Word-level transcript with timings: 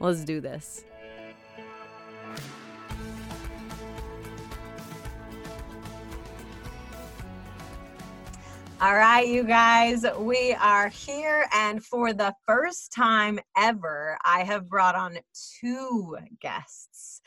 Let's 0.00 0.24
do 0.24 0.40
this. 0.40 0.82
All 8.82 8.94
right, 8.94 9.28
you 9.28 9.44
guys, 9.44 10.06
we 10.18 10.54
are 10.54 10.88
here. 10.88 11.46
And 11.52 11.84
for 11.84 12.14
the 12.14 12.34
first 12.46 12.94
time 12.94 13.38
ever, 13.54 14.16
I 14.24 14.42
have 14.44 14.70
brought 14.70 14.94
on 14.94 15.18
two 15.60 16.16
guests. 16.40 17.20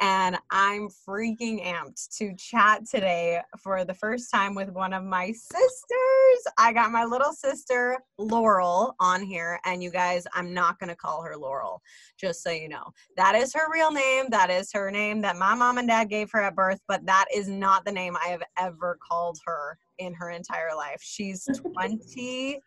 And 0.00 0.38
I'm 0.50 0.88
freaking 0.88 1.64
amped 1.64 2.16
to 2.18 2.32
chat 2.36 2.86
today 2.88 3.40
for 3.58 3.84
the 3.84 3.94
first 3.94 4.30
time 4.32 4.54
with 4.54 4.70
one 4.70 4.92
of 4.92 5.02
my 5.02 5.32
sisters. 5.32 6.52
I 6.56 6.72
got 6.72 6.92
my 6.92 7.04
little 7.04 7.32
sister, 7.32 7.98
Laurel, 8.16 8.94
on 9.00 9.22
here. 9.22 9.58
And 9.64 9.82
you 9.82 9.90
guys, 9.90 10.24
I'm 10.34 10.54
not 10.54 10.78
going 10.78 10.90
to 10.90 10.96
call 10.96 11.22
her 11.22 11.36
Laurel, 11.36 11.82
just 12.16 12.44
so 12.44 12.50
you 12.50 12.68
know. 12.68 12.84
That 13.16 13.34
is 13.34 13.52
her 13.54 13.72
real 13.72 13.90
name. 13.90 14.26
That 14.30 14.50
is 14.50 14.70
her 14.72 14.90
name 14.90 15.20
that 15.22 15.36
my 15.36 15.54
mom 15.54 15.78
and 15.78 15.88
dad 15.88 16.08
gave 16.08 16.30
her 16.30 16.42
at 16.42 16.54
birth, 16.54 16.80
but 16.86 17.04
that 17.06 17.26
is 17.34 17.48
not 17.48 17.84
the 17.84 17.92
name 17.92 18.16
I 18.16 18.28
have 18.28 18.42
ever 18.56 18.98
called 19.06 19.38
her 19.46 19.78
in 19.98 20.14
her 20.14 20.30
entire 20.30 20.76
life. 20.76 21.00
She's 21.02 21.44
20. 21.74 22.60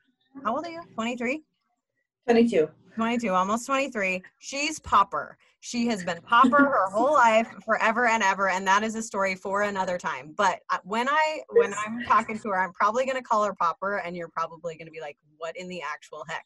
How 0.44 0.56
old 0.56 0.66
are 0.66 0.72
you? 0.72 0.82
23? 0.96 1.42
22. 2.26 2.70
22, 2.96 3.30
almost 3.30 3.66
23. 3.66 4.22
She's 4.40 4.80
Popper. 4.80 5.38
She 5.62 5.86
has 5.88 6.04
been 6.04 6.20
Popper 6.24 6.58
her 6.58 6.90
whole 6.90 7.14
life, 7.14 7.48
forever 7.64 8.08
and 8.08 8.24
ever, 8.24 8.50
and 8.50 8.66
that 8.66 8.84
is 8.84 8.96
a 8.96 9.02
story 9.02 9.36
for 9.36 9.62
another 9.62 9.98
time. 9.98 10.34
But 10.36 10.60
uh, 10.72 10.80
when 10.84 11.08
I 11.08 11.42
when 11.52 11.74
I'm 11.86 12.04
talking 12.04 12.40
to 12.40 12.50
her, 12.50 12.60
I'm 12.60 12.74
probably 12.74 13.06
going 13.06 13.18
to 13.18 13.24
call 13.24 13.44
her 13.44 13.54
Popper, 13.54 13.98
and 13.98 14.16
you're 14.18 14.30
probably 14.30 14.76
going 14.76 14.88
to 14.88 14.92
be 14.92 15.02
like, 15.02 15.18
"What 15.38 15.56
in 15.56 15.68
the 15.68 15.82
actual 15.84 16.26
heck?" 16.28 16.46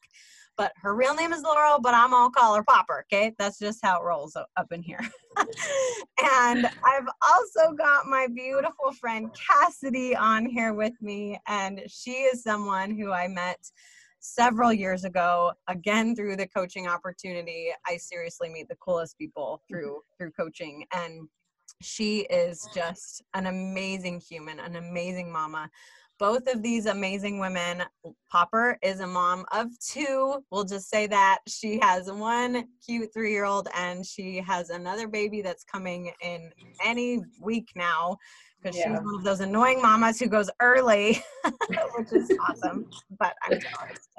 But 0.57 0.73
her 0.81 0.95
real 0.95 1.15
name 1.15 1.33
is 1.33 1.43
Laurel, 1.43 1.79
but 1.81 1.93
I'm 1.93 2.11
gonna 2.11 2.29
call 2.31 2.55
her 2.55 2.63
Popper. 2.63 3.05
Okay, 3.11 3.33
that's 3.37 3.59
just 3.59 3.79
how 3.83 3.99
it 3.99 4.03
rolls 4.03 4.35
up 4.35 4.71
in 4.71 4.81
here. 4.81 5.01
and 5.37 6.65
I've 6.65 7.07
also 7.21 7.73
got 7.73 8.07
my 8.07 8.27
beautiful 8.33 8.91
friend 8.99 9.29
Cassidy 9.33 10.15
on 10.15 10.45
here 10.45 10.73
with 10.73 10.93
me, 11.01 11.39
and 11.47 11.81
she 11.87 12.11
is 12.11 12.43
someone 12.43 12.97
who 12.97 13.11
I 13.11 13.27
met 13.27 13.59
several 14.25 14.73
years 14.73 15.03
ago 15.03 15.53
again 15.67 16.15
through 16.15 16.35
the 16.35 16.47
coaching 16.47 16.87
opportunity 16.87 17.69
i 17.87 17.95
seriously 17.95 18.49
meet 18.49 18.67
the 18.67 18.75
coolest 18.77 19.17
people 19.17 19.61
mm-hmm. 19.71 19.73
through 19.73 20.01
through 20.17 20.31
coaching 20.31 20.85
and 20.93 21.27
she 21.81 22.21
is 22.21 22.67
just 22.73 23.23
an 23.33 23.47
amazing 23.47 24.19
human 24.19 24.59
an 24.59 24.75
amazing 24.75 25.31
mama. 25.31 25.69
Both 26.17 26.47
of 26.47 26.63
these 26.63 26.85
amazing 26.85 27.39
women 27.39 27.83
popper 28.31 28.79
is 28.81 29.01
a 29.01 29.07
mom 29.07 29.45
of 29.51 29.67
two. 29.79 30.45
We'll 30.49 30.63
just 30.63 30.89
say 30.89 31.07
that. 31.07 31.39
She 31.45 31.77
has 31.81 32.09
one 32.09 32.69
cute 32.85 33.13
three 33.13 33.31
year 33.31 33.43
old 33.43 33.67
and 33.75 34.05
she 34.05 34.37
has 34.37 34.69
another 34.69 35.09
baby 35.09 35.41
that's 35.41 35.65
coming 35.65 36.11
in 36.21 36.51
any 36.83 37.19
week 37.41 37.67
now 37.75 38.17
because 38.65 38.79
yeah. 38.79 38.95
she's 38.95 39.05
one 39.05 39.15
of 39.15 39.23
those 39.23 39.41
annoying 39.41 39.81
mamas 39.81 40.19
who 40.19 40.27
goes 40.27 40.49
early, 40.59 41.21
which 41.97 42.11
is 42.11 42.31
awesome. 42.49 42.89
But 43.19 43.35
I'm 43.43 43.59
jealous. 43.59 44.09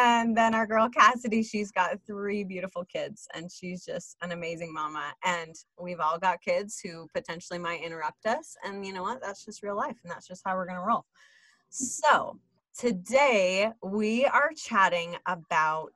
And 0.00 0.36
then 0.36 0.54
our 0.54 0.66
girl 0.66 0.88
Cassidy, 0.88 1.42
she's 1.42 1.70
got 1.72 1.98
three 2.06 2.44
beautiful 2.44 2.84
kids, 2.84 3.26
and 3.34 3.50
she's 3.50 3.84
just 3.84 4.16
an 4.22 4.30
amazing 4.30 4.72
mama. 4.72 5.12
And 5.24 5.54
we've 5.80 6.00
all 6.00 6.18
got 6.18 6.40
kids 6.40 6.80
who 6.82 7.08
potentially 7.12 7.58
might 7.58 7.82
interrupt 7.82 8.26
us. 8.26 8.56
And 8.64 8.86
you 8.86 8.92
know 8.92 9.02
what? 9.02 9.20
That's 9.20 9.44
just 9.44 9.62
real 9.62 9.76
life, 9.76 9.96
and 10.04 10.10
that's 10.10 10.28
just 10.28 10.42
how 10.44 10.54
we're 10.56 10.66
gonna 10.66 10.86
roll. 10.86 11.04
So 11.68 12.38
today 12.78 13.72
we 13.82 14.24
are 14.26 14.52
chatting 14.56 15.16
about 15.26 15.94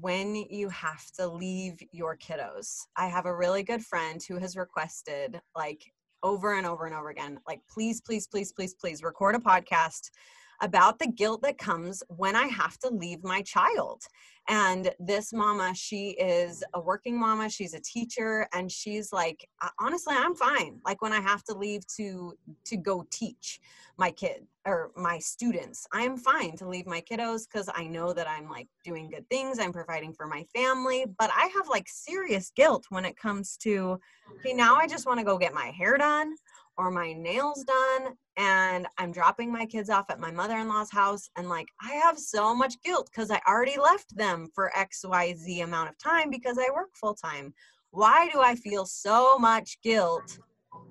when 0.00 0.36
you 0.48 0.68
have 0.68 1.10
to 1.16 1.26
leave 1.26 1.82
your 1.90 2.16
kiddos. 2.16 2.78
I 2.96 3.08
have 3.08 3.26
a 3.26 3.34
really 3.34 3.64
good 3.64 3.84
friend 3.84 4.22
who 4.22 4.38
has 4.38 4.56
requested 4.56 5.40
like 5.56 5.92
over 6.22 6.54
and 6.54 6.66
over 6.66 6.86
and 6.86 6.94
over 6.94 7.10
again 7.10 7.38
like 7.46 7.60
please 7.70 8.00
please 8.00 8.26
please 8.26 8.52
please 8.52 8.74
please 8.74 9.02
record 9.02 9.34
a 9.34 9.38
podcast 9.38 10.10
about 10.60 10.98
the 10.98 11.06
guilt 11.06 11.42
that 11.42 11.58
comes 11.58 12.02
when 12.08 12.34
I 12.34 12.46
have 12.46 12.78
to 12.78 12.88
leave 12.88 13.22
my 13.22 13.42
child. 13.42 14.02
And 14.48 14.90
this 14.98 15.32
mama, 15.32 15.74
she 15.74 16.10
is 16.12 16.64
a 16.72 16.80
working 16.80 17.18
mama, 17.18 17.50
she's 17.50 17.74
a 17.74 17.80
teacher, 17.80 18.48
and 18.54 18.72
she's 18.72 19.12
like, 19.12 19.46
honestly, 19.78 20.14
I'm 20.16 20.34
fine. 20.34 20.80
Like 20.86 21.02
when 21.02 21.12
I 21.12 21.20
have 21.20 21.44
to 21.44 21.54
leave 21.54 21.86
to 21.96 22.32
to 22.64 22.76
go 22.78 23.06
teach 23.10 23.60
my 23.98 24.10
kid 24.10 24.46
or 24.64 24.90
my 24.96 25.18
students, 25.18 25.86
I'm 25.92 26.16
fine 26.16 26.56
to 26.56 26.68
leave 26.68 26.86
my 26.86 27.02
kiddos 27.02 27.42
because 27.46 27.68
I 27.74 27.86
know 27.86 28.14
that 28.14 28.26
I'm 28.26 28.48
like 28.48 28.68
doing 28.84 29.10
good 29.10 29.28
things, 29.28 29.58
I'm 29.58 29.72
providing 29.72 30.14
for 30.14 30.26
my 30.26 30.44
family. 30.54 31.04
But 31.18 31.30
I 31.30 31.50
have 31.54 31.68
like 31.68 31.86
serious 31.86 32.50
guilt 32.56 32.86
when 32.88 33.04
it 33.04 33.18
comes 33.18 33.58
to, 33.58 33.98
okay, 34.38 34.54
now 34.54 34.76
I 34.76 34.86
just 34.86 35.06
want 35.06 35.18
to 35.18 35.26
go 35.26 35.36
get 35.36 35.52
my 35.52 35.66
hair 35.66 35.98
done 35.98 36.34
or 36.78 36.90
my 36.90 37.12
nails 37.12 37.64
done 37.64 38.14
and 38.36 38.86
I'm 38.96 39.12
dropping 39.12 39.52
my 39.52 39.66
kids 39.66 39.90
off 39.90 40.08
at 40.08 40.20
my 40.20 40.30
mother-in-law's 40.30 40.90
house 40.90 41.28
and 41.36 41.48
like 41.48 41.68
I 41.82 41.92
have 41.94 42.18
so 42.18 42.54
much 42.54 42.80
guilt 42.82 43.10
cuz 43.12 43.30
I 43.30 43.42
already 43.46 43.78
left 43.78 44.16
them 44.16 44.48
for 44.54 44.72
XYZ 44.74 45.64
amount 45.64 45.90
of 45.90 45.98
time 45.98 46.30
because 46.30 46.56
I 46.56 46.70
work 46.72 46.90
full 46.94 47.14
time. 47.14 47.52
Why 47.90 48.28
do 48.28 48.40
I 48.40 48.54
feel 48.54 48.86
so 48.86 49.38
much 49.38 49.80
guilt 49.82 50.38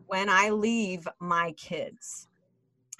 when 0.08 0.30
I 0.30 0.50
leave 0.50 1.08
my 1.20 1.54
kids? 1.54 2.28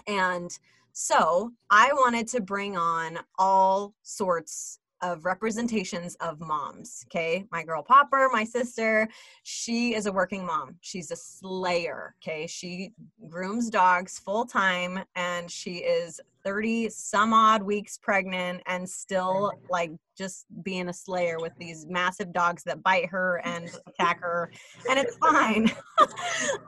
And 0.08 0.58
so, 0.94 1.52
I 1.70 1.94
wanted 1.94 2.28
to 2.30 2.42
bring 2.42 2.76
on 2.76 3.20
all 3.38 3.94
sorts 4.02 4.80
of 5.02 5.26
representations 5.26 6.16
of 6.16 6.40
moms. 6.40 7.06
Okay. 7.08 7.46
My 7.52 7.64
girl 7.64 7.84
Popper, 7.84 8.30
my 8.32 8.44
sister, 8.44 9.08
she 9.44 9.94
is 9.94 10.06
a 10.06 10.12
working 10.12 10.46
mom. 10.46 10.76
She's 10.82 11.12
a 11.12 11.16
slayer. 11.16 12.16
Okay. 12.22 12.48
She 12.48 12.94
grooms 13.30 13.70
dogs 13.70 14.20
full 14.20 14.46
time 14.46 15.04
and 15.16 15.50
she 15.50 15.78
is 15.78 16.20
30 16.44 16.90
some 16.90 17.34
odd 17.34 17.62
weeks 17.62 17.98
pregnant 17.98 18.62
and 18.66 18.88
still 18.88 19.52
like 19.70 19.92
just 20.18 20.46
being 20.64 20.90
a 20.90 20.94
slayer 20.94 21.38
with 21.40 21.54
these 21.60 21.86
massive 21.88 22.34
dogs 22.34 22.64
that 22.64 22.82
bite 22.84 23.08
her 23.08 23.42
and 23.46 23.70
attack 23.88 24.22
her 24.22 24.52
and 24.90 25.00
it's 25.00 25.18
fine. 25.18 25.72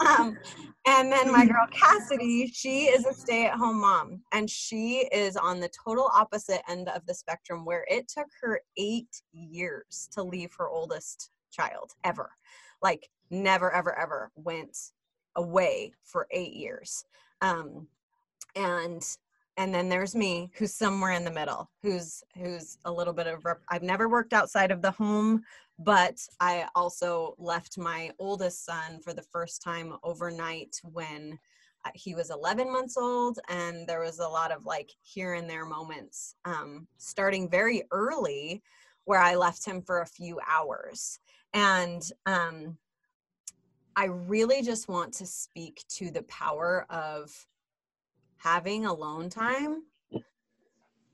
Um, 0.07 0.37
and 0.87 1.11
then 1.11 1.31
my 1.31 1.45
girl 1.51 1.67
cassidy 1.71 2.47
she 2.47 2.85
is 2.85 3.05
a 3.05 3.13
stay-at-home 3.13 3.79
mom 3.79 4.21
and 4.31 4.49
she 4.49 5.07
is 5.11 5.37
on 5.37 5.59
the 5.59 5.69
total 5.69 6.09
opposite 6.13 6.61
end 6.67 6.89
of 6.89 7.05
the 7.05 7.13
spectrum 7.13 7.63
where 7.63 7.85
it 7.87 8.07
took 8.07 8.27
her 8.41 8.61
eight 8.77 9.21
years 9.31 10.09
to 10.13 10.23
leave 10.23 10.51
her 10.57 10.67
oldest 10.67 11.29
child 11.51 11.91
ever. 12.03 12.31
Like 12.81 13.09
never 13.29 13.71
ever 13.71 13.97
ever 13.97 14.31
went 14.35 14.75
away 15.35 15.93
for 16.03 16.27
eight 16.31 16.53
years. 16.53 17.05
Um, 17.41 17.87
and 18.55 19.03
and 19.59 19.75
then 19.75 19.89
there's 19.89 20.15
me 20.15 20.49
who's 20.55 20.73
somewhere 20.73 21.11
in 21.11 21.25
the 21.25 21.31
middle 21.31 21.69
who's 21.83 22.23
who's 22.35 22.77
a 22.85 22.91
little 22.91 23.13
bit 23.13 23.27
of 23.27 23.43
rep- 23.43 23.61
i've 23.67 23.83
never 23.83 24.07
worked 24.07 24.33
outside 24.33 24.71
of 24.71 24.81
the 24.81 24.89
home 24.89 25.41
but 25.77 26.17
i 26.39 26.65
also 26.75 27.35
left 27.37 27.77
my 27.77 28.09
oldest 28.17 28.65
son 28.65 28.99
for 29.03 29.13
the 29.13 29.21
first 29.21 29.61
time 29.61 29.93
overnight 30.01 30.79
when 30.83 31.37
uh, 31.85 31.91
he 31.93 32.15
was 32.15 32.29
11 32.29 32.71
months 32.71 32.97
old 32.97 33.37
and 33.49 33.85
there 33.85 34.01
was 34.01 34.19
a 34.19 34.27
lot 34.27 34.51
of 34.51 34.65
like 34.65 34.89
here 35.01 35.33
and 35.33 35.49
there 35.49 35.65
moments 35.65 36.35
um, 36.45 36.87
starting 36.97 37.49
very 37.49 37.83
early 37.91 38.63
where 39.03 39.19
i 39.19 39.35
left 39.35 39.65
him 39.65 39.81
for 39.81 40.01
a 40.01 40.07
few 40.07 40.39
hours. 40.47 41.19
And 41.53 42.03
um, 42.25 42.77
i 43.95 44.05
really 44.05 44.61
just 44.61 44.87
want 44.87 45.13
to 45.15 45.25
speak 45.25 45.83
to 45.89 46.11
the 46.11 46.23
power 46.23 46.85
of 46.89 47.31
having 48.39 48.85
alone 48.85 49.29
time 49.29 49.83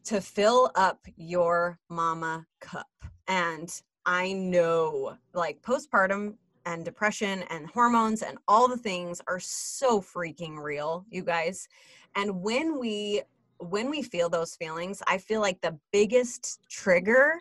to 0.05 0.21
fill 0.21 0.71
up 0.75 0.99
your 1.17 1.79
mama 1.89 2.45
cup. 2.61 2.87
And 3.27 3.69
I 4.05 4.33
know 4.33 5.17
like 5.33 5.61
postpartum 5.61 6.35
and 6.65 6.85
depression 6.85 7.43
and 7.49 7.67
hormones 7.67 8.21
and 8.21 8.37
all 8.47 8.67
the 8.67 8.77
things 8.77 9.21
are 9.27 9.39
so 9.39 9.99
freaking 10.01 10.61
real, 10.61 11.05
you 11.09 11.23
guys. 11.23 11.67
And 12.15 12.41
when 12.41 12.79
we 12.79 13.21
when 13.59 13.89
we 13.89 14.01
feel 14.01 14.29
those 14.29 14.55
feelings, 14.55 15.01
I 15.07 15.17
feel 15.17 15.41
like 15.41 15.61
the 15.61 15.77
biggest 15.91 16.59
trigger 16.69 17.39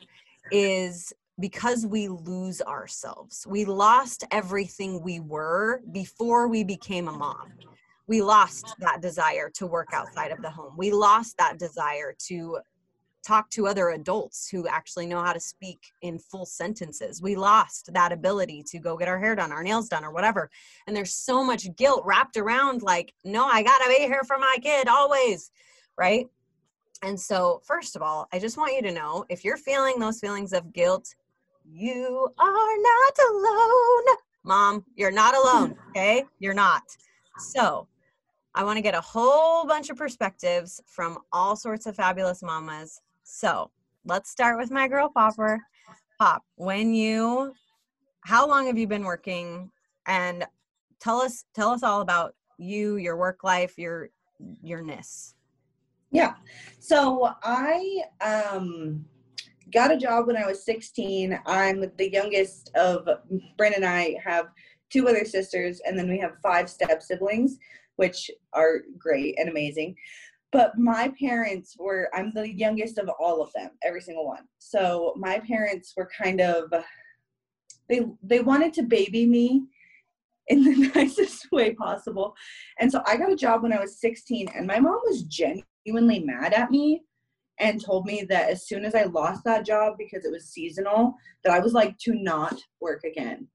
is 0.52 1.12
because 1.40 1.86
we 1.86 2.08
lose 2.08 2.62
ourselves. 2.62 3.46
We 3.48 3.64
lost 3.64 4.24
everything 4.30 5.02
we 5.02 5.18
were 5.18 5.82
before 5.90 6.46
we 6.46 6.62
became 6.62 7.08
a 7.08 7.12
mom. 7.12 7.52
We 8.06 8.22
lost 8.22 8.74
that 8.80 9.00
desire 9.00 9.50
to 9.54 9.66
work 9.66 9.88
outside 9.92 10.30
of 10.30 10.42
the 10.42 10.50
home. 10.50 10.74
We 10.76 10.92
lost 10.92 11.36
that 11.38 11.58
desire 11.58 12.14
to 12.26 12.58
talk 13.26 13.48
to 13.50 13.66
other 13.66 13.90
adults 13.90 14.48
who 14.48 14.68
actually 14.68 15.06
know 15.06 15.22
how 15.22 15.32
to 15.32 15.40
speak 15.40 15.80
in 16.02 16.18
full 16.18 16.44
sentences. 16.44 17.22
We 17.22 17.36
lost 17.36 17.90
that 17.94 18.12
ability 18.12 18.62
to 18.68 18.78
go 18.78 18.96
get 18.96 19.08
our 19.08 19.18
hair 19.18 19.34
done, 19.34 19.50
our 19.50 19.62
nails 19.62 19.88
done, 19.88 20.04
or 20.04 20.10
whatever. 20.10 20.50
And 20.86 20.94
there's 20.94 21.14
so 21.14 21.42
much 21.42 21.74
guilt 21.76 22.02
wrapped 22.04 22.36
around, 22.36 22.82
like, 22.82 23.14
no, 23.24 23.46
I 23.46 23.62
gotta 23.62 23.88
be 23.88 24.04
here 24.04 24.24
for 24.26 24.38
my 24.38 24.56
kid 24.62 24.88
always, 24.88 25.50
right? 25.96 26.28
And 27.02 27.18
so, 27.18 27.60
first 27.64 27.96
of 27.96 28.02
all, 28.02 28.28
I 28.32 28.38
just 28.38 28.56
want 28.56 28.74
you 28.74 28.82
to 28.82 28.92
know 28.92 29.24
if 29.28 29.44
you're 29.44 29.56
feeling 29.56 29.98
those 29.98 30.20
feelings 30.20 30.52
of 30.52 30.72
guilt, 30.72 31.14
you 31.66 32.28
are 32.38 32.78
not 32.78 33.18
alone. 33.30 34.16
Mom, 34.44 34.84
you're 34.96 35.10
not 35.10 35.34
alone, 35.34 35.76
okay? 35.90 36.24
You're 36.38 36.54
not. 36.54 36.82
So, 37.38 37.88
I 38.54 38.62
want 38.62 38.76
to 38.76 38.82
get 38.82 38.94
a 38.94 39.00
whole 39.00 39.66
bunch 39.66 39.90
of 39.90 39.96
perspectives 39.96 40.80
from 40.86 41.18
all 41.32 41.56
sorts 41.56 41.86
of 41.86 41.96
fabulous 41.96 42.42
mamas. 42.42 43.00
So, 43.24 43.70
let's 44.04 44.30
start 44.30 44.58
with 44.58 44.70
my 44.70 44.86
girl 44.86 45.08
Popper. 45.08 45.58
Pop, 46.20 46.44
when 46.56 46.94
you 46.94 47.52
how 48.20 48.48
long 48.48 48.66
have 48.66 48.78
you 48.78 48.86
been 48.86 49.04
working 49.04 49.70
and 50.06 50.44
tell 51.00 51.20
us 51.20 51.44
tell 51.54 51.70
us 51.70 51.82
all 51.82 52.00
about 52.00 52.34
you, 52.58 52.96
your 52.96 53.16
work 53.16 53.42
life, 53.42 53.76
your 53.76 54.10
yourness. 54.62 55.34
Yeah. 56.12 56.34
So, 56.78 57.30
I 57.42 58.02
um 58.20 59.04
got 59.72 59.90
a 59.90 59.96
job 59.96 60.28
when 60.28 60.36
I 60.36 60.46
was 60.46 60.64
16. 60.64 61.40
I'm 61.46 61.90
the 61.96 62.10
youngest 62.12 62.70
of 62.76 63.08
Bryn 63.56 63.72
and 63.74 63.84
I 63.84 64.16
have 64.24 64.46
two 64.90 65.08
other 65.08 65.24
sisters, 65.24 65.80
and 65.84 65.98
then 65.98 66.08
we 66.08 66.18
have 66.20 66.36
five 66.40 66.70
step 66.70 67.02
siblings, 67.02 67.58
which 67.96 68.30
are 68.52 68.82
great 68.98 69.38
and 69.38 69.48
amazing. 69.48 69.94
But 70.52 70.78
my 70.78 71.12
parents 71.20 71.74
were, 71.78 72.08
I'm 72.14 72.32
the 72.32 72.48
youngest 72.48 72.98
of 72.98 73.10
all 73.18 73.42
of 73.42 73.52
them, 73.54 73.70
every 73.82 74.00
single 74.00 74.26
one. 74.26 74.44
So 74.58 75.14
my 75.16 75.40
parents 75.40 75.94
were 75.96 76.08
kind 76.16 76.40
of, 76.40 76.72
they, 77.88 78.02
they 78.22 78.40
wanted 78.40 78.72
to 78.74 78.82
baby 78.84 79.26
me 79.26 79.64
in 80.48 80.62
the 80.62 80.92
nicest 80.94 81.50
way 81.50 81.74
possible. 81.74 82.34
And 82.78 82.90
so 82.90 83.02
I 83.06 83.16
got 83.16 83.32
a 83.32 83.36
job 83.36 83.62
when 83.62 83.72
I 83.72 83.80
was 83.80 84.00
16, 84.00 84.48
and 84.54 84.66
my 84.66 84.78
mom 84.78 85.00
was 85.04 85.24
genuinely 85.24 86.20
mad 86.20 86.52
at 86.52 86.70
me 86.70 87.02
and 87.58 87.82
told 87.82 88.04
me 88.04 88.24
that 88.28 88.50
as 88.50 88.66
soon 88.66 88.84
as 88.84 88.94
I 88.94 89.04
lost 89.04 89.44
that 89.44 89.64
job 89.64 89.94
because 89.98 90.24
it 90.24 90.32
was 90.32 90.48
seasonal, 90.48 91.14
that 91.44 91.52
I 91.52 91.60
was 91.60 91.72
like 91.72 91.96
to 91.98 92.14
not 92.14 92.60
work 92.80 93.04
again. 93.04 93.48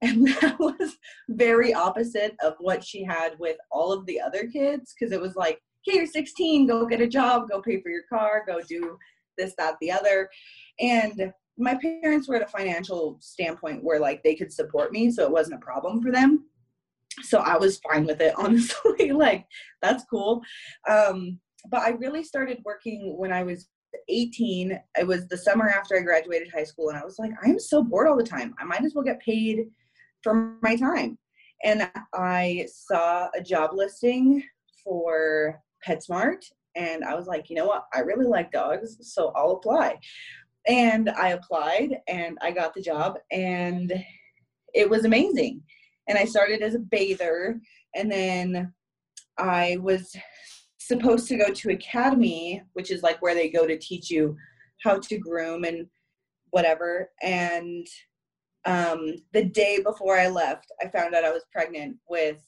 And 0.02 0.26
that 0.28 0.58
was 0.58 0.96
very 1.28 1.74
opposite 1.74 2.34
of 2.42 2.54
what 2.58 2.82
she 2.82 3.04
had 3.04 3.38
with 3.38 3.58
all 3.70 3.92
of 3.92 4.06
the 4.06 4.18
other 4.18 4.46
kids 4.46 4.94
because 4.94 5.12
it 5.12 5.20
was 5.20 5.36
like, 5.36 5.60
hey, 5.84 5.96
you're 5.96 6.06
16, 6.06 6.66
go 6.66 6.86
get 6.86 7.02
a 7.02 7.06
job, 7.06 7.50
go 7.50 7.60
pay 7.60 7.82
for 7.82 7.90
your 7.90 8.04
car, 8.08 8.42
go 8.46 8.60
do 8.66 8.96
this, 9.36 9.54
that, 9.58 9.74
the 9.82 9.92
other. 9.92 10.30
And 10.78 11.32
my 11.58 11.74
parents 11.74 12.28
were 12.28 12.36
at 12.36 12.42
a 12.42 12.46
financial 12.46 13.18
standpoint 13.20 13.84
where 13.84 14.00
like 14.00 14.22
they 14.22 14.34
could 14.34 14.50
support 14.50 14.90
me, 14.90 15.10
so 15.10 15.24
it 15.24 15.30
wasn't 15.30 15.62
a 15.62 15.64
problem 15.64 16.02
for 16.02 16.10
them. 16.10 16.46
So 17.22 17.40
I 17.40 17.58
was 17.58 17.78
fine 17.78 18.06
with 18.06 18.22
it, 18.22 18.34
honestly. 18.38 19.12
like, 19.12 19.46
that's 19.82 20.04
cool. 20.04 20.40
Um, 20.88 21.38
but 21.70 21.82
I 21.82 21.90
really 21.90 22.24
started 22.24 22.62
working 22.64 23.16
when 23.18 23.32
I 23.32 23.42
was 23.42 23.68
18. 24.08 24.78
It 24.98 25.06
was 25.06 25.26
the 25.28 25.36
summer 25.36 25.68
after 25.68 25.98
I 25.98 26.02
graduated 26.02 26.48
high 26.54 26.64
school, 26.64 26.88
and 26.88 26.98
I 26.98 27.04
was 27.04 27.18
like, 27.18 27.32
I'm 27.42 27.58
so 27.58 27.82
bored 27.82 28.08
all 28.08 28.16
the 28.16 28.24
time. 28.24 28.54
I 28.58 28.64
might 28.64 28.84
as 28.84 28.94
well 28.94 29.04
get 29.04 29.20
paid 29.20 29.66
for 30.22 30.56
my 30.62 30.76
time. 30.76 31.18
And 31.64 31.90
I 32.14 32.66
saw 32.72 33.28
a 33.34 33.42
job 33.42 33.70
listing 33.74 34.42
for 34.82 35.60
PetSmart, 35.86 36.42
and 36.76 37.04
I 37.04 37.14
was 37.14 37.26
like, 37.26 37.50
you 37.50 37.56
know 37.56 37.66
what? 37.66 37.84
I 37.92 38.00
really 38.00 38.26
like 38.26 38.52
dogs, 38.52 38.96
so 39.02 39.32
I'll 39.34 39.52
apply. 39.52 39.98
And 40.66 41.10
I 41.10 41.30
applied, 41.30 41.98
and 42.08 42.38
I 42.40 42.50
got 42.50 42.74
the 42.74 42.82
job, 42.82 43.18
and 43.30 43.92
it 44.74 44.88
was 44.88 45.04
amazing. 45.04 45.62
And 46.08 46.18
I 46.18 46.24
started 46.24 46.62
as 46.62 46.74
a 46.74 46.78
bather, 46.78 47.60
and 47.94 48.10
then 48.10 48.72
I 49.38 49.78
was 49.80 50.14
supposed 50.78 51.28
to 51.28 51.36
go 51.36 51.52
to 51.52 51.70
academy, 51.70 52.62
which 52.72 52.90
is 52.90 53.02
like 53.02 53.20
where 53.22 53.34
they 53.34 53.48
go 53.48 53.66
to 53.66 53.78
teach 53.78 54.10
you 54.10 54.36
how 54.82 54.98
to 54.98 55.18
groom 55.18 55.64
and 55.64 55.86
whatever. 56.50 57.10
And 57.22 57.86
um, 58.64 59.14
the 59.32 59.44
day 59.44 59.80
before 59.82 60.18
I 60.18 60.28
left, 60.28 60.70
I 60.82 60.88
found 60.88 61.14
out 61.14 61.24
I 61.24 61.32
was 61.32 61.44
pregnant 61.52 61.96
with 62.08 62.42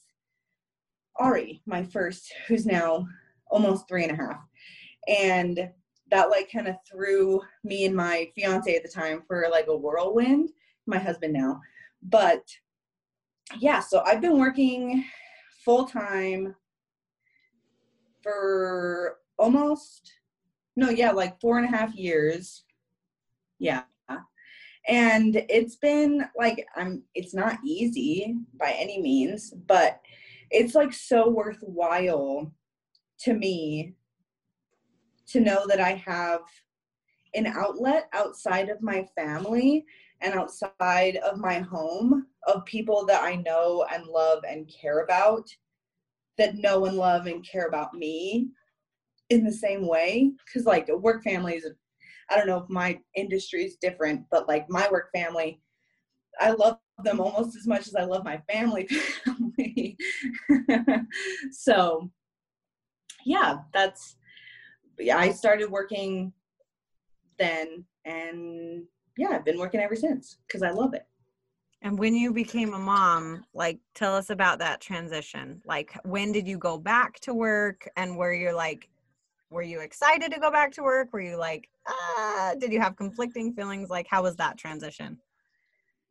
Ari, 1.17 1.61
my 1.65 1.83
first, 1.83 2.31
who's 2.47 2.65
now 2.65 3.07
almost 3.49 3.87
three 3.87 4.03
and 4.03 4.11
a 4.11 4.15
half. 4.15 4.41
And 5.07 5.69
that 6.11 6.29
like 6.29 6.51
kind 6.51 6.67
of 6.67 6.75
threw 6.89 7.41
me 7.63 7.85
and 7.85 7.95
my 7.95 8.29
fiance 8.35 8.75
at 8.75 8.83
the 8.83 8.89
time 8.89 9.23
for 9.27 9.47
like 9.51 9.67
a 9.67 9.75
whirlwind, 9.75 10.49
my 10.85 10.97
husband 10.97 11.33
now. 11.33 11.59
But 12.03 12.43
yeah, 13.59 13.79
so 13.79 14.01
I've 14.05 14.21
been 14.21 14.39
working 14.39 15.05
full 15.63 15.85
time 15.85 16.55
for 18.21 19.17
almost 19.37 20.13
no 20.75 20.89
yeah 20.89 21.11
like 21.11 21.39
four 21.39 21.57
and 21.57 21.65
a 21.65 21.77
half 21.77 21.93
years 21.95 22.63
yeah 23.59 23.83
and 24.87 25.45
it's 25.49 25.75
been 25.75 26.25
like 26.37 26.65
i'm 26.75 27.03
it's 27.15 27.33
not 27.33 27.57
easy 27.65 28.35
by 28.59 28.71
any 28.77 29.01
means 29.01 29.53
but 29.67 30.01
it's 30.51 30.75
like 30.75 30.93
so 30.93 31.29
worthwhile 31.29 32.51
to 33.19 33.33
me 33.33 33.93
to 35.27 35.39
know 35.39 35.65
that 35.67 35.79
i 35.79 35.91
have 35.91 36.41
an 37.35 37.47
outlet 37.47 38.09
outside 38.13 38.69
of 38.69 38.81
my 38.81 39.07
family 39.15 39.85
and 40.21 40.33
outside 40.33 41.17
of 41.17 41.37
my 41.37 41.59
home 41.59 42.27
of 42.47 42.65
people 42.65 43.05
that 43.05 43.23
i 43.23 43.35
know 43.35 43.85
and 43.93 44.05
love 44.05 44.43
and 44.47 44.69
care 44.69 44.99
about 44.99 45.47
that 46.37 46.55
know 46.55 46.85
and 46.85 46.97
love 46.97 47.27
and 47.27 47.47
care 47.47 47.67
about 47.67 47.93
me 47.93 48.49
in 49.29 49.43
the 49.43 49.51
same 49.51 49.87
way. 49.87 50.31
Because 50.45 50.65
like 50.65 50.87
work 50.87 51.23
family 51.23 51.53
families 51.53 51.65
i 52.29 52.37
don't 52.37 52.47
know 52.47 52.57
if 52.57 52.69
my 52.69 52.99
industry 53.15 53.63
is 53.63 53.75
different 53.75 54.23
but 54.31 54.47
like 54.47 54.69
my 54.69 54.87
work 54.91 55.09
family 55.13 55.61
i 56.39 56.51
love 56.51 56.77
them 57.03 57.19
almost 57.19 57.55
as 57.55 57.67
much 57.67 57.87
as 57.87 57.95
i 57.95 58.03
love 58.03 58.23
my 58.23 58.41
family 58.51 58.87
family 59.25 59.97
so 61.51 62.09
yeah 63.25 63.59
that's 63.73 64.15
yeah 64.99 65.17
i 65.17 65.31
started 65.31 65.69
working 65.69 66.31
then 67.39 67.83
and 68.05 68.83
yeah 69.17 69.29
i've 69.29 69.45
been 69.45 69.59
working 69.59 69.79
ever 69.79 69.95
since 69.95 70.37
because 70.47 70.61
i 70.61 70.69
love 70.69 70.93
it 70.93 71.05
and 71.83 71.99
when 71.99 72.15
you 72.15 72.31
became 72.31 72.73
a 72.73 72.79
mom, 72.79 73.43
like 73.53 73.77
tell 73.93 74.15
us 74.15 74.29
about 74.29 74.57
that 74.59 74.79
transition. 74.79 75.61
Like 75.65 75.93
when 76.05 76.31
did 76.31 76.47
you 76.47 76.57
go 76.57 76.77
back 76.77 77.19
to 77.21 77.33
work 77.33 77.89
and 77.97 78.15
were 78.15 78.33
you're 78.33 78.55
like 78.55 78.87
were 79.53 79.61
you 79.61 79.81
excited 79.81 80.31
to 80.31 80.39
go 80.39 80.51
back 80.51 80.71
to 80.73 80.83
work? 80.83 81.13
Were 81.13 81.21
you 81.21 81.37
like 81.37 81.69
ah, 81.87 82.53
did 82.59 82.73
you 82.73 82.81
have 82.81 82.95
conflicting 82.95 83.53
feelings? 83.53 83.89
Like 83.89 84.07
how 84.09 84.23
was 84.23 84.35
that 84.37 84.57
transition? 84.57 85.19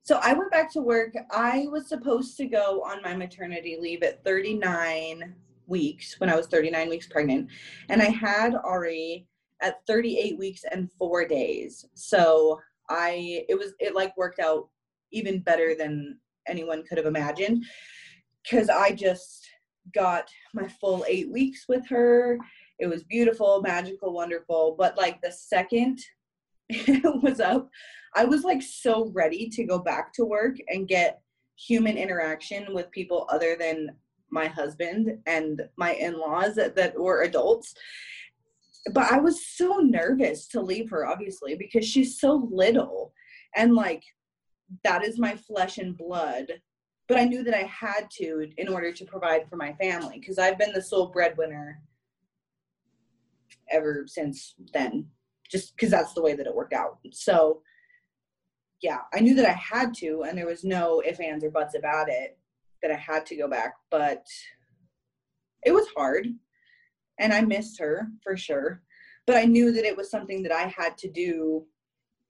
So 0.05 0.19
I 0.23 0.33
went 0.33 0.51
back 0.51 0.73
to 0.73 0.81
work. 0.81 1.15
I 1.31 1.67
was 1.71 1.89
supposed 1.89 2.37
to 2.39 2.47
go 2.47 2.83
on 2.83 3.03
my 3.03 3.15
maternity 3.15 3.77
leave 3.81 4.03
at 4.03 4.25
39 4.25 5.35
weeks 5.67 6.19
when 6.19 6.29
I 6.29 6.37
was 6.37 6.47
39 6.49 6.89
weeks 6.89 7.07
pregnant. 7.07 7.49
And 7.89 8.03
I 8.03 8.07
had 8.11 8.55
Ari 8.65 9.27
at 9.61 9.87
38 9.87 10.39
weeks 10.39 10.65
and 10.71 10.91
4 10.99 11.25
days. 11.27 11.85
So 11.95 12.61
I 12.89 13.45
it 13.49 13.59
was 13.59 13.75
it 13.81 13.95
like 13.95 14.17
worked 14.17 14.41
out 14.41 14.69
even 15.13 15.41
better 15.41 15.75
than 15.75 16.19
anyone 16.49 16.83
could 16.85 16.99
have 16.99 17.07
imagined 17.07 17.65
because 18.43 18.69
I 18.69 18.93
just 18.93 19.49
got 19.95 20.29
my 20.55 20.69
full 20.69 21.05
eight 21.09 21.31
weeks 21.31 21.67
with 21.69 21.87
her. 21.89 22.39
It 22.79 22.87
was 22.87 23.05
beautiful, 23.05 23.61
magical, 23.61 24.13
wonderful. 24.13 24.75
But 24.79 24.97
like 24.97 25.21
the 25.21 25.33
second 25.33 26.01
it 26.69 27.23
was 27.23 27.41
up, 27.41 27.69
I 28.15 28.25
was 28.25 28.45
like 28.45 28.63
so 28.63 29.11
ready 29.15 29.49
to 29.51 29.65
go 29.65 29.79
back 29.79 30.13
to 30.15 30.25
work 30.25 30.57
and 30.69 30.89
get 30.89 31.21
human 31.57 31.97
interaction 31.97 32.75
with 32.75 32.91
people 32.91 33.27
other 33.31 33.57
than 33.59 33.91
my 34.31 34.47
husband 34.47 35.19
and 35.27 35.63
my 35.77 35.93
in-laws 35.93 36.55
that, 36.55 36.75
that 36.75 36.99
were 36.99 37.23
adults 37.23 37.75
but 38.93 39.13
i 39.13 39.19
was 39.19 39.47
so 39.47 39.77
nervous 39.77 40.49
to 40.49 40.61
leave 40.61 40.91
her 40.91 41.07
obviously 41.07 41.55
because 41.55 41.87
she's 41.87 42.19
so 42.19 42.49
little 42.51 43.13
and 43.55 43.75
like 43.75 44.03
that 44.83 45.05
is 45.05 45.19
my 45.19 45.37
flesh 45.37 45.79
and 45.79 45.97
blood 45.97 46.47
but 47.09 47.19
i 47.19 47.25
knew 47.25 47.45
that 47.45 47.55
i 47.55 47.65
had 47.65 48.11
to 48.11 48.49
in 48.57 48.69
order 48.69 48.91
to 48.91 49.05
provide 49.05 49.49
for 49.49 49.57
my 49.57 49.73
family 49.75 50.19
because 50.19 50.39
i've 50.39 50.59
been 50.59 50.73
the 50.73 50.83
sole 50.83 51.09
breadwinner 51.09 51.81
ever 53.73 54.05
since 54.07 54.55
then 54.73 55.07
just 55.51 55.75
because 55.77 55.91
that's 55.91 56.13
the 56.15 56.23
way 56.23 56.35
that 56.35 56.47
it 56.47 56.55
worked 56.55 56.73
out 56.75 56.99
so 57.13 57.63
yeah, 58.83 58.99
I 59.15 59.21
knew 59.21 59.37
that 59.37 59.49
I 59.49 59.53
had 59.53 59.95
to, 59.99 60.25
and 60.25 60.37
there 60.37 60.47
was 60.47 60.65
no 60.65 61.03
ifs, 61.07 61.21
ands, 61.21 61.45
or 61.45 61.51
buts 61.51 61.77
about 61.77 62.09
it 62.09 62.37
that 62.83 62.91
I 62.91 62.97
had 62.97 63.25
to 63.27 63.37
go 63.37 63.49
back, 63.49 63.75
but 63.91 64.27
it 65.65 65.71
was 65.71 65.87
hard 65.97 66.27
and 67.21 67.33
I 67.33 67.43
missed 67.43 67.79
her 67.79 68.09
for 68.23 68.37
sure. 68.37 68.83
But 69.25 69.37
I 69.37 69.45
knew 69.45 69.71
that 69.71 69.85
it 69.85 69.97
was 69.97 70.11
something 70.11 70.43
that 70.43 70.51
I 70.51 70.63
had 70.77 70.99
to 70.99 71.09
do 71.09 71.65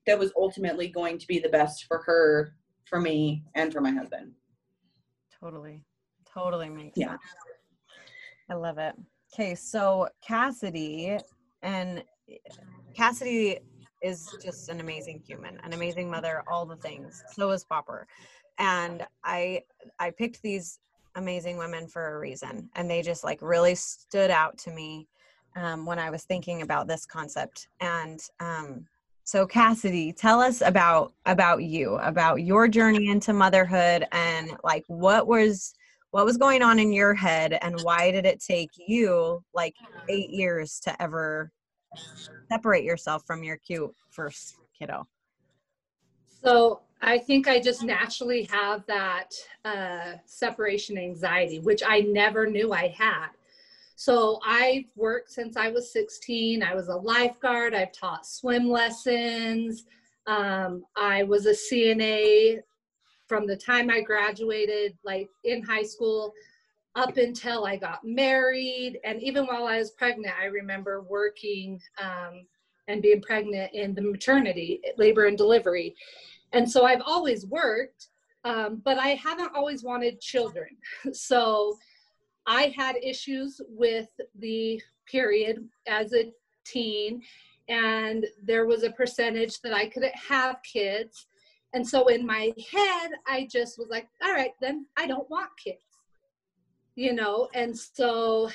that 0.06 0.18
was 0.18 0.30
ultimately 0.36 0.88
going 0.88 1.16
to 1.16 1.26
be 1.26 1.38
the 1.38 1.48
best 1.48 1.86
for 1.86 2.02
her, 2.04 2.54
for 2.84 3.00
me, 3.00 3.44
and 3.54 3.72
for 3.72 3.80
my 3.80 3.92
husband. 3.92 4.32
Totally. 5.40 5.82
Totally 6.26 6.68
makes 6.68 6.98
Yeah. 6.98 7.12
sense. 7.12 7.22
I 8.50 8.54
love 8.54 8.76
it. 8.76 8.94
Okay, 9.34 9.54
so 9.54 10.08
Cassidy 10.22 11.16
and 11.62 12.04
Cassidy 12.94 13.60
is 14.02 14.36
just 14.42 14.68
an 14.68 14.80
amazing 14.80 15.22
human, 15.26 15.58
an 15.64 15.72
amazing 15.72 16.10
mother, 16.10 16.42
all 16.50 16.66
the 16.66 16.76
things. 16.76 17.22
So 17.32 17.50
is 17.50 17.64
Popper. 17.64 18.06
And 18.58 19.06
I 19.24 19.62
I 19.98 20.10
picked 20.10 20.42
these 20.42 20.80
amazing 21.14 21.56
women 21.56 21.88
for 21.88 22.14
a 22.14 22.18
reason 22.18 22.68
and 22.74 22.90
they 22.90 23.00
just 23.00 23.24
like 23.24 23.40
really 23.40 23.74
stood 23.74 24.30
out 24.30 24.58
to 24.58 24.70
me 24.70 25.08
um, 25.56 25.86
when 25.86 25.98
I 25.98 26.10
was 26.10 26.24
thinking 26.24 26.60
about 26.60 26.86
this 26.86 27.06
concept. 27.06 27.68
And 27.80 28.20
um, 28.38 28.86
so 29.24 29.46
Cassidy, 29.46 30.12
tell 30.12 30.40
us 30.40 30.60
about 30.60 31.14
about 31.24 31.62
you, 31.62 31.94
about 31.96 32.42
your 32.42 32.68
journey 32.68 33.08
into 33.08 33.32
motherhood 33.32 34.06
and 34.12 34.58
like 34.62 34.84
what 34.88 35.26
was 35.26 35.72
what 36.12 36.26
was 36.26 36.36
going 36.36 36.62
on 36.62 36.78
in 36.78 36.92
your 36.92 37.14
head 37.14 37.58
and 37.62 37.80
why 37.82 38.10
did 38.10 38.26
it 38.26 38.38
take 38.38 38.70
you 38.76 39.42
like 39.54 39.74
8 40.08 40.30
years 40.30 40.78
to 40.80 41.02
ever 41.02 41.50
separate 42.50 42.84
yourself 42.84 43.24
from 43.26 43.42
your 43.42 43.56
cute 43.56 43.94
first 44.10 44.56
kiddo? 44.78 45.06
So 46.44 46.80
I 47.00 47.18
think 47.18 47.48
I 47.48 47.60
just 47.60 47.82
naturally 47.82 48.44
have 48.44 48.84
that 48.86 49.30
uh, 49.64 50.12
separation 50.26 50.98
anxiety, 50.98 51.60
which 51.60 51.82
I 51.84 52.00
never 52.00 52.46
knew 52.46 52.74
I 52.74 52.88
had. 52.88 53.28
So 53.96 54.38
I've 54.44 54.84
worked 54.96 55.30
since 55.30 55.56
I 55.56 55.68
was 55.68 55.92
16. 55.92 56.62
I 56.62 56.74
was 56.74 56.88
a 56.88 56.96
lifeguard. 56.96 57.74
I've 57.74 57.92
taught 57.92 58.26
swim 58.26 58.68
lessons. 58.68 59.86
Um, 60.26 60.84
I 60.94 61.22
was 61.22 61.46
a 61.46 61.54
CNA 61.54 62.60
from 63.32 63.46
the 63.46 63.56
time 63.56 63.88
I 63.88 64.02
graduated, 64.02 64.94
like 65.04 65.30
in 65.44 65.62
high 65.62 65.84
school, 65.84 66.34
up 66.96 67.16
until 67.16 67.64
I 67.64 67.78
got 67.78 68.04
married. 68.04 69.00
And 69.04 69.22
even 69.22 69.46
while 69.46 69.66
I 69.66 69.78
was 69.78 69.92
pregnant, 69.92 70.34
I 70.38 70.48
remember 70.48 71.00
working 71.00 71.80
um, 71.98 72.46
and 72.88 73.00
being 73.00 73.22
pregnant 73.22 73.72
in 73.72 73.94
the 73.94 74.02
maternity, 74.02 74.82
labor 74.98 75.28
and 75.28 75.38
delivery. 75.38 75.94
And 76.52 76.70
so 76.70 76.84
I've 76.84 77.00
always 77.06 77.46
worked, 77.46 78.08
um, 78.44 78.82
but 78.84 78.98
I 78.98 79.14
haven't 79.14 79.56
always 79.56 79.82
wanted 79.82 80.20
children. 80.20 80.68
So 81.14 81.78
I 82.46 82.74
had 82.76 82.96
issues 83.02 83.62
with 83.66 84.10
the 84.38 84.78
period 85.10 85.66
as 85.88 86.12
a 86.12 86.34
teen, 86.66 87.22
and 87.70 88.26
there 88.42 88.66
was 88.66 88.82
a 88.82 88.90
percentage 88.90 89.62
that 89.62 89.72
I 89.72 89.86
couldn't 89.86 90.16
have 90.16 90.56
kids. 90.70 91.28
And 91.74 91.86
so 91.86 92.08
in 92.08 92.26
my 92.26 92.52
head, 92.70 93.12
I 93.26 93.48
just 93.50 93.78
was 93.78 93.88
like, 93.88 94.08
all 94.22 94.32
right, 94.32 94.52
then 94.60 94.86
I 94.96 95.06
don't 95.06 95.28
want 95.30 95.50
kids, 95.62 95.78
you 96.96 97.14
know? 97.14 97.48
And 97.54 97.76
so 97.76 98.50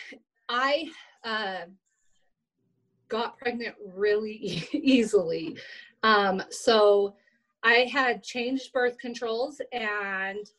I 0.50 0.92
uh, 1.24 1.66
got 3.10 3.38
pregnant 3.38 3.76
really 3.94 4.68
easily. 4.74 5.58
Um, 6.04 6.44
so 6.52 7.16
I 7.64 7.90
had 7.92 8.24
changed 8.24 8.72
birth 8.72 8.98
controls 9.00 9.62
and 9.72 10.50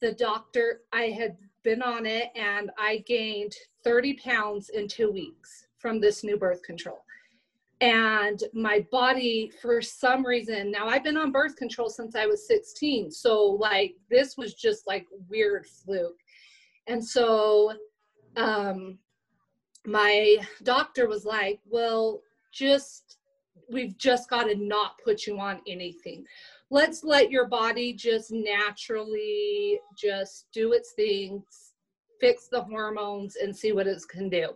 the 0.00 0.12
doctor, 0.12 0.82
I 0.92 1.04
had 1.04 1.36
been 1.62 1.82
on 1.82 2.04
it 2.04 2.30
and 2.36 2.70
I 2.78 2.98
gained 3.06 3.54
30 3.82 4.14
pounds 4.14 4.68
in 4.68 4.86
two 4.86 5.10
weeks 5.10 5.66
from 5.78 6.00
this 6.00 6.22
new 6.22 6.36
birth 6.36 6.62
control. 6.62 7.05
And 7.80 8.42
my 8.54 8.86
body, 8.90 9.52
for 9.60 9.82
some 9.82 10.24
reason, 10.24 10.70
now 10.70 10.88
I've 10.88 11.04
been 11.04 11.18
on 11.18 11.30
birth 11.30 11.56
control 11.56 11.90
since 11.90 12.14
I 12.16 12.24
was 12.24 12.46
16. 12.46 13.10
So, 13.10 13.44
like, 13.44 13.94
this 14.10 14.36
was 14.38 14.54
just 14.54 14.86
like 14.86 15.06
weird 15.28 15.66
fluke. 15.66 16.18
And 16.86 17.04
so, 17.04 17.74
um, 18.36 18.98
my 19.84 20.38
doctor 20.62 21.06
was 21.06 21.26
like, 21.26 21.60
Well, 21.66 22.22
just, 22.50 23.18
we've 23.70 23.98
just 23.98 24.30
got 24.30 24.44
to 24.44 24.54
not 24.54 24.92
put 25.04 25.26
you 25.26 25.38
on 25.38 25.60
anything 25.68 26.24
let's 26.70 27.04
let 27.04 27.30
your 27.30 27.46
body 27.46 27.92
just 27.92 28.30
naturally 28.32 29.80
just 29.96 30.46
do 30.52 30.72
its 30.72 30.92
things, 30.92 31.72
fix 32.20 32.48
the 32.48 32.62
hormones, 32.62 33.36
and 33.36 33.54
see 33.54 33.72
what 33.72 33.86
it 33.86 34.02
can 34.08 34.28
do. 34.28 34.48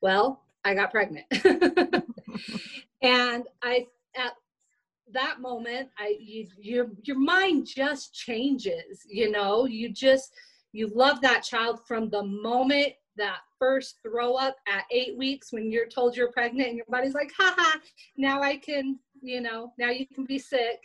Well, 0.00 0.42
I 0.64 0.74
got 0.74 0.90
pregnant. 0.90 1.26
and 3.02 3.44
I 3.62 3.86
at 4.16 4.32
that 5.12 5.40
moment 5.40 5.88
I 5.98 6.16
you 6.20 6.46
your 6.58 6.88
your 7.02 7.18
mind 7.18 7.66
just 7.66 8.14
changes, 8.14 9.04
you 9.08 9.30
know, 9.30 9.66
you 9.66 9.88
just 9.88 10.32
you 10.72 10.88
love 10.88 11.20
that 11.22 11.42
child 11.42 11.80
from 11.86 12.10
the 12.10 12.22
moment 12.22 12.92
that 13.16 13.38
first 13.58 13.98
throw 14.02 14.34
up 14.34 14.56
at 14.68 14.84
eight 14.90 15.16
weeks 15.18 15.52
when 15.52 15.70
you're 15.70 15.88
told 15.88 16.16
you're 16.16 16.32
pregnant 16.32 16.68
and 16.68 16.76
your 16.76 16.86
body's 16.88 17.12
like, 17.12 17.30
haha, 17.36 17.78
now 18.16 18.40
I 18.40 18.56
can, 18.56 18.98
you 19.20 19.40
know, 19.40 19.72
now 19.78 19.90
you 19.90 20.06
can 20.06 20.24
be 20.24 20.38
sick 20.38 20.80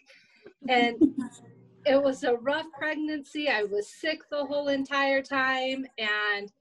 and 0.68 0.96
it 1.86 2.02
was 2.02 2.24
a 2.24 2.36
rough 2.36 2.66
pregnancy. 2.78 3.48
I 3.48 3.64
was 3.64 3.88
sick 3.90 4.22
the 4.30 4.44
whole 4.44 4.70
entire 4.70 5.22
time. 5.22 5.86
And 5.98 6.52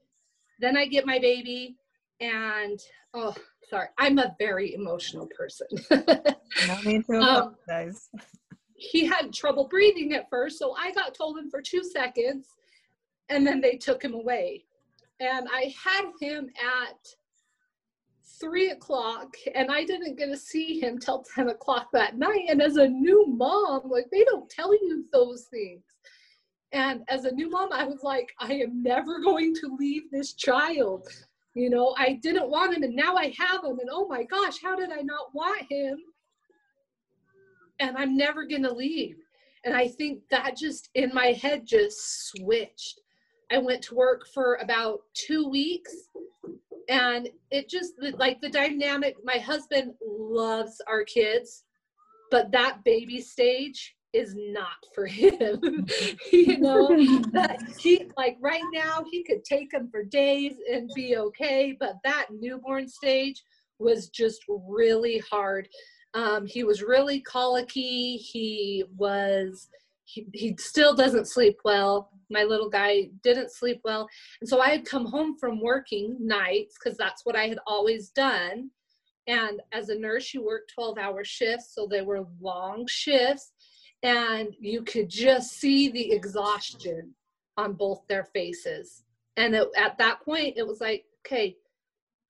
then 0.59 0.77
I 0.77 0.85
get 0.85 1.05
my 1.05 1.19
baby, 1.19 1.75
and 2.21 2.79
oh, 3.13 3.35
sorry, 3.69 3.87
I'm 3.97 4.17
a 4.19 4.35
very 4.39 4.73
emotional 4.73 5.27
person. 5.27 5.67
No 6.67 6.81
need 6.83 7.05
to 7.05 7.13
Um, 7.19 7.55
he 8.75 9.05
had 9.05 9.33
trouble 9.33 9.67
breathing 9.67 10.13
at 10.13 10.29
first, 10.29 10.59
so 10.59 10.75
I 10.77 10.91
got 10.91 11.15
told 11.15 11.37
him 11.37 11.49
for 11.49 11.61
two 11.61 11.83
seconds, 11.83 12.47
and 13.29 13.45
then 13.45 13.61
they 13.61 13.77
took 13.77 14.03
him 14.03 14.13
away. 14.13 14.65
And 15.19 15.47
I 15.51 15.73
had 15.81 16.11
him 16.19 16.49
at 16.61 16.97
three 18.39 18.71
o'clock, 18.71 19.33
and 19.53 19.71
I 19.71 19.85
didn't 19.85 20.17
get 20.17 20.27
to 20.27 20.37
see 20.37 20.79
him 20.79 20.99
till 20.99 21.23
10 21.35 21.49
o'clock 21.49 21.87
that 21.93 22.17
night. 22.17 22.45
And 22.49 22.61
as 22.61 22.75
a 22.75 22.87
new 22.87 23.25
mom, 23.27 23.89
like 23.89 24.07
they 24.11 24.23
don't 24.25 24.49
tell 24.49 24.73
you 24.73 25.05
those 25.13 25.45
things. 25.45 25.83
And 26.71 27.03
as 27.07 27.23
a 27.23 27.31
new 27.31 27.49
mom, 27.49 27.71
I 27.71 27.85
was 27.85 28.03
like, 28.03 28.33
I 28.39 28.53
am 28.55 28.83
never 28.83 29.21
going 29.21 29.55
to 29.55 29.75
leave 29.79 30.11
this 30.11 30.33
child. 30.33 31.07
You 31.55 31.69
know, 31.69 31.95
I 31.97 32.19
didn't 32.21 32.49
want 32.49 32.75
him, 32.75 32.83
and 32.83 32.95
now 32.95 33.15
I 33.15 33.33
have 33.37 33.63
him. 33.63 33.79
And 33.79 33.89
oh 33.91 34.07
my 34.07 34.23
gosh, 34.23 34.61
how 34.61 34.75
did 34.75 34.91
I 34.91 35.01
not 35.01 35.33
want 35.33 35.63
him? 35.69 35.97
And 37.79 37.97
I'm 37.97 38.15
never 38.15 38.45
going 38.45 38.63
to 38.63 38.73
leave. 38.73 39.15
And 39.63 39.75
I 39.75 39.87
think 39.87 40.21
that 40.29 40.55
just 40.55 40.89
in 40.93 41.11
my 41.13 41.27
head 41.27 41.65
just 41.65 42.29
switched. 42.29 42.99
I 43.51 43.57
went 43.57 43.81
to 43.83 43.95
work 43.95 44.27
for 44.33 44.55
about 44.55 44.99
two 45.13 45.47
weeks 45.49 45.93
and 46.89 47.29
it 47.51 47.69
just 47.69 47.93
like 48.17 48.39
the 48.41 48.49
dynamic 48.49 49.15
my 49.23 49.37
husband 49.37 49.93
loves 50.05 50.81
our 50.87 51.03
kids 51.03 51.63
but 52.31 52.51
that 52.51 52.83
baby 52.83 53.21
stage 53.21 53.94
is 54.15 54.35
not 54.35 54.77
for 54.93 55.05
him. 55.05 55.85
You 56.31 56.57
know 56.59 56.95
he 57.77 58.07
like 58.17 58.37
right 58.41 58.63
now 58.73 59.03
he 59.11 59.23
could 59.23 59.43
take 59.43 59.73
him 59.73 59.89
for 59.89 60.03
days 60.03 60.53
and 60.71 60.89
be 60.95 61.17
okay 61.17 61.75
but 61.79 61.95
that 62.03 62.27
newborn 62.31 62.87
stage 62.87 63.43
was 63.79 64.09
just 64.09 64.41
really 64.47 65.21
hard. 65.29 65.67
Um, 66.13 66.45
he 66.45 66.63
was 66.63 66.81
really 66.81 67.19
colicky. 67.21 68.17
He 68.17 68.85
was 68.95 69.69
he, 70.05 70.27
he 70.33 70.55
still 70.59 70.93
doesn't 70.93 71.27
sleep 71.27 71.57
well. 71.65 72.11
My 72.29 72.43
little 72.43 72.69
guy 72.69 73.09
didn't 73.23 73.51
sleep 73.51 73.81
well. 73.83 74.07
And 74.39 74.49
so 74.49 74.59
i 74.61 74.69
had 74.69 74.85
come 74.85 75.05
home 75.05 75.35
from 75.39 75.61
working 75.61 76.15
nights 76.19 76.75
because 76.77 76.97
that's 76.97 77.25
what 77.25 77.35
i 77.35 77.47
had 77.47 77.59
always 77.67 78.09
done. 78.09 78.69
And 79.27 79.61
as 79.73 79.89
a 79.89 79.97
nurse 79.97 80.33
you 80.33 80.45
work 80.45 80.67
12 80.73 80.97
hour 80.97 81.23
shifts 81.23 81.73
so 81.73 81.87
they 81.87 82.01
were 82.01 82.25
long 82.39 82.85
shifts 82.87 83.51
and 84.05 84.55
you 84.59 84.81
could 84.83 85.09
just 85.09 85.51
see 85.53 85.89
the 85.89 86.11
exhaustion 86.11 87.13
on 87.57 87.73
both 87.73 88.01
their 88.07 88.25
faces 88.25 89.03
and 89.37 89.55
it, 89.55 89.67
at 89.77 89.97
that 89.97 90.21
point 90.21 90.53
it 90.57 90.67
was 90.67 90.81
like 90.81 91.05
okay 91.25 91.55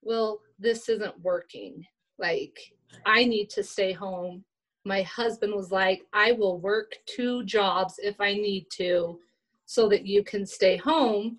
well 0.01 0.39
this 0.59 0.87
isn't 0.89 1.19
working 1.21 1.83
like 2.17 2.57
i 3.05 3.23
need 3.23 3.49
to 3.49 3.63
stay 3.63 3.91
home 3.91 4.43
my 4.85 5.01
husband 5.01 5.53
was 5.53 5.71
like 5.71 6.03
i 6.13 6.31
will 6.31 6.59
work 6.59 6.93
two 7.05 7.43
jobs 7.45 7.95
if 8.01 8.19
i 8.21 8.33
need 8.33 8.65
to 8.69 9.19
so 9.65 9.89
that 9.89 10.05
you 10.05 10.23
can 10.23 10.45
stay 10.45 10.77
home. 10.77 11.37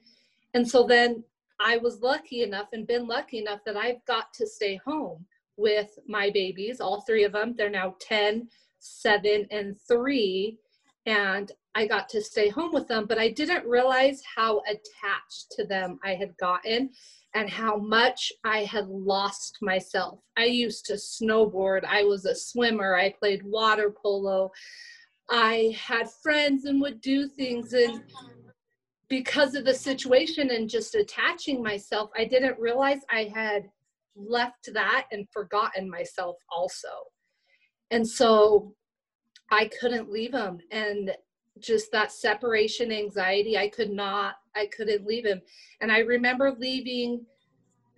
And 0.55 0.69
so 0.69 0.85
then 0.85 1.23
I 1.61 1.79
was 1.79 2.03
lucky 2.03 2.43
enough 2.43 2.69
and 2.73 2.87
been 2.87 3.07
lucky 3.07 3.39
enough 3.39 3.61
that 3.65 3.77
I've 3.77 4.05
got 4.05 4.33
to 4.35 4.47
stay 4.47 4.81
home 4.85 5.25
with 5.57 5.99
my 6.07 6.31
babies, 6.31 6.81
all 6.81 7.01
three 7.03 7.25
of 7.25 7.33
them. 7.33 7.55
They're 7.57 7.71
now 7.71 7.95
10, 8.01 8.49
seven 8.79 9.47
and 9.51 9.77
three 9.89 10.59
and 11.07 11.53
I 11.77 11.87
got 11.87 12.09
to 12.11 12.23
stay 12.23 12.49
home 12.49 12.73
with 12.73 12.89
them, 12.89 13.07
but 13.07 13.19
I 13.19 13.29
didn't 13.29 13.65
realize 13.65 14.23
how 14.35 14.61
attached 14.67 15.53
to 15.53 15.65
them 15.65 16.01
I 16.05 16.15
had 16.15 16.37
gotten 16.37 16.91
and 17.35 17.49
how 17.49 17.77
much 17.77 18.33
I 18.45 18.65
had 18.65 18.89
lost 18.89 19.59
myself. 19.63 20.21
I 20.37 20.45
used 20.47 20.85
to 20.87 20.95
snowboard, 20.95 21.85
I 21.85 22.03
was 22.03 22.25
a 22.25 22.35
swimmer, 22.35 22.97
I 22.97 23.15
played 23.19 23.43
water 23.45 23.95
polo, 24.03 24.51
I 25.31 25.77
had 25.79 26.11
friends 26.23 26.65
and 26.65 26.81
would 26.81 27.01
do 27.01 27.29
things. 27.29 27.73
And 27.73 28.03
because 29.09 29.55
of 29.55 29.65
the 29.65 29.75
situation 29.75 30.51
and 30.51 30.69
just 30.69 30.95
attaching 30.95 31.63
myself, 31.63 32.11
I 32.17 32.25
didn't 32.25 32.59
realize 32.59 33.01
I 33.11 33.31
had 33.35 33.69
left 34.17 34.71
that 34.73 35.07
and 35.13 35.29
forgotten 35.31 35.91
myself 35.91 36.37
also. 36.51 36.89
And 37.91 38.07
so 38.07 38.75
I 39.51 39.71
couldn't 39.81 40.11
leave 40.11 40.35
him. 40.35 40.61
And 40.71 41.13
just 41.61 41.91
that 41.93 42.13
separation 42.13 42.93
anxiety, 42.93 43.57
I 43.57 43.69
could 43.69 43.91
not, 43.91 44.37
I 44.55 44.67
couldn't 44.67 45.07
leave 45.07 45.25
him. 45.25 45.41
And 45.81 45.91
I 45.91 46.01
remember 46.01 46.53
leaving, 46.53 47.25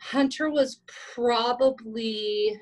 Hunter 0.00 0.50
was 0.50 0.80
probably, 1.14 2.58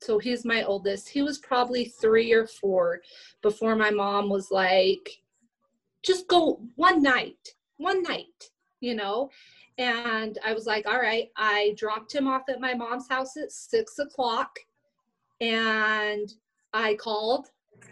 so 0.00 0.18
he's 0.18 0.44
my 0.44 0.64
oldest, 0.64 1.08
he 1.08 1.22
was 1.22 1.38
probably 1.38 1.84
three 1.84 2.32
or 2.32 2.46
four 2.46 3.00
before 3.42 3.76
my 3.76 3.90
mom 3.90 4.28
was 4.28 4.50
like, 4.50 5.22
just 6.02 6.26
go 6.26 6.60
one 6.76 7.02
night, 7.02 7.54
one 7.76 8.02
night, 8.02 8.50
you 8.80 8.94
know? 8.94 9.30
And 9.78 10.38
I 10.44 10.52
was 10.52 10.66
like, 10.66 10.86
all 10.86 11.00
right, 11.00 11.28
I 11.36 11.74
dropped 11.76 12.14
him 12.14 12.26
off 12.26 12.42
at 12.48 12.60
my 12.60 12.74
mom's 12.74 13.08
house 13.08 13.36
at 13.36 13.52
six 13.52 13.98
o'clock 13.98 14.58
and 15.40 16.32
I 16.72 16.94
called 16.94 17.46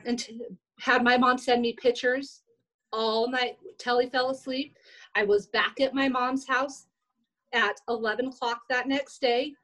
and 0.04 0.18
t- 0.18 0.40
had 0.80 1.02
my 1.02 1.16
mom 1.16 1.38
send 1.38 1.62
me 1.62 1.74
pictures 1.80 2.42
all 2.92 3.30
night 3.30 3.56
till 3.78 3.98
he 3.98 4.08
fell 4.08 4.30
asleep. 4.30 4.76
I 5.14 5.24
was 5.24 5.46
back 5.48 5.80
at 5.80 5.94
my 5.94 6.08
mom's 6.08 6.46
house 6.46 6.86
at 7.52 7.76
11 7.88 8.26
o'clock 8.26 8.62
that 8.68 8.88
next 8.88 9.20
day. 9.20 9.54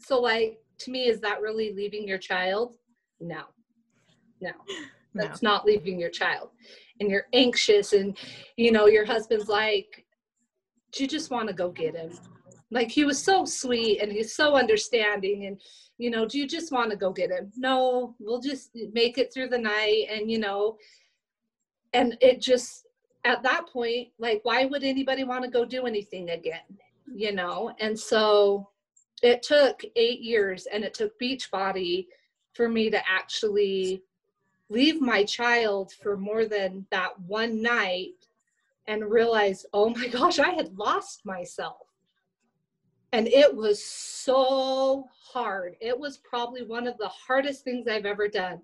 So, 0.00 0.20
like, 0.20 0.58
to 0.78 0.90
me, 0.90 1.06
is 1.08 1.20
that 1.20 1.40
really 1.40 1.72
leaving 1.72 2.06
your 2.06 2.18
child? 2.18 2.76
No, 3.20 3.42
no, 4.40 4.52
that's 5.14 5.42
no. 5.42 5.50
not 5.50 5.66
leaving 5.66 5.98
your 5.98 6.10
child. 6.10 6.50
And 7.00 7.10
you're 7.10 7.26
anxious, 7.32 7.92
and 7.92 8.16
you 8.56 8.70
know, 8.72 8.86
your 8.86 9.04
husband's 9.04 9.48
like, 9.48 10.04
Do 10.92 11.02
you 11.02 11.08
just 11.08 11.30
want 11.30 11.48
to 11.48 11.54
go 11.54 11.70
get 11.70 11.96
him? 11.96 12.12
Like, 12.70 12.90
he 12.90 13.04
was 13.04 13.22
so 13.22 13.44
sweet 13.44 14.00
and 14.00 14.12
he's 14.12 14.34
so 14.34 14.56
understanding. 14.56 15.46
And 15.46 15.60
you 15.98 16.10
know, 16.10 16.26
do 16.26 16.38
you 16.38 16.46
just 16.46 16.72
want 16.72 16.90
to 16.90 16.96
go 16.96 17.12
get 17.12 17.30
him? 17.30 17.52
No, 17.56 18.14
we'll 18.20 18.40
just 18.40 18.70
make 18.92 19.18
it 19.18 19.34
through 19.34 19.48
the 19.48 19.58
night. 19.58 20.06
And, 20.10 20.30
you 20.30 20.38
know, 20.38 20.78
and 21.92 22.16
it 22.20 22.40
just, 22.40 22.86
at 23.24 23.42
that 23.42 23.66
point, 23.68 24.08
like, 24.18 24.40
why 24.44 24.64
would 24.64 24.84
anybody 24.84 25.24
want 25.24 25.42
to 25.44 25.50
go 25.50 25.64
do 25.64 25.86
anything 25.86 26.30
again? 26.30 26.60
You 27.12 27.32
know? 27.32 27.74
And 27.80 27.98
so 27.98 28.68
it 29.22 29.42
took 29.42 29.82
eight 29.96 30.20
years 30.20 30.66
and 30.72 30.84
it 30.84 30.94
took 30.94 31.18
Beachbody 31.18 32.06
for 32.52 32.68
me 32.68 32.90
to 32.90 33.00
actually 33.10 34.02
leave 34.68 35.00
my 35.00 35.24
child 35.24 35.92
for 35.92 36.16
more 36.16 36.44
than 36.44 36.86
that 36.90 37.18
one 37.22 37.60
night 37.60 38.12
and 38.86 39.10
realize, 39.10 39.66
oh 39.72 39.90
my 39.90 40.06
gosh, 40.06 40.38
I 40.38 40.50
had 40.50 40.78
lost 40.78 41.26
myself 41.26 41.87
and 43.12 43.26
it 43.28 43.54
was 43.54 43.82
so 43.84 45.06
hard. 45.32 45.76
It 45.80 45.98
was 45.98 46.18
probably 46.18 46.62
one 46.62 46.86
of 46.86 46.98
the 46.98 47.08
hardest 47.08 47.64
things 47.64 47.88
I've 47.88 48.06
ever 48.06 48.28
done. 48.28 48.60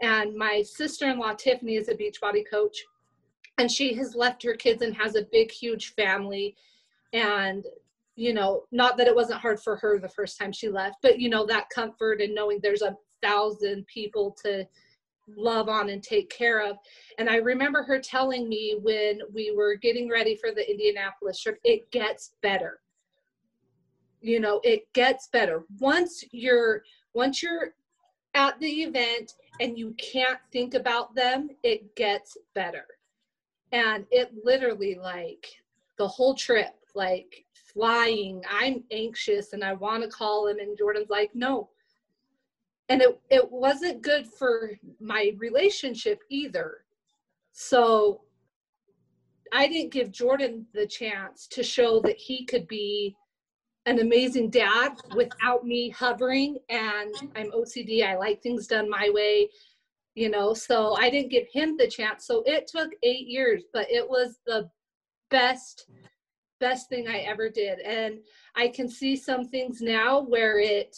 And 0.00 0.34
my 0.34 0.62
sister 0.62 1.08
in 1.10 1.18
law, 1.18 1.34
Tiffany, 1.34 1.76
is 1.76 1.88
a 1.88 1.94
Beachbody 1.94 2.48
coach, 2.48 2.84
and 3.58 3.70
she 3.70 3.92
has 3.94 4.14
left 4.14 4.42
her 4.42 4.54
kids 4.54 4.82
and 4.82 4.96
has 4.96 5.14
a 5.14 5.26
big, 5.30 5.50
huge 5.50 5.94
family. 5.94 6.56
And, 7.12 7.66
you 8.16 8.32
know, 8.32 8.64
not 8.72 8.96
that 8.96 9.08
it 9.08 9.14
wasn't 9.14 9.40
hard 9.40 9.60
for 9.60 9.76
her 9.76 9.98
the 9.98 10.08
first 10.08 10.38
time 10.38 10.52
she 10.52 10.68
left, 10.68 10.96
but, 11.02 11.18
you 11.18 11.28
know, 11.28 11.44
that 11.46 11.68
comfort 11.68 12.20
and 12.20 12.34
knowing 12.34 12.60
there's 12.62 12.82
a 12.82 12.96
thousand 13.22 13.86
people 13.86 14.34
to 14.42 14.66
love 15.36 15.68
on 15.68 15.90
and 15.90 16.02
take 16.02 16.30
care 16.30 16.62
of. 16.62 16.76
And 17.18 17.28
I 17.28 17.36
remember 17.36 17.82
her 17.82 18.00
telling 18.00 18.48
me 18.48 18.78
when 18.80 19.20
we 19.32 19.52
were 19.54 19.74
getting 19.74 20.08
ready 20.08 20.36
for 20.36 20.52
the 20.52 20.68
Indianapolis 20.68 21.40
trip, 21.40 21.58
it 21.62 21.90
gets 21.90 22.32
better 22.42 22.80
you 24.20 24.40
know 24.40 24.60
it 24.64 24.92
gets 24.92 25.28
better. 25.28 25.64
Once 25.78 26.24
you're 26.32 26.82
once 27.14 27.42
you're 27.42 27.74
at 28.34 28.58
the 28.60 28.82
event 28.82 29.34
and 29.60 29.76
you 29.76 29.94
can't 29.98 30.38
think 30.52 30.74
about 30.74 31.14
them 31.14 31.50
it 31.62 31.94
gets 31.96 32.36
better. 32.54 32.86
And 33.72 34.04
it 34.10 34.32
literally 34.44 34.96
like 35.00 35.46
the 35.98 36.08
whole 36.08 36.34
trip 36.34 36.74
like 36.94 37.44
flying 37.72 38.42
i'm 38.50 38.82
anxious 38.90 39.52
and 39.52 39.62
i 39.62 39.72
want 39.72 40.02
to 40.02 40.08
call 40.08 40.48
him 40.48 40.58
and 40.58 40.76
jordan's 40.76 41.10
like 41.10 41.30
no. 41.34 41.68
And 42.88 43.00
it, 43.02 43.20
it 43.30 43.48
wasn't 43.52 44.02
good 44.02 44.26
for 44.26 44.72
my 44.98 45.32
relationship 45.38 46.20
either. 46.28 46.78
So 47.52 48.22
i 49.52 49.66
didn't 49.66 49.92
give 49.92 50.10
jordan 50.12 50.66
the 50.74 50.86
chance 50.86 51.46
to 51.48 51.62
show 51.62 52.00
that 52.00 52.16
he 52.16 52.44
could 52.44 52.66
be 52.68 53.16
an 53.90 53.98
amazing 53.98 54.48
dad 54.48 54.92
without 55.16 55.66
me 55.66 55.90
hovering 55.90 56.56
and 56.68 57.12
i'm 57.34 57.50
ocd 57.50 58.06
i 58.06 58.16
like 58.16 58.40
things 58.40 58.68
done 58.68 58.88
my 58.88 59.10
way 59.12 59.48
you 60.14 60.30
know 60.30 60.54
so 60.54 60.94
i 60.94 61.10
didn't 61.10 61.30
give 61.30 61.46
him 61.52 61.76
the 61.76 61.88
chance. 61.88 62.24
So 62.24 62.44
it 62.46 62.68
took 62.68 62.90
eight 63.02 63.26
years 63.26 63.64
but 63.72 63.90
it 63.90 64.08
was 64.08 64.38
the 64.46 64.70
best 65.28 65.88
best 66.60 66.88
thing 66.88 67.08
i 67.08 67.18
ever 67.18 67.48
did. 67.48 67.80
And 67.80 68.20
i 68.54 68.68
can 68.68 68.88
see 68.88 69.16
some 69.16 69.44
things 69.48 69.80
now 69.82 70.20
where 70.20 70.60
it 70.60 70.96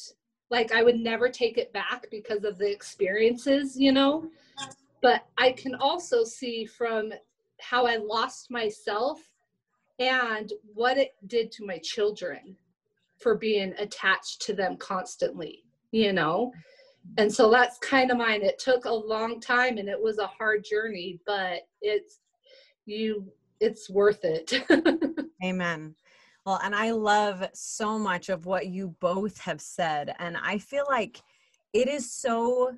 like 0.50 0.72
i 0.72 0.82
would 0.82 1.00
never 1.00 1.30
take 1.30 1.56
it 1.56 1.72
back 1.72 2.08
because 2.10 2.44
of 2.44 2.58
the 2.58 2.70
experiences 2.70 3.74
you 3.74 3.92
know? 3.92 4.28
But 5.00 5.24
i 5.38 5.52
can 5.52 5.74
also 5.76 6.24
see 6.24 6.66
from 6.66 7.10
how 7.58 7.86
i 7.86 7.96
lost 7.96 8.50
myself 8.50 9.18
and 9.98 10.52
what 10.74 10.98
it 10.98 11.14
did 11.26 11.50
to 11.52 11.64
my 11.64 11.78
children 11.78 12.56
for 13.22 13.36
being 13.36 13.74
attached 13.78 14.42
to 14.42 14.52
them 14.52 14.76
constantly, 14.76 15.64
you 15.92 16.12
know? 16.12 16.52
And 17.18 17.32
so 17.32 17.50
that's 17.50 17.78
kind 17.78 18.10
of 18.10 18.18
mine. 18.18 18.42
It 18.42 18.58
took 18.58 18.84
a 18.84 18.92
long 18.92 19.40
time 19.40 19.78
and 19.78 19.88
it 19.88 20.00
was 20.00 20.18
a 20.18 20.26
hard 20.26 20.64
journey, 20.64 21.20
but 21.26 21.62
it's 21.80 22.20
you 22.86 23.32
it's 23.60 23.88
worth 23.88 24.24
it. 24.24 24.52
Amen. 25.44 25.94
Well, 26.44 26.60
and 26.64 26.74
I 26.74 26.90
love 26.90 27.48
so 27.54 27.98
much 27.98 28.28
of 28.28 28.46
what 28.46 28.66
you 28.66 28.94
both 29.00 29.38
have 29.40 29.60
said. 29.60 30.14
And 30.18 30.36
I 30.36 30.58
feel 30.58 30.84
like 30.88 31.20
it 31.72 31.88
is 31.88 32.12
so 32.12 32.72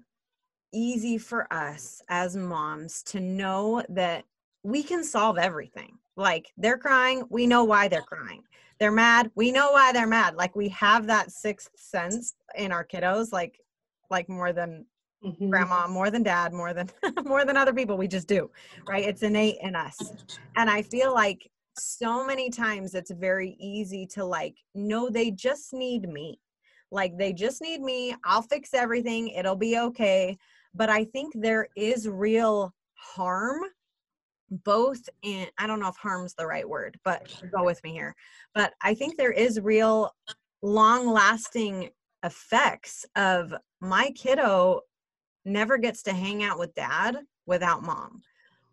easy 0.73 1.17
for 1.17 1.51
us 1.53 2.03
as 2.09 2.37
moms 2.37 3.03
to 3.05 3.21
know 3.21 3.83
that 3.89 4.25
we 4.63 4.83
can 4.83 5.03
solve 5.03 5.39
everything. 5.39 5.97
Like 6.17 6.53
they're 6.59 6.79
crying, 6.79 7.25
we 7.31 7.47
know 7.47 7.65
why 7.65 7.89
they're 7.89 8.03
crying 8.03 8.43
they're 8.79 8.93
mad. 8.93 9.31
We 9.35 9.53
know 9.53 9.73
why 9.73 9.93
they're 9.93 10.07
mad. 10.07 10.35
Like 10.37 10.57
we 10.57 10.69
have 10.71 11.07
that 11.07 11.31
sixth 11.31 11.71
sense 11.77 12.35
in 12.57 12.73
our 12.73 12.85
kiddos 12.85 13.33
like 13.33 13.59
like 14.11 14.29
more 14.29 14.53
than 14.53 14.85
mm-hmm. 15.25 15.51
grandma 15.51 15.89
more 15.89 16.11
than 16.11 16.23
dad 16.23 16.53
more 16.53 16.75
than 16.75 16.91
more 17.25 17.45
than 17.45 17.57
other 17.57 17.73
people. 17.73 17.97
We 17.97 18.09
just 18.09 18.29
do 18.29 18.51
right? 18.89 19.05
It's 19.05 19.23
innate 19.23 19.57
in 19.63 19.75
us. 19.77 19.97
And 20.57 20.69
i 20.69 20.83
feel 20.83 21.13
like 21.13 21.51
so 21.77 22.25
many 22.25 22.51
times 22.51 22.95
it's 22.95 23.11
very 23.11 23.57
easy 23.59 24.07
to 24.07 24.25
like 24.25 24.57
no 24.75 25.09
they 25.09 25.31
just 25.31 25.73
need 25.73 26.09
me. 26.09 26.41
Like 26.91 27.17
they 27.19 27.33
just 27.33 27.61
need 27.61 27.81
me. 27.81 28.15
I'll 28.25 28.43
fix 28.43 28.75
everything. 28.75 29.29
It'll 29.29 29.57
be 29.57 29.79
okay. 29.79 30.37
But 30.75 30.91
i 30.91 31.05
think 31.05 31.33
there 31.37 31.69
is 31.77 32.09
real 32.09 32.75
harm 32.95 33.63
both 34.51 35.09
in 35.23 35.47
i 35.59 35.67
don't 35.67 35.81
know 35.81 35.89
if 35.89 35.97
harm's 35.97 36.35
the 36.35 36.47
right 36.47 36.69
word 36.69 36.99
but 37.05 37.35
go 37.51 37.65
with 37.65 37.83
me 37.83 37.93
here 37.93 38.15
but 38.55 38.73
i 38.83 38.95
think 38.95 39.17
there 39.17 39.33
is 39.33 39.61
real 39.61 40.13
long 40.63 41.07
lasting 41.07 41.89
effects 42.23 43.05
of 43.17 43.55
my 43.81 44.11
kiddo 44.15 44.81
never 45.45 45.77
gets 45.79 46.03
to 46.05 46.13
hang 46.13 46.43
out 46.43 46.59
with 46.59 46.75
dad 46.75 47.19
without 47.47 47.83
mom. 47.83 48.23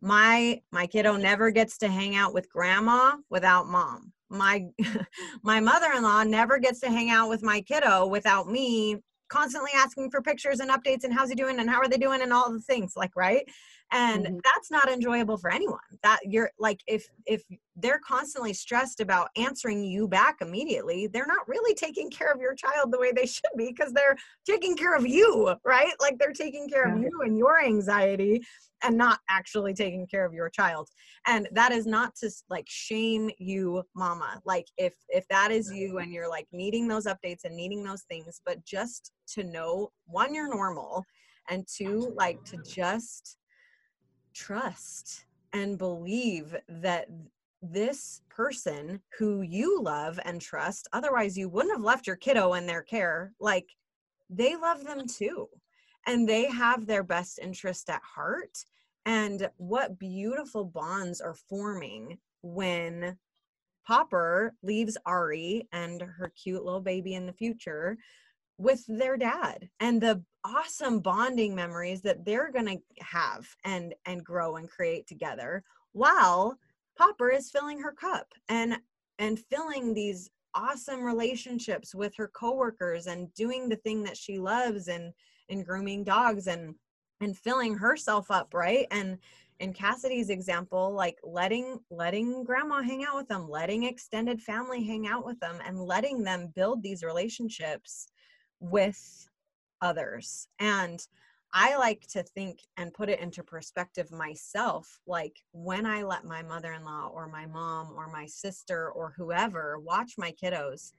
My 0.01 0.61
my 0.71 0.87
kiddo 0.87 1.15
never 1.17 1.51
gets 1.51 1.77
to 1.79 1.87
hang 1.87 2.15
out 2.15 2.33
with 2.33 2.49
grandma 2.49 3.17
without 3.29 3.67
mom. 3.67 4.13
My 4.29 4.65
my 5.43 5.59
mother-in-law 5.59 6.23
never 6.23 6.57
gets 6.57 6.79
to 6.81 6.89
hang 6.89 7.09
out 7.09 7.29
with 7.29 7.43
my 7.43 7.61
kiddo 7.61 8.07
without 8.07 8.47
me 8.47 8.97
constantly 9.29 9.71
asking 9.75 10.09
for 10.09 10.21
pictures 10.21 10.59
and 10.59 10.71
updates 10.71 11.03
and 11.03 11.13
how's 11.13 11.29
he 11.29 11.35
doing 11.35 11.59
and 11.59 11.69
how 11.69 11.77
are 11.77 11.87
they 11.87 11.97
doing 11.97 12.21
and 12.21 12.33
all 12.33 12.51
the 12.51 12.59
things 12.59 12.93
like 12.97 13.15
right 13.15 13.47
and 13.91 14.25
Mhm. 14.25 14.41
that's 14.43 14.71
not 14.71 14.89
enjoyable 14.89 15.37
for 15.37 15.51
anyone. 15.51 15.79
That 16.03 16.19
you're 16.23 16.51
like 16.59 16.81
if 16.87 17.07
if 17.25 17.43
they're 17.75 17.99
constantly 17.99 18.53
stressed 18.53 18.99
about 18.99 19.29
answering 19.35 19.83
you 19.83 20.07
back 20.07 20.37
immediately 20.41 21.07
they're 21.07 21.25
not 21.25 21.47
really 21.47 21.73
taking 21.73 22.09
care 22.09 22.31
of 22.31 22.39
your 22.41 22.53
child 22.53 22.91
the 22.91 22.99
way 22.99 23.11
they 23.11 23.25
should 23.25 23.49
be 23.57 23.67
because 23.67 23.93
they're 23.93 24.15
taking 24.45 24.75
care 24.75 24.95
of 24.95 25.07
you 25.07 25.55
right? 25.65 25.93
Like 25.99 26.17
they're 26.19 26.33
taking 26.33 26.67
care 26.69 26.93
of 26.93 27.01
you 27.01 27.21
and 27.23 27.37
your 27.37 27.63
anxiety 27.63 28.41
and 28.83 28.97
not 28.97 29.19
actually 29.29 29.73
taking 29.73 30.07
care 30.07 30.25
of 30.25 30.33
your 30.33 30.49
child. 30.49 30.89
And 31.27 31.47
that 31.53 31.71
is 31.71 31.85
not 31.85 32.15
to 32.15 32.29
like 32.49 32.65
shame 32.67 33.29
you 33.37 33.83
mama. 33.95 34.41
Like 34.45 34.67
if 34.77 34.93
if 35.09 35.27
that 35.29 35.51
is 35.51 35.71
you 35.71 35.99
and 35.99 36.11
you're 36.11 36.29
like 36.29 36.47
needing 36.51 36.87
those 36.87 37.05
updates 37.05 37.43
and 37.45 37.55
needing 37.55 37.83
those 37.83 38.03
things 38.03 38.41
but 38.45 38.63
just 38.65 39.11
to 39.27 39.43
know 39.43 39.91
one 40.05 40.33
you're 40.33 40.49
normal 40.49 41.05
and 41.49 41.67
two 41.67 42.13
like 42.15 42.43
to 42.45 42.57
just 42.67 43.37
trust 44.33 45.25
and 45.53 45.77
believe 45.77 46.55
that 46.67 47.07
this 47.61 48.21
person 48.29 49.01
who 49.17 49.41
you 49.41 49.81
love 49.81 50.19
and 50.25 50.41
trust 50.41 50.87
otherwise 50.93 51.37
you 51.37 51.47
wouldn't 51.47 51.75
have 51.75 51.83
left 51.83 52.07
your 52.07 52.15
kiddo 52.15 52.53
in 52.53 52.65
their 52.65 52.81
care 52.81 53.33
like 53.39 53.67
they 54.31 54.55
love 54.55 54.83
them 54.83 55.05
too. 55.07 55.49
And 56.07 56.27
they 56.27 56.45
have 56.45 56.87
their 56.87 57.03
best 57.03 57.37
interest 57.37 57.89
at 57.89 58.01
heart. 58.01 58.57
And 59.05 59.49
what 59.57 59.99
beautiful 59.99 60.65
bonds 60.65 61.21
are 61.21 61.35
forming 61.35 62.17
when 62.41 63.17
popper 63.85 64.53
leaves 64.63 64.97
ari 65.05 65.67
and 65.71 66.01
her 66.01 66.31
cute 66.41 66.63
little 66.63 66.81
baby 66.81 67.13
in 67.13 67.25
the 67.25 67.33
future 67.33 67.97
with 68.57 68.83
their 68.87 69.17
dad. 69.17 69.69
And 69.79 70.01
the 70.01 70.23
awesome 70.43 70.99
bonding 70.99 71.53
memories 71.53 72.01
that 72.01 72.25
they're 72.25 72.51
going 72.51 72.65
to 72.65 72.77
have 72.99 73.47
and 73.63 73.93
and 74.05 74.23
grow 74.23 74.55
and 74.55 74.69
create 74.69 75.07
together 75.07 75.63
while 75.93 76.57
popper 76.97 77.29
is 77.29 77.51
filling 77.51 77.79
her 77.79 77.91
cup 77.91 78.27
and 78.49 78.77
and 79.19 79.39
filling 79.39 79.93
these 79.93 80.29
awesome 80.53 81.01
relationships 81.03 81.95
with 81.95 82.15
her 82.15 82.27
coworkers 82.29 83.07
and 83.07 83.33
doing 83.33 83.69
the 83.69 83.75
thing 83.77 84.03
that 84.03 84.17
she 84.17 84.39
loves 84.39 84.87
and 84.87 85.13
and 85.49 85.65
grooming 85.65 86.03
dogs 86.03 86.47
and 86.47 86.75
and 87.21 87.37
filling 87.37 87.75
herself 87.75 88.31
up 88.31 88.53
right? 88.53 88.87
And 88.91 89.17
in 89.59 89.73
cassidy's 89.73 90.31
example 90.31 90.91
like 90.91 91.19
letting 91.23 91.79
letting 91.91 92.43
grandma 92.43 92.81
hang 92.81 93.03
out 93.03 93.15
with 93.15 93.27
them 93.27 93.47
letting 93.47 93.83
extended 93.83 94.41
family 94.41 94.83
hang 94.83 95.05
out 95.05 95.23
with 95.23 95.39
them 95.39 95.59
and 95.63 95.79
letting 95.79 96.23
them 96.23 96.51
build 96.55 96.81
these 96.81 97.03
relationships 97.03 98.07
with 98.59 99.29
others 99.81 100.47
and 100.59 101.07
i 101.53 101.75
like 101.77 102.05
to 102.07 102.23
think 102.23 102.59
and 102.77 102.93
put 102.93 103.09
it 103.09 103.19
into 103.19 103.43
perspective 103.43 104.11
myself 104.11 104.99
like 105.07 105.37
when 105.51 105.85
i 105.85 106.03
let 106.03 106.25
my 106.25 106.41
mother-in-law 106.41 107.09
or 107.13 107.27
my 107.27 107.45
mom 107.45 107.93
or 107.95 108.07
my 108.11 108.25
sister 108.25 108.91
or 108.91 109.13
whoever 109.17 109.79
watch 109.79 110.13
my 110.17 110.31
kiddos 110.31 110.91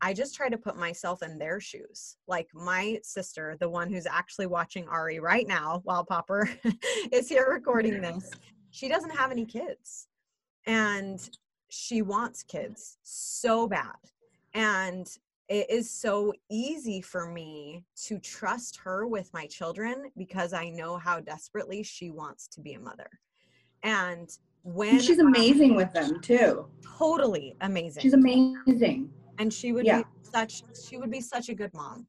I 0.00 0.12
just 0.12 0.34
try 0.34 0.48
to 0.48 0.58
put 0.58 0.76
myself 0.76 1.22
in 1.22 1.38
their 1.38 1.60
shoes. 1.60 2.16
Like 2.26 2.48
my 2.52 2.98
sister, 3.02 3.56
the 3.60 3.68
one 3.68 3.90
who's 3.90 4.06
actually 4.06 4.46
watching 4.46 4.86
Ari 4.88 5.20
right 5.20 5.46
now 5.46 5.80
while 5.84 6.04
Popper 6.04 6.50
is 7.12 7.28
here 7.28 7.48
recording 7.50 8.00
this, 8.00 8.30
she 8.70 8.88
doesn't 8.88 9.16
have 9.16 9.30
any 9.30 9.46
kids. 9.46 10.08
And 10.66 11.18
she 11.70 12.02
wants 12.02 12.42
kids 12.42 12.98
so 13.02 13.66
bad. 13.66 13.96
And 14.54 15.06
it 15.48 15.70
is 15.70 15.90
so 15.90 16.32
easy 16.50 17.00
for 17.00 17.30
me 17.30 17.84
to 18.06 18.18
trust 18.18 18.78
her 18.82 19.06
with 19.06 19.32
my 19.32 19.46
children 19.46 20.10
because 20.16 20.52
I 20.52 20.68
know 20.70 20.96
how 20.96 21.20
desperately 21.20 21.82
she 21.82 22.10
wants 22.10 22.48
to 22.48 22.60
be 22.60 22.74
a 22.74 22.80
mother. 22.80 23.08
And 23.82 24.28
when 24.64 24.94
And 24.94 25.02
she's 25.02 25.20
amazing 25.20 25.76
with 25.76 25.92
them 25.92 26.20
too. 26.20 26.66
totally 26.98 27.54
amazing 27.60 28.02
She's 28.02 28.14
amazing. 28.14 29.10
and 29.38 29.52
she 29.52 29.72
would 29.72 29.86
Yeah. 29.86 29.98
be 29.98 30.04
such 30.22 30.62
she 30.88 30.96
would 30.96 31.10
be 31.10 31.20
such 31.20 31.48
a 31.48 31.54
good 31.54 31.72
mom 31.72 32.06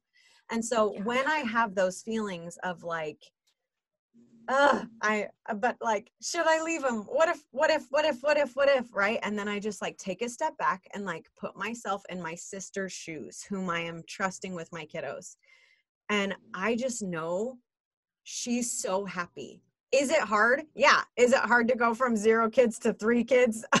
and 0.50 0.64
so 0.64 0.94
when 1.04 1.24
i 1.28 1.38
have 1.38 1.74
those 1.74 2.02
feelings 2.02 2.58
of 2.64 2.82
like 2.82 3.22
uh 4.48 4.82
i 5.02 5.26
but 5.56 5.76
like 5.80 6.10
should 6.22 6.46
i 6.46 6.62
leave 6.62 6.82
him 6.82 7.02
what 7.02 7.28
if 7.28 7.42
what 7.50 7.70
if 7.70 7.86
what 7.90 8.04
if 8.04 8.18
what 8.22 8.36
if 8.36 8.54
what 8.54 8.68
if 8.68 8.86
right 8.94 9.18
and 9.22 9.38
then 9.38 9.48
i 9.48 9.58
just 9.58 9.82
like 9.82 9.96
take 9.98 10.22
a 10.22 10.28
step 10.28 10.56
back 10.58 10.82
and 10.94 11.04
like 11.04 11.26
put 11.38 11.56
myself 11.56 12.02
in 12.08 12.20
my 12.20 12.34
sister's 12.34 12.92
shoes 12.92 13.42
whom 13.42 13.68
i 13.68 13.80
am 13.80 14.02
trusting 14.08 14.54
with 14.54 14.72
my 14.72 14.86
kiddos 14.86 15.36
and 16.08 16.34
i 16.54 16.74
just 16.74 17.02
know 17.02 17.58
she's 18.24 18.70
so 18.70 19.04
happy 19.04 19.62
is 19.92 20.10
it 20.10 20.20
hard 20.20 20.62
yeah 20.74 21.02
is 21.16 21.32
it 21.32 21.40
hard 21.40 21.68
to 21.68 21.76
go 21.76 21.94
from 21.94 22.16
zero 22.16 22.48
kids 22.48 22.78
to 22.78 22.92
three 22.94 23.24
kids 23.24 23.64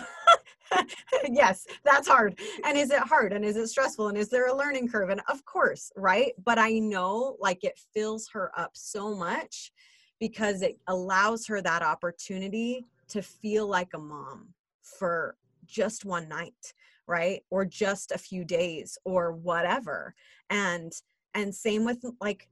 yes, 1.30 1.66
that's 1.84 2.08
hard. 2.08 2.38
And 2.64 2.76
is 2.76 2.90
it 2.90 3.00
hard? 3.00 3.32
And 3.32 3.44
is 3.44 3.56
it 3.56 3.68
stressful? 3.68 4.08
And 4.08 4.18
is 4.18 4.28
there 4.28 4.48
a 4.48 4.54
learning 4.54 4.88
curve? 4.88 5.08
And 5.10 5.22
of 5.28 5.44
course, 5.44 5.90
right? 5.96 6.32
But 6.44 6.58
I 6.58 6.78
know 6.78 7.36
like 7.40 7.64
it 7.64 7.80
fills 7.94 8.28
her 8.32 8.52
up 8.54 8.72
so 8.74 9.14
much 9.14 9.72
because 10.20 10.62
it 10.62 10.78
allows 10.88 11.46
her 11.46 11.60
that 11.62 11.82
opportunity 11.82 12.84
to 13.08 13.22
feel 13.22 13.66
like 13.66 13.94
a 13.94 13.98
mom 13.98 14.48
for 14.82 15.36
just 15.66 16.04
one 16.04 16.28
night, 16.28 16.72
right? 17.06 17.42
Or 17.50 17.64
just 17.64 18.12
a 18.12 18.18
few 18.18 18.44
days 18.44 18.98
or 19.04 19.32
whatever. 19.32 20.14
And 20.50 20.92
and 21.34 21.54
same 21.54 21.84
with 21.84 22.04
like 22.20 22.48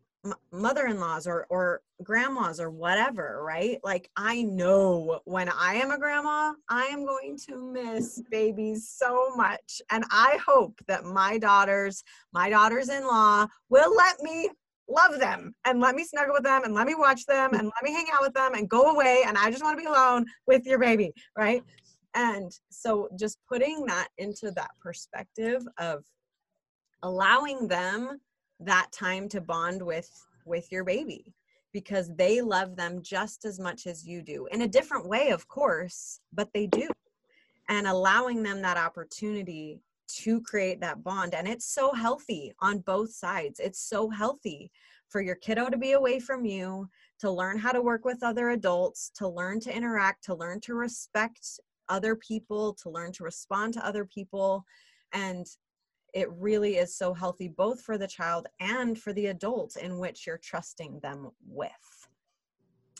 mother-in-laws 0.52 1.26
or 1.26 1.46
or 1.50 1.82
grandmas 2.02 2.60
or 2.60 2.70
whatever 2.70 3.42
right 3.44 3.78
like 3.84 4.10
i 4.16 4.42
know 4.42 5.20
when 5.24 5.48
i 5.48 5.74
am 5.74 5.90
a 5.90 5.98
grandma 5.98 6.52
i 6.68 6.84
am 6.86 7.06
going 7.06 7.36
to 7.36 7.56
miss 7.72 8.22
babies 8.30 8.88
so 8.88 9.34
much 9.36 9.80
and 9.90 10.04
i 10.10 10.38
hope 10.44 10.80
that 10.88 11.04
my 11.04 11.38
daughters 11.38 12.02
my 12.32 12.50
daughters-in-law 12.50 13.46
will 13.68 13.94
let 13.94 14.20
me 14.20 14.50
love 14.88 15.18
them 15.18 15.54
and 15.64 15.80
let 15.80 15.94
me 15.94 16.04
snuggle 16.04 16.34
with 16.34 16.44
them 16.44 16.62
and 16.64 16.74
let 16.74 16.86
me 16.86 16.94
watch 16.94 17.26
them 17.26 17.54
and 17.54 17.64
let 17.64 17.82
me 17.82 17.92
hang 17.92 18.06
out 18.12 18.22
with 18.22 18.34
them 18.34 18.54
and 18.54 18.68
go 18.68 18.92
away 18.92 19.24
and 19.26 19.36
i 19.36 19.50
just 19.50 19.62
want 19.62 19.76
to 19.76 19.82
be 19.82 19.88
alone 19.88 20.24
with 20.46 20.64
your 20.64 20.78
baby 20.78 21.12
right? 21.36 21.62
And 22.16 22.50
so 22.70 23.08
just 23.18 23.38
putting 23.46 23.84
that 23.86 24.08
into 24.16 24.50
that 24.52 24.70
perspective 24.80 25.62
of 25.78 26.02
allowing 27.02 27.68
them 27.68 28.18
that 28.60 28.90
time 28.90 29.28
to 29.28 29.40
bond 29.40 29.82
with 29.82 30.10
with 30.46 30.72
your 30.72 30.82
baby 30.82 31.34
because 31.72 32.10
they 32.16 32.40
love 32.40 32.74
them 32.74 33.02
just 33.02 33.44
as 33.44 33.60
much 33.60 33.86
as 33.86 34.06
you 34.06 34.22
do 34.22 34.46
in 34.50 34.62
a 34.62 34.68
different 34.68 35.06
way 35.06 35.28
of 35.28 35.46
course 35.46 36.20
but 36.32 36.48
they 36.54 36.66
do. 36.66 36.88
And 37.68 37.86
allowing 37.86 38.42
them 38.44 38.62
that 38.62 38.76
opportunity 38.76 39.80
to 40.08 40.40
create 40.42 40.80
that 40.80 41.02
bond 41.02 41.34
and 41.34 41.48
it's 41.48 41.66
so 41.66 41.92
healthy 41.92 42.52
on 42.60 42.78
both 42.80 43.12
sides 43.12 43.60
it's 43.60 43.80
so 43.80 44.08
healthy 44.08 44.70
for 45.08 45.20
your 45.20 45.36
kiddo 45.36 45.68
to 45.68 45.76
be 45.76 45.92
away 45.92 46.18
from 46.18 46.44
you 46.44 46.88
to 47.18 47.30
learn 47.30 47.58
how 47.58 47.72
to 47.72 47.82
work 47.82 48.04
with 48.04 48.22
other 48.22 48.50
adults 48.50 49.10
to 49.14 49.26
learn 49.26 49.60
to 49.60 49.74
interact 49.74 50.24
to 50.24 50.34
learn 50.34 50.60
to 50.60 50.74
respect 50.74 51.60
other 51.88 52.16
people 52.16 52.74
to 52.74 52.90
learn 52.90 53.12
to 53.12 53.24
respond 53.24 53.72
to 53.72 53.86
other 53.86 54.04
people 54.04 54.64
and 55.12 55.46
it 56.16 56.32
really 56.32 56.76
is 56.78 56.96
so 56.96 57.12
healthy 57.12 57.46
both 57.46 57.82
for 57.82 57.98
the 57.98 58.06
child 58.06 58.46
and 58.58 58.98
for 58.98 59.12
the 59.12 59.26
adult 59.26 59.76
in 59.76 59.98
which 59.98 60.26
you're 60.26 60.38
trusting 60.38 60.98
them 61.00 61.30
with. 61.46 62.08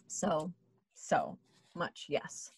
So, 0.07 0.53
so 0.95 1.39
much 1.75 2.07
yes. 2.11 2.51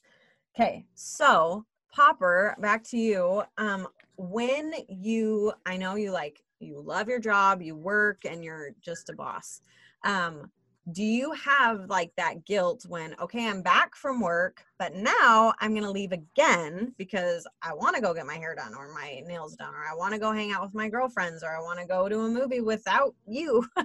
Okay, 0.55 0.85
so 0.95 1.65
Popper, 1.93 2.57
back 2.59 2.83
to 2.89 2.99
you. 2.99 3.45
Um, 3.57 3.87
when 4.19 4.75
you, 4.89 5.53
I 5.65 5.77
know 5.77 5.95
you 5.95 6.11
like, 6.11 6.43
you 6.61 6.81
love 6.81 7.09
your 7.09 7.21
job, 7.21 7.63
you 7.63 7.77
work, 7.77 8.25
and 8.25 8.45
you're 8.45 8.71
just 8.83 9.09
a 9.09 9.15
boss. 9.15 9.63
Um, 10.05 10.51
do 10.93 11.03
you 11.03 11.33
have 11.33 11.85
like 11.91 12.11
that 12.17 12.47
guilt 12.47 12.85
when 12.89 13.15
okay 13.21 13.47
i'm 13.47 13.61
back 13.61 13.95
from 13.95 14.21
work 14.21 14.65
but 14.79 14.95
now 14.95 15.53
i'm 15.61 15.75
to 15.75 15.91
leave 15.91 16.13
again 16.13 16.95
because 16.97 17.47
i 17.63 17.75
want 17.75 17.95
to 17.95 18.01
go 18.01 18.15
get 18.15 18.27
my 18.27 18.37
hair 18.37 18.55
done 18.55 18.75
or 18.75 18.93
my 18.95 19.23
nails 19.27 19.55
done 19.57 19.75
or 19.75 19.85
i 19.85 19.95
want 19.95 20.15
to 20.15 20.21
go 20.21 20.33
hang 20.33 20.51
out 20.53 20.63
with 20.63 20.75
my 20.75 20.89
girlfriends 20.89 21.43
or 21.43 21.55
i 21.55 21.61
want 21.61 21.79
to 21.79 21.87
go 21.87 22.09
to 22.09 22.21
a 22.21 22.29
movie 22.29 22.61
without 22.61 23.15
you 23.27 23.63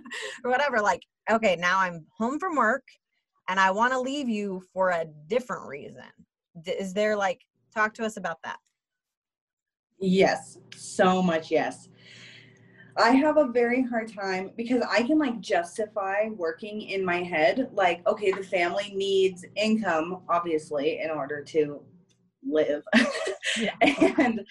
or 0.46 0.52
whatever 0.52 0.80
like 0.80 1.04
okay 1.30 1.56
now 1.58 1.80
i'm 1.80 2.06
home 2.18 2.40
from 2.40 2.56
work 2.56 2.88
and 3.50 3.60
i 3.60 3.70
want 3.70 3.92
to 3.92 4.00
leave 4.00 4.30
you 4.30 4.64
for 4.74 4.92
a 4.92 5.06
different 5.28 5.68
reason 5.68 6.06
is 6.66 6.94
there 6.94 7.18
like 7.18 7.42
talk 7.74 7.94
to 7.94 8.06
us 8.06 8.16
about 8.16 8.38
that 8.44 8.60
Yes, 10.06 10.58
so 10.76 11.22
much 11.22 11.50
yes. 11.50 11.88
I 12.98 13.12
have 13.12 13.38
a 13.38 13.48
very 13.48 13.82
hard 13.82 14.14
time 14.14 14.52
because 14.58 14.84
I 14.92 15.02
can 15.04 15.18
like 15.18 15.40
justify 15.40 16.28
working 16.36 16.82
in 16.82 17.06
my 17.06 17.24
head 17.24 17.70
like 17.72 18.06
okay 18.06 18.32
the 18.32 18.44
family 18.44 18.92
needs 18.94 19.46
income 19.56 20.24
obviously 20.28 21.00
in 21.02 21.10
order 21.10 21.42
to 21.46 21.82
live. 22.46 22.84
Yeah. 23.58 23.72
and 23.82 24.42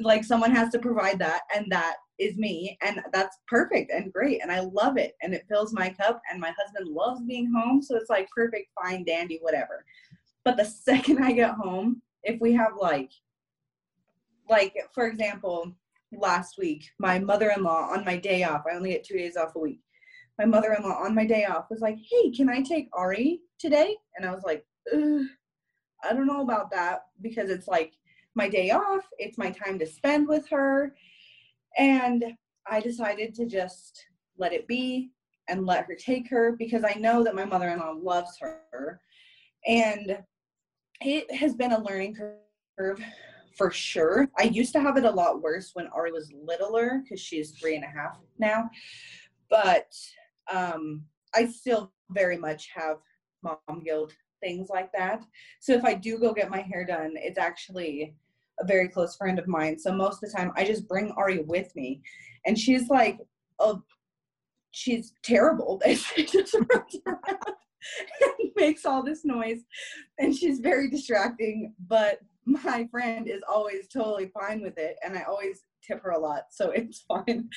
like 0.00 0.24
someone 0.24 0.50
has 0.50 0.70
to 0.72 0.78
provide 0.78 1.18
that 1.20 1.42
and 1.56 1.72
that 1.72 1.96
is 2.18 2.36
me 2.36 2.76
and 2.82 3.00
that's 3.14 3.38
perfect 3.46 3.90
and 3.90 4.12
great 4.12 4.42
and 4.42 4.50
i 4.50 4.60
love 4.60 4.96
it 4.96 5.12
and 5.22 5.34
it 5.34 5.44
fills 5.48 5.72
my 5.72 5.90
cup 5.90 6.20
and 6.30 6.40
my 6.40 6.52
husband 6.58 6.88
loves 6.88 7.20
being 7.26 7.52
home 7.52 7.82
so 7.82 7.94
it's 7.94 8.08
like 8.08 8.26
perfect 8.34 8.68
fine 8.80 9.04
dandy 9.04 9.38
whatever 9.42 9.84
but 10.44 10.56
the 10.56 10.64
second 10.88 11.22
i 11.22 11.30
get 11.30 11.54
home 11.54 12.00
if 12.24 12.40
we 12.40 12.52
have 12.52 12.72
like 12.80 13.10
like 14.52 14.76
for 14.94 15.06
example 15.06 15.74
last 16.12 16.58
week 16.58 16.84
my 16.98 17.18
mother-in-law 17.18 17.88
on 17.90 18.04
my 18.04 18.18
day 18.18 18.44
off 18.44 18.64
i 18.70 18.76
only 18.76 18.90
get 18.90 19.02
two 19.02 19.16
days 19.16 19.36
off 19.36 19.56
a 19.56 19.58
week. 19.58 19.80
My 20.38 20.44
mother-in-law 20.44 20.98
on 21.04 21.14
my 21.14 21.26
day 21.26 21.44
off 21.46 21.66
was 21.70 21.80
like 21.80 21.98
hey 22.10 22.30
can 22.30 22.48
i 22.50 22.60
take 22.60 22.88
ari 22.92 23.40
today? 23.58 23.96
And 24.14 24.26
i 24.26 24.30
was 24.32 24.44
like 24.44 24.64
i 24.92 26.12
don't 26.12 26.26
know 26.26 26.42
about 26.42 26.70
that 26.70 27.00
because 27.22 27.48
it's 27.48 27.66
like 27.66 27.92
my 28.34 28.48
day 28.48 28.70
off 28.70 29.04
it's 29.18 29.38
my 29.38 29.50
time 29.50 29.78
to 29.78 29.86
spend 29.86 30.28
with 30.28 30.46
her. 30.50 30.94
And 31.78 32.24
i 32.70 32.78
decided 32.80 33.34
to 33.36 33.46
just 33.46 34.04
let 34.36 34.52
it 34.52 34.68
be 34.68 35.12
and 35.48 35.66
let 35.66 35.86
her 35.86 35.94
take 35.94 36.28
her 36.28 36.56
because 36.58 36.84
i 36.84 36.94
know 37.04 37.24
that 37.24 37.34
my 37.34 37.46
mother-in-law 37.46 37.96
loves 38.02 38.36
her. 38.40 39.00
And 39.66 40.18
it 41.00 41.34
has 41.34 41.54
been 41.54 41.72
a 41.72 41.82
learning 41.82 42.16
curve 42.78 43.00
for 43.56 43.70
sure. 43.70 44.28
I 44.38 44.44
used 44.44 44.72
to 44.74 44.80
have 44.80 44.96
it 44.96 45.04
a 45.04 45.10
lot 45.10 45.42
worse 45.42 45.70
when 45.74 45.88
Ari 45.88 46.12
was 46.12 46.32
littler 46.32 47.02
because 47.02 47.20
she's 47.20 47.52
three 47.52 47.76
and 47.76 47.84
a 47.84 47.88
half 47.88 48.18
now. 48.38 48.70
But 49.50 49.92
um, 50.52 51.04
I 51.34 51.46
still 51.46 51.92
very 52.10 52.36
much 52.36 52.68
have 52.74 52.98
mom 53.42 53.82
guilt, 53.84 54.14
things 54.40 54.68
like 54.70 54.90
that. 54.92 55.22
So 55.60 55.72
if 55.72 55.84
I 55.84 55.94
do 55.94 56.18
go 56.18 56.32
get 56.32 56.50
my 56.50 56.60
hair 56.60 56.84
done, 56.84 57.12
it's 57.16 57.38
actually 57.38 58.14
a 58.60 58.66
very 58.66 58.88
close 58.88 59.16
friend 59.16 59.38
of 59.38 59.48
mine. 59.48 59.78
So 59.78 59.92
most 59.92 60.22
of 60.22 60.30
the 60.30 60.36
time, 60.36 60.52
I 60.56 60.64
just 60.64 60.88
bring 60.88 61.10
Ari 61.12 61.40
with 61.40 61.74
me. 61.74 62.02
And 62.46 62.58
she's 62.58 62.88
like, 62.88 63.18
oh, 63.58 63.82
she's 64.72 65.14
terrible. 65.22 65.80
she 65.86 66.24
just 66.24 66.54
runs 66.54 66.96
around 67.06 67.54
makes 68.56 68.86
all 68.86 69.02
this 69.02 69.24
noise. 69.24 69.60
And 70.18 70.34
she's 70.34 70.60
very 70.60 70.88
distracting, 70.88 71.74
but 71.88 72.20
my 72.44 72.88
friend 72.90 73.28
is 73.28 73.42
always 73.48 73.88
totally 73.88 74.30
fine 74.34 74.60
with 74.60 74.78
it 74.78 74.96
and 75.04 75.16
i 75.16 75.22
always 75.22 75.62
tip 75.86 76.02
her 76.02 76.10
a 76.10 76.18
lot 76.18 76.44
so 76.50 76.70
it's 76.74 77.02
fine. 77.02 77.48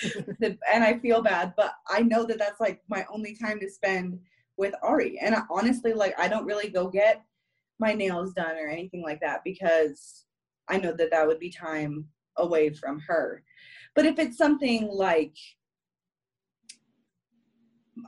And 0.41 0.83
i 0.83 0.97
feel 0.99 1.21
bad 1.21 1.53
but 1.57 1.73
i 1.89 2.01
know 2.01 2.25
that 2.25 2.39
that's 2.39 2.59
like 2.59 2.81
my 2.89 3.05
only 3.11 3.35
time 3.35 3.59
to 3.59 3.69
spend 3.69 4.19
with 4.57 4.73
ari. 4.81 5.19
And 5.19 5.35
I, 5.35 5.41
honestly 5.49 5.93
like 5.93 6.17
i 6.19 6.27
don't 6.27 6.45
really 6.45 6.69
go 6.69 6.87
get 6.87 7.23
my 7.79 7.93
nails 7.93 8.33
done 8.33 8.55
or 8.57 8.67
anything 8.67 9.01
like 9.01 9.19
that 9.21 9.41
because 9.43 10.25
i 10.69 10.77
know 10.77 10.93
that 10.93 11.11
that 11.11 11.27
would 11.27 11.39
be 11.39 11.51
time 11.51 12.05
away 12.37 12.69
from 12.69 12.99
her. 13.07 13.43
But 13.95 14.05
if 14.05 14.19
it's 14.19 14.37
something 14.37 14.89
like 14.91 15.35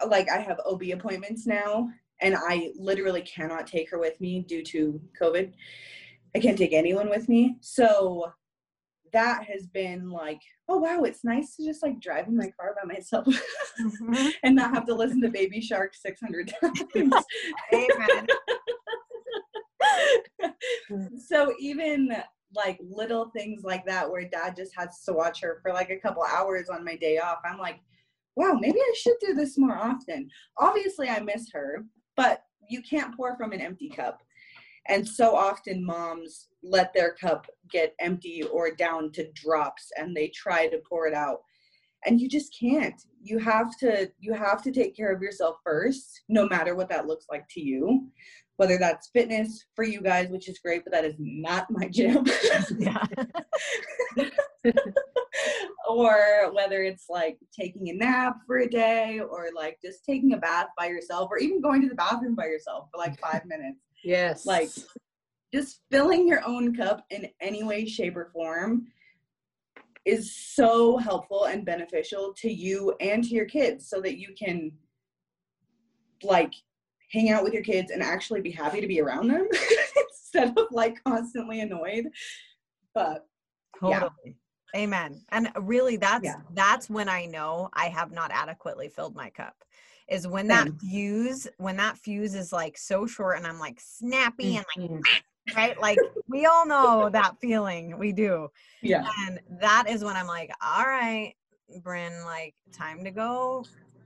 like 0.08 0.30
i 0.30 0.38
have 0.38 0.60
ob 0.70 0.82
appointments 0.84 1.48
now 1.48 1.90
and 2.22 2.36
i 2.36 2.72
literally 2.78 3.22
cannot 3.22 3.66
take 3.66 3.90
her 3.90 4.00
with 4.00 4.20
me 4.20 4.42
due 4.42 4.64
to 4.64 5.00
covid 5.20 5.54
I 6.36 6.40
can't 6.40 6.58
take 6.58 6.74
anyone 6.74 7.10
with 7.10 7.30
me. 7.30 7.58
So 7.62 8.32
that 9.14 9.46
has 9.46 9.68
been 9.68 10.10
like, 10.10 10.42
oh 10.68 10.78
wow, 10.78 11.04
it's 11.04 11.24
nice 11.24 11.56
to 11.56 11.66
just 11.66 11.82
like 11.84 12.00
drive 12.02 12.28
in 12.28 12.38
my 12.38 12.52
car 12.60 12.76
by 12.82 12.94
myself 12.94 13.26
mm-hmm. 13.26 14.30
and 14.44 14.56
not 14.56 14.74
have 14.74 14.86
to 14.88 14.94
listen 14.94 15.22
to 15.22 15.30
Baby 15.30 15.62
Shark 15.62 15.94
600 15.96 16.54
times. 16.62 17.14
Amen. 17.74 18.28
so 21.28 21.54
even 21.60 22.12
like 22.56 22.80
little 22.82 23.30
things 23.36 23.64
like 23.64 23.86
that 23.86 24.10
where 24.10 24.28
dad 24.28 24.56
just 24.56 24.74
has 24.76 25.02
to 25.04 25.14
watch 25.14 25.42
her 25.42 25.60
for 25.62 25.74
like 25.74 25.90
a 25.90 26.00
couple 26.00 26.24
hours 26.24 26.70
on 26.70 26.84
my 26.84 26.96
day 26.96 27.18
off, 27.18 27.40
I'm 27.46 27.58
like, 27.58 27.80
wow, 28.36 28.58
maybe 28.60 28.80
I 28.80 28.94
should 28.96 29.18
do 29.20 29.34
this 29.34 29.58
more 29.58 29.78
often. 29.78 30.30
Obviously, 30.58 31.10
I 31.10 31.20
miss 31.20 31.52
her, 31.54 31.86
but 32.16 32.44
you 32.70 32.82
can't 32.82 33.16
pour 33.16 33.36
from 33.36 33.52
an 33.52 33.62
empty 33.62 33.90
cup. 33.90 34.22
And 34.88 35.08
so 35.08 35.36
often 35.36 35.86
moms 35.86 36.48
let 36.64 36.94
their 36.94 37.14
cup 37.14 37.48
get 37.70 37.94
empty 38.00 38.44
or 38.44 38.72
down 38.72 39.12
to 39.14 39.32
drops 39.34 39.92
and 39.98 40.16
they 40.16 40.30
try 40.30 40.68
to 40.68 40.82
pour 40.88 41.08
it 41.08 41.14
out. 41.14 41.42
And 42.06 42.22
you 42.22 42.30
just 42.30 42.56
can't. 42.58 43.02
You 43.22 43.40
have 43.40 43.78
to 43.80 44.10
you 44.20 44.34
have 44.34 44.62
to 44.64 44.72
take 44.72 44.96
care 44.96 45.14
of 45.14 45.22
yourself 45.22 45.58
first, 45.64 46.22
no 46.30 46.48
matter 46.48 46.76
what 46.76 46.90
that 46.90 47.08
looks 47.08 47.26
like 47.30 47.46
to 47.52 47.62
you. 47.62 48.08
Whether 48.58 48.78
that's 48.78 49.10
fitness 49.10 49.66
for 49.76 49.84
you 49.84 50.02
guys, 50.02 50.30
which 50.30 50.50
is 50.50 50.60
great, 50.60 50.84
but 50.84 50.94
that 50.94 51.06
is 51.06 51.16
not 51.20 51.68
my 51.70 51.88
gym. 51.88 52.26
or 55.88 56.52
whether 56.54 56.82
it's 56.82 57.06
like 57.10 57.38
taking 57.58 57.90
a 57.90 57.94
nap 57.94 58.38
for 58.48 58.60
a 58.60 58.70
day 58.70 59.20
or 59.20 59.50
like 59.56 59.78
just 59.84 60.06
taking 60.06 60.34
a 60.34 60.38
bath 60.38 60.68
by 60.78 60.88
yourself 60.88 61.30
or 61.32 61.38
even 61.38 61.62
going 61.62 61.82
to 61.82 61.90
the 61.90 61.96
bathroom 61.96 62.36
by 62.36 62.46
yourself 62.46 62.90
for 62.92 62.98
like 62.98 63.20
five 63.20 63.46
minutes 63.46 63.80
Yes. 64.04 64.46
Like 64.46 64.70
just 65.54 65.82
filling 65.92 66.28
your 66.28 66.46
own 66.46 66.76
cup 66.76 67.06
in 67.10 67.28
any 67.42 67.64
way, 67.64 67.86
shape, 67.86 68.16
or 68.18 68.30
form 68.34 68.88
is 70.06 70.34
so 70.34 70.98
helpful 70.98 71.46
and 71.46 71.66
beneficial 71.66 72.34
to 72.38 72.50
you 72.52 72.96
and 73.02 73.24
to 73.24 73.32
your 73.32 73.46
kids 73.46 73.90
so 73.90 74.00
that 74.00 74.18
you 74.18 74.34
can 74.38 74.72
like 76.24 76.54
hang 77.12 77.30
out 77.30 77.44
with 77.44 77.54
your 77.54 77.64
kids 77.64 77.92
and 77.92 78.02
actually 78.02 78.42
be 78.42 78.52
happy 78.52 78.80
to 78.80 78.88
be 78.88 79.02
around 79.02 79.28
them 79.30 79.48
instead 80.10 80.58
of 80.58 80.68
like 80.72 81.04
constantly 81.04 81.60
annoyed. 81.60 82.06
But 82.94 83.28
totally. 83.80 84.10
Yeah. 84.26 84.32
Amen. 84.76 85.22
And 85.30 85.50
really 85.62 85.98
that's 85.98 86.26
yeah. 86.26 86.42
that's 86.54 86.90
when 86.90 87.10
I 87.10 87.26
know 87.26 87.70
I 87.74 87.86
have 87.86 88.12
not 88.12 88.32
adequately 88.34 88.90
filled 88.90 89.16
my 89.16 89.30
cup 89.30 89.64
is 90.10 90.28
when 90.28 90.48
that 90.48 90.70
fuse 90.80 91.48
when 91.58 91.78
that 91.78 91.98
fuse 91.98 92.36
is 92.36 92.54
like 92.54 92.78
so 92.78 93.06
short 93.06 93.38
and 93.38 93.46
i'm 93.46 93.60
like 93.60 93.80
snappy 93.80 94.56
and 94.56 94.66
like 94.76 94.90
mm-hmm. 94.90 95.02
right? 95.56 95.80
Like 95.80 95.98
we 96.28 96.46
all 96.46 96.68
know 96.68 97.10
that 97.10 97.40
feeling 97.40 97.98
we 97.98 98.12
do. 98.12 98.50
Yeah. 98.82 99.08
And 99.26 99.40
that 99.62 99.86
is 99.90 100.04
when 100.04 100.16
i'm 100.16 100.28
like 100.28 100.52
all 100.62 100.84
right 100.84 101.34
bryn 101.84 102.14
like 102.24 102.56
time 102.72 103.04
to 103.04 103.12
go 103.12 103.66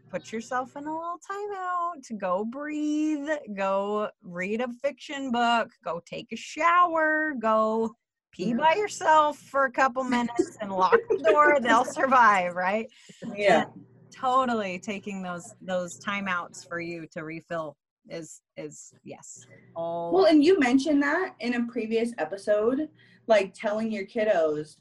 put 0.10 0.32
yourself 0.32 0.76
in 0.76 0.86
a 0.88 0.92
little 0.92 1.20
timeout 1.20 2.06
to 2.08 2.16
go 2.16 2.44
breathe 2.44 3.30
go 3.56 4.10
read 4.24 4.62
a 4.62 4.68
fiction 4.82 5.32
book 5.32 5.70
go 5.86 6.02
take 6.06 6.28
a 6.32 6.36
shower 6.36 7.36
go 7.40 7.96
pee 8.32 8.54
by 8.54 8.74
yourself 8.74 9.38
for 9.38 9.66
a 9.66 9.72
couple 9.72 10.04
minutes 10.04 10.58
and 10.60 10.72
lock 10.72 10.98
the 11.10 11.18
door 11.30 11.60
they'll 11.62 11.86
survive 12.00 12.56
right? 12.56 12.90
Yeah. 13.36 13.64
And 13.64 13.86
totally 14.12 14.80
taking 14.80 15.22
those 15.22 15.54
those 15.62 16.00
timeouts 16.00 16.68
for 16.68 16.80
you 16.80 17.08
to 17.12 17.24
refill 17.24 17.76
is 18.10 18.42
is 18.58 18.94
yes 19.04 19.46
all 19.76 20.12
well 20.12 20.26
and 20.26 20.44
you 20.44 20.60
mentioned 20.60 21.02
that 21.02 21.36
in 21.40 21.56
a 21.56 21.68
previous 21.68 22.12
episode 22.18 22.90
like 23.28 23.54
telling 23.54 23.92
your 23.92 24.06
kiddos 24.06 24.78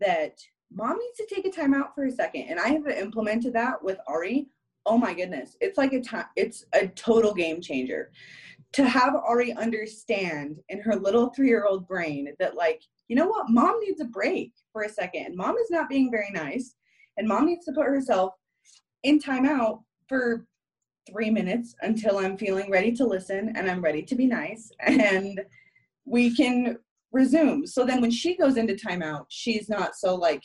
that 0.00 0.38
mom 0.72 0.98
needs 0.98 1.16
to 1.16 1.34
take 1.34 1.46
a 1.46 1.50
time 1.50 1.74
out 1.74 1.94
for 1.94 2.04
a 2.04 2.10
second 2.10 2.42
and 2.42 2.58
i 2.58 2.68
have 2.68 2.86
implemented 2.86 3.52
that 3.52 3.82
with 3.82 3.98
ari. 4.06 4.48
Oh 4.84 4.98
my 4.98 5.14
goodness 5.14 5.56
it's 5.60 5.78
like 5.78 5.92
a 5.92 6.00
time 6.00 6.26
it's 6.36 6.64
a 6.72 6.86
total 6.88 7.34
game 7.34 7.60
changer. 7.60 8.10
To 8.72 8.86
have 8.86 9.14
ari 9.14 9.52
understand 9.52 10.58
in 10.68 10.80
her 10.80 10.96
little 10.96 11.30
three-year-old 11.30 11.88
brain 11.88 12.28
that 12.38 12.56
like 12.56 12.82
you 13.08 13.14
know 13.14 13.28
what? 13.28 13.48
Mom 13.48 13.78
needs 13.80 14.00
a 14.00 14.04
break 14.04 14.52
for 14.72 14.82
a 14.82 14.88
second 14.88 15.36
mom 15.36 15.56
is 15.56 15.70
not 15.70 15.88
being 15.88 16.10
very 16.10 16.30
nice 16.32 16.74
and 17.16 17.26
mom 17.26 17.46
needs 17.46 17.64
to 17.64 17.72
put 17.72 17.86
herself 17.86 18.34
in 19.06 19.20
timeout 19.20 19.82
for 20.08 20.44
three 21.08 21.30
minutes 21.30 21.74
until 21.82 22.18
I'm 22.18 22.36
feeling 22.36 22.70
ready 22.70 22.92
to 22.92 23.06
listen 23.06 23.52
and 23.56 23.70
I'm 23.70 23.80
ready 23.80 24.02
to 24.02 24.14
be 24.14 24.26
nice 24.26 24.70
and 24.80 25.40
we 26.04 26.34
can 26.34 26.78
resume. 27.12 27.66
So 27.66 27.84
then 27.84 28.00
when 28.00 28.10
she 28.10 28.36
goes 28.36 28.56
into 28.56 28.74
timeout, 28.74 29.26
she's 29.28 29.68
not 29.68 29.94
so 29.94 30.14
like, 30.14 30.42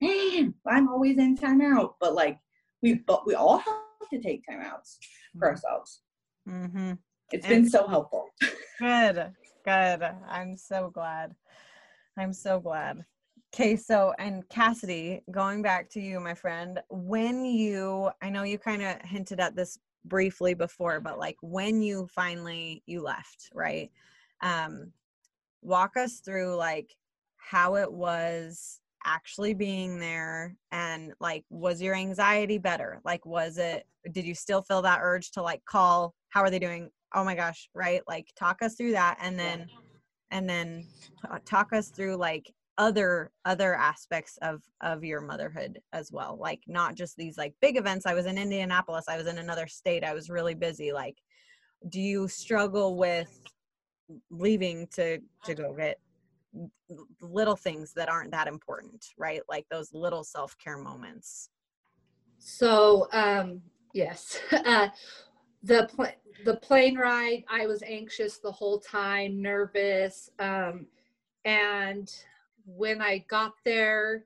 man, 0.00 0.54
I'm 0.66 0.88
always 0.88 1.18
in 1.18 1.36
timeout. 1.36 1.94
But 2.00 2.14
like 2.14 2.38
we 2.82 2.94
but 2.94 3.26
we 3.26 3.34
all 3.34 3.58
have 3.58 4.10
to 4.10 4.20
take 4.20 4.42
timeouts 4.50 4.96
for 5.38 5.46
mm-hmm. 5.46 5.54
ourselves. 5.54 6.00
Mm-hmm. 6.48 6.92
It's 7.32 7.46
and 7.46 7.54
been 7.54 7.70
so 7.70 7.86
helpful. 7.86 8.26
Good. 8.80 9.32
Good. 9.64 10.02
I'm 10.28 10.56
so 10.56 10.90
glad. 10.92 11.34
I'm 12.18 12.32
so 12.32 12.60
glad. 12.60 13.04
Okay, 13.52 13.74
so 13.76 14.14
and 14.18 14.48
Cassidy, 14.48 15.22
going 15.30 15.60
back 15.60 15.90
to 15.90 16.00
you, 16.00 16.20
my 16.20 16.34
friend, 16.34 16.80
when 16.88 17.44
you 17.44 18.10
I 18.22 18.30
know 18.30 18.44
you 18.44 18.58
kind 18.58 18.82
of 18.82 19.02
hinted 19.02 19.40
at 19.40 19.56
this 19.56 19.78
briefly 20.04 20.54
before, 20.54 21.00
but 21.00 21.18
like 21.18 21.36
when 21.42 21.82
you 21.82 22.06
finally 22.14 22.82
you 22.86 23.02
left, 23.02 23.50
right? 23.52 23.90
Um 24.40 24.92
walk 25.62 25.96
us 25.96 26.20
through 26.20 26.56
like 26.56 26.94
how 27.38 27.76
it 27.76 27.92
was 27.92 28.80
actually 29.04 29.54
being 29.54 29.98
there 29.98 30.56
and 30.72 31.12
like 31.20 31.44
was 31.50 31.82
your 31.82 31.94
anxiety 31.94 32.58
better? 32.58 33.00
Like 33.04 33.26
was 33.26 33.58
it 33.58 33.86
did 34.12 34.24
you 34.26 34.34
still 34.34 34.62
feel 34.62 34.82
that 34.82 35.00
urge 35.02 35.32
to 35.32 35.42
like 35.42 35.64
call 35.64 36.14
how 36.30 36.42
are 36.42 36.50
they 36.50 36.58
doing? 36.60 36.90
Oh 37.14 37.24
my 37.24 37.34
gosh, 37.34 37.68
right? 37.74 38.02
Like 38.08 38.28
talk 38.38 38.62
us 38.62 38.76
through 38.76 38.92
that 38.92 39.18
and 39.20 39.38
then 39.38 39.68
and 40.30 40.48
then 40.48 40.86
talk 41.44 41.72
us 41.72 41.88
through 41.88 42.16
like 42.16 42.52
other 42.80 43.30
other 43.44 43.74
aspects 43.74 44.38
of 44.40 44.62
of 44.80 45.04
your 45.04 45.20
motherhood 45.20 45.78
as 45.92 46.10
well 46.10 46.38
like 46.40 46.62
not 46.66 46.94
just 46.94 47.14
these 47.14 47.36
like 47.36 47.54
big 47.60 47.76
events. 47.76 48.06
I 48.06 48.14
was 48.14 48.24
in 48.24 48.38
indianapolis 48.38 49.04
i 49.06 49.18
was 49.18 49.26
in 49.26 49.36
another 49.36 49.66
state 49.66 50.02
i 50.02 50.14
was 50.14 50.30
really 50.30 50.54
busy 50.54 50.90
like 50.90 51.18
do 51.90 52.00
you 52.00 52.26
struggle 52.26 52.96
with 52.96 53.38
leaving 54.30 54.86
to 54.94 55.18
to 55.44 55.54
go 55.54 55.74
get 55.74 56.00
little 57.20 57.54
things 57.54 57.92
that 57.92 58.08
aren't 58.08 58.30
that 58.32 58.48
important 58.48 59.04
right? 59.18 59.42
Like 59.48 59.66
those 59.70 59.92
little 59.92 60.24
self-care 60.24 60.78
moments. 60.78 61.50
So 62.38 63.08
um 63.12 63.60
yes 63.92 64.40
uh 64.52 64.88
the 65.62 65.88
pl- 65.94 66.16
the 66.46 66.56
plane 66.56 66.96
ride 66.96 67.44
i 67.50 67.66
was 67.66 67.82
anxious 67.82 68.38
the 68.38 68.50
whole 68.50 68.78
time 68.78 69.42
nervous 69.42 70.30
um 70.38 70.86
and 71.44 72.14
when 72.76 73.00
i 73.00 73.24
got 73.28 73.52
there 73.64 74.24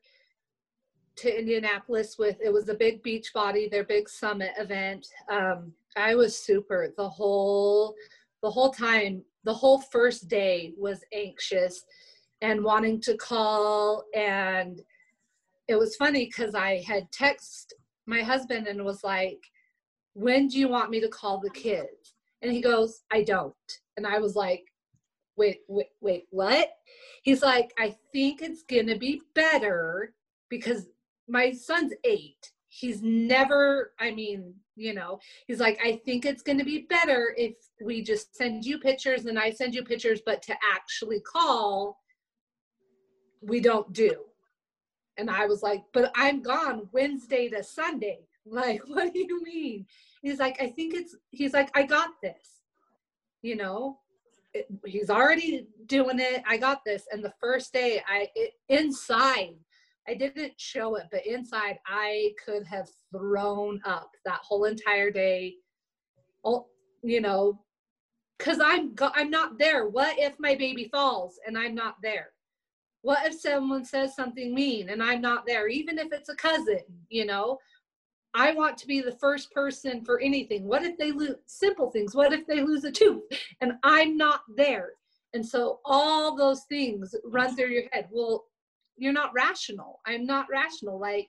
to 1.16 1.38
indianapolis 1.38 2.16
with 2.18 2.36
it 2.42 2.52
was 2.52 2.68
a 2.68 2.74
big 2.74 3.02
Beachbody 3.02 3.70
their 3.70 3.84
big 3.84 4.08
summit 4.08 4.52
event. 4.58 5.06
Um 5.30 5.72
i 5.96 6.14
was 6.14 6.36
super. 6.36 6.92
The 6.96 7.08
whole 7.08 7.94
the 8.42 8.50
whole 8.50 8.70
time 8.70 9.22
the 9.44 9.54
whole 9.54 9.80
first 9.80 10.28
day 10.28 10.72
was 10.76 11.04
anxious 11.12 11.84
and 12.40 12.64
wanting 12.64 13.00
to 13.02 13.16
call. 13.16 14.04
And 14.14 14.80
it 15.68 15.76
was 15.76 15.96
funny 15.96 16.26
because 16.26 16.54
i 16.54 16.82
had 16.86 17.10
text 17.12 17.74
my 18.06 18.22
husband 18.22 18.66
and 18.66 18.84
was 18.84 19.04
like 19.04 19.40
when 20.14 20.46
do 20.48 20.58
you 20.58 20.68
want 20.68 20.90
me 20.90 21.00
to 21.00 21.08
call 21.08 21.40
the 21.40 21.50
kids? 21.50 22.14
And 22.42 22.52
he 22.52 22.60
goes 22.60 23.02
i 23.12 23.22
don't. 23.22 23.54
And 23.96 24.06
i 24.06 24.18
was 24.18 24.34
like 24.34 24.64
wait 25.36 25.60
wait 25.68 25.88
wait 26.00 26.24
what 26.30 26.68
he's 27.22 27.42
like 27.42 27.72
i 27.78 27.94
think 28.12 28.42
it's 28.42 28.62
gonna 28.62 28.96
be 28.96 29.20
better 29.34 30.14
because 30.48 30.88
my 31.28 31.52
son's 31.52 31.92
eight 32.04 32.52
he's 32.68 33.02
never 33.02 33.92
i 34.00 34.10
mean 34.10 34.54
you 34.76 34.92
know 34.92 35.18
he's 35.46 35.60
like 35.60 35.78
i 35.84 36.00
think 36.04 36.24
it's 36.24 36.42
going 36.42 36.58
to 36.58 36.64
be 36.64 36.86
better 36.90 37.34
if 37.38 37.54
we 37.80 38.02
just 38.02 38.34
send 38.36 38.64
you 38.64 38.78
pictures 38.78 39.26
and 39.26 39.38
i 39.38 39.50
send 39.50 39.74
you 39.74 39.84
pictures 39.84 40.20
but 40.26 40.42
to 40.42 40.54
actually 40.74 41.20
call 41.20 41.98
we 43.46 43.60
don't 43.60 43.92
do. 43.92 44.16
And 45.16 45.30
I 45.30 45.46
was 45.46 45.62
like, 45.62 45.84
but 45.92 46.10
I'm 46.16 46.42
gone 46.42 46.88
Wednesday 46.92 47.48
to 47.50 47.62
Sunday. 47.62 48.20
Like, 48.46 48.82
what 48.86 49.14
do 49.14 49.20
you 49.20 49.42
mean? 49.42 49.86
He's 50.20 50.38
like, 50.38 50.60
I 50.60 50.66
think 50.66 50.92
it's, 50.92 51.16
he's 51.30 51.54
like, 51.54 51.70
I 51.74 51.84
got 51.84 52.10
this. 52.22 52.60
You 53.40 53.56
know, 53.56 54.00
it, 54.54 54.66
he's 54.86 55.10
already 55.10 55.66
doing 55.86 56.18
it. 56.18 56.42
I 56.46 56.56
got 56.56 56.84
this. 56.86 57.04
And 57.12 57.22
the 57.22 57.34
first 57.40 57.72
day, 57.72 58.02
I, 58.08 58.28
it, 58.34 58.52
inside, 58.68 59.56
I 60.08 60.14
didn't 60.14 60.54
show 60.58 60.94
it, 60.96 61.06
but 61.10 61.26
inside, 61.26 61.78
I 61.86 62.32
could 62.44 62.64
have 62.66 62.88
thrown 63.12 63.80
up 63.84 64.10
that 64.24 64.40
whole 64.42 64.64
entire 64.64 65.10
day. 65.10 65.56
Oh, 66.44 66.66
you 67.02 67.20
know, 67.20 67.60
because 68.38 68.60
I'm 68.60 68.94
go- 68.94 69.12
I'm 69.14 69.30
not 69.30 69.58
there. 69.58 69.88
What 69.88 70.18
if 70.18 70.34
my 70.38 70.54
baby 70.54 70.88
falls 70.92 71.38
and 71.46 71.58
I'm 71.58 71.74
not 71.74 71.96
there? 72.02 72.30
What 73.02 73.26
if 73.26 73.38
someone 73.38 73.84
says 73.84 74.14
something 74.14 74.54
mean 74.54 74.88
and 74.88 75.02
I'm 75.02 75.20
not 75.20 75.46
there, 75.46 75.68
even 75.68 75.98
if 75.98 76.12
it's 76.12 76.30
a 76.30 76.36
cousin, 76.36 76.80
you 77.08 77.26
know? 77.26 77.58
I 78.34 78.52
want 78.52 78.76
to 78.78 78.86
be 78.86 79.00
the 79.00 79.12
first 79.12 79.52
person 79.52 80.04
for 80.04 80.20
anything. 80.20 80.64
What 80.64 80.82
if 80.82 80.98
they 80.98 81.12
lose 81.12 81.36
simple 81.46 81.90
things? 81.90 82.14
What 82.14 82.32
if 82.32 82.46
they 82.46 82.62
lose 82.62 82.84
a 82.84 82.90
tooth 82.90 83.22
and 83.60 83.74
I'm 83.82 84.16
not 84.16 84.40
there? 84.56 84.90
And 85.34 85.44
so 85.44 85.80
all 85.84 86.36
those 86.36 86.64
things 86.64 87.14
run 87.24 87.54
through 87.54 87.68
your 87.68 87.84
head. 87.92 88.08
Well, 88.10 88.44
you're 88.96 89.12
not 89.12 89.32
rational. 89.34 90.00
I'm 90.06 90.26
not 90.26 90.46
rational. 90.50 90.98
Like 90.98 91.28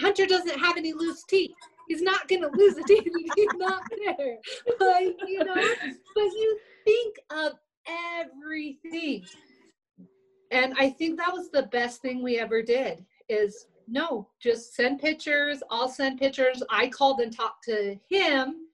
Hunter 0.00 0.26
doesn't 0.26 0.58
have 0.58 0.76
any 0.76 0.92
loose 0.92 1.22
teeth. 1.24 1.50
He's 1.88 2.02
not 2.02 2.28
gonna 2.28 2.50
lose 2.54 2.76
a 2.76 2.82
teeth 2.84 3.06
he's 3.36 3.48
not 3.54 3.82
there. 4.06 4.36
Like, 4.80 5.16
you 5.26 5.44
know, 5.44 5.54
but 5.54 6.24
you 6.24 6.58
think 6.84 7.16
of 7.30 7.52
everything 8.20 9.24
and 10.50 10.74
i 10.78 10.90
think 10.90 11.16
that 11.16 11.32
was 11.32 11.50
the 11.50 11.64
best 11.64 12.02
thing 12.02 12.22
we 12.22 12.38
ever 12.38 12.62
did 12.62 13.04
is 13.28 13.66
no 13.90 14.28
just 14.40 14.74
send 14.74 15.00
pictures. 15.00 15.62
I'll 15.70 15.88
send 15.88 16.18
pictures. 16.18 16.62
I 16.70 16.88
called 16.88 17.20
and 17.20 17.34
talked 17.34 17.64
to 17.64 17.96
him 18.08 18.66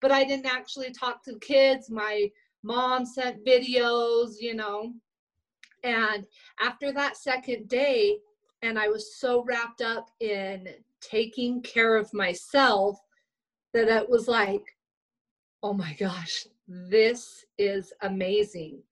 but 0.00 0.12
i 0.12 0.22
didn't 0.22 0.44
actually 0.44 0.90
talk 0.90 1.22
to 1.24 1.32
the 1.32 1.40
kids. 1.40 1.88
My 1.90 2.30
mom 2.62 3.06
sent 3.06 3.44
videos 3.44 4.34
you 4.40 4.54
know. 4.54 4.92
And 5.82 6.26
after 6.60 6.92
that 6.92 7.16
second 7.16 7.68
day 7.68 8.18
and 8.62 8.78
i 8.78 8.88
was 8.88 9.16
so 9.16 9.44
wrapped 9.44 9.82
up 9.82 10.08
in 10.20 10.68
taking 11.00 11.62
care 11.62 11.96
of 11.96 12.12
myself 12.14 12.98
that 13.74 13.88
it 13.88 14.08
was 14.08 14.28
like 14.28 14.64
oh 15.62 15.74
my 15.74 15.94
gosh 15.94 16.46
this 16.66 17.44
is 17.58 17.92
amazing. 18.02 18.82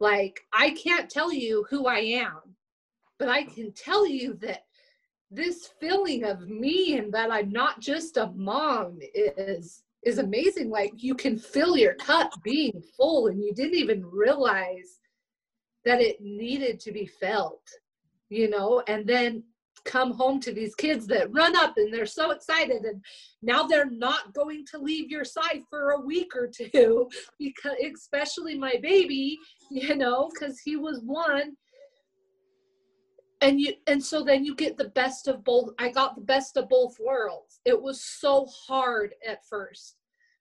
Like, 0.00 0.40
I 0.52 0.70
can't 0.70 1.10
tell 1.10 1.32
you 1.32 1.66
who 1.70 1.86
I 1.86 1.98
am, 1.98 2.40
but 3.18 3.28
I 3.28 3.44
can 3.44 3.72
tell 3.72 4.06
you 4.06 4.34
that 4.42 4.64
this 5.30 5.70
feeling 5.80 6.24
of 6.24 6.48
me 6.48 6.98
and 6.98 7.12
that 7.12 7.30
I'm 7.30 7.50
not 7.50 7.80
just 7.80 8.16
a 8.16 8.32
mom 8.34 8.98
is 9.14 9.82
is 10.02 10.18
amazing. 10.18 10.70
Like 10.70 10.92
you 10.96 11.14
can 11.14 11.36
feel 11.36 11.76
your 11.76 11.94
cup 11.94 12.30
being 12.44 12.80
full 12.96 13.26
and 13.26 13.42
you 13.42 13.52
didn't 13.52 13.74
even 13.74 14.06
realize 14.06 15.00
that 15.84 16.00
it 16.00 16.20
needed 16.20 16.78
to 16.80 16.92
be 16.92 17.06
felt, 17.06 17.62
you 18.28 18.48
know, 18.48 18.82
and 18.86 19.04
then 19.06 19.42
come 19.84 20.12
home 20.12 20.40
to 20.40 20.52
these 20.52 20.74
kids 20.74 21.06
that 21.06 21.32
run 21.32 21.56
up 21.56 21.74
and 21.76 21.94
they're 21.94 22.06
so 22.06 22.32
excited 22.32 22.84
and 22.84 23.02
now 23.40 23.62
they're 23.62 23.88
not 23.88 24.34
going 24.34 24.64
to 24.66 24.78
leave 24.78 25.08
your 25.08 25.24
side 25.24 25.60
for 25.70 25.90
a 25.90 26.00
week 26.00 26.34
or 26.34 26.48
two 26.48 27.08
because 27.38 27.76
especially 27.94 28.58
my 28.58 28.74
baby 28.82 29.38
you 29.70 29.94
know 29.94 30.28
because 30.34 30.58
he 30.58 30.74
was 30.76 31.00
one 31.04 31.56
and 33.40 33.60
you 33.60 33.74
and 33.86 34.02
so 34.02 34.22
then 34.22 34.44
you 34.44 34.54
get 34.54 34.76
the 34.76 34.88
best 34.90 35.28
of 35.28 35.44
both 35.44 35.70
i 35.78 35.88
got 35.88 36.14
the 36.14 36.20
best 36.20 36.56
of 36.56 36.68
both 36.68 36.98
worlds 36.98 37.60
it 37.64 37.80
was 37.80 38.00
so 38.00 38.46
hard 38.46 39.14
at 39.26 39.46
first 39.46 39.96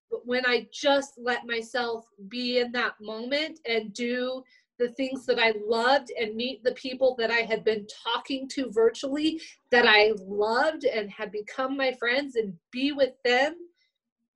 but 0.10 0.26
when 0.26 0.46
i 0.46 0.68
just 0.72 1.14
let 1.18 1.46
myself 1.46 2.06
be 2.30 2.60
in 2.60 2.72
that 2.72 2.94
moment 3.02 3.60
and 3.66 3.94
do 3.94 4.44
the 4.78 4.90
things 4.90 5.26
that 5.26 5.40
I 5.40 5.54
loved 5.66 6.12
and 6.20 6.36
meet 6.36 6.64
the 6.64 6.74
people 6.74 7.16
that 7.18 7.32
I 7.32 7.42
had 7.42 7.64
been 7.64 7.88
talking 8.04 8.48
to 8.50 8.72
virtually 8.72 9.42
that 9.72 9.86
I 9.88 10.14
loved 10.20 10.84
and 10.84 11.10
had 11.10 11.32
become 11.32 11.78
my 11.78 11.94
friends 11.94 12.36
and 12.36 12.54
be 12.72 12.92
with 12.92 13.14
them. 13.24 13.56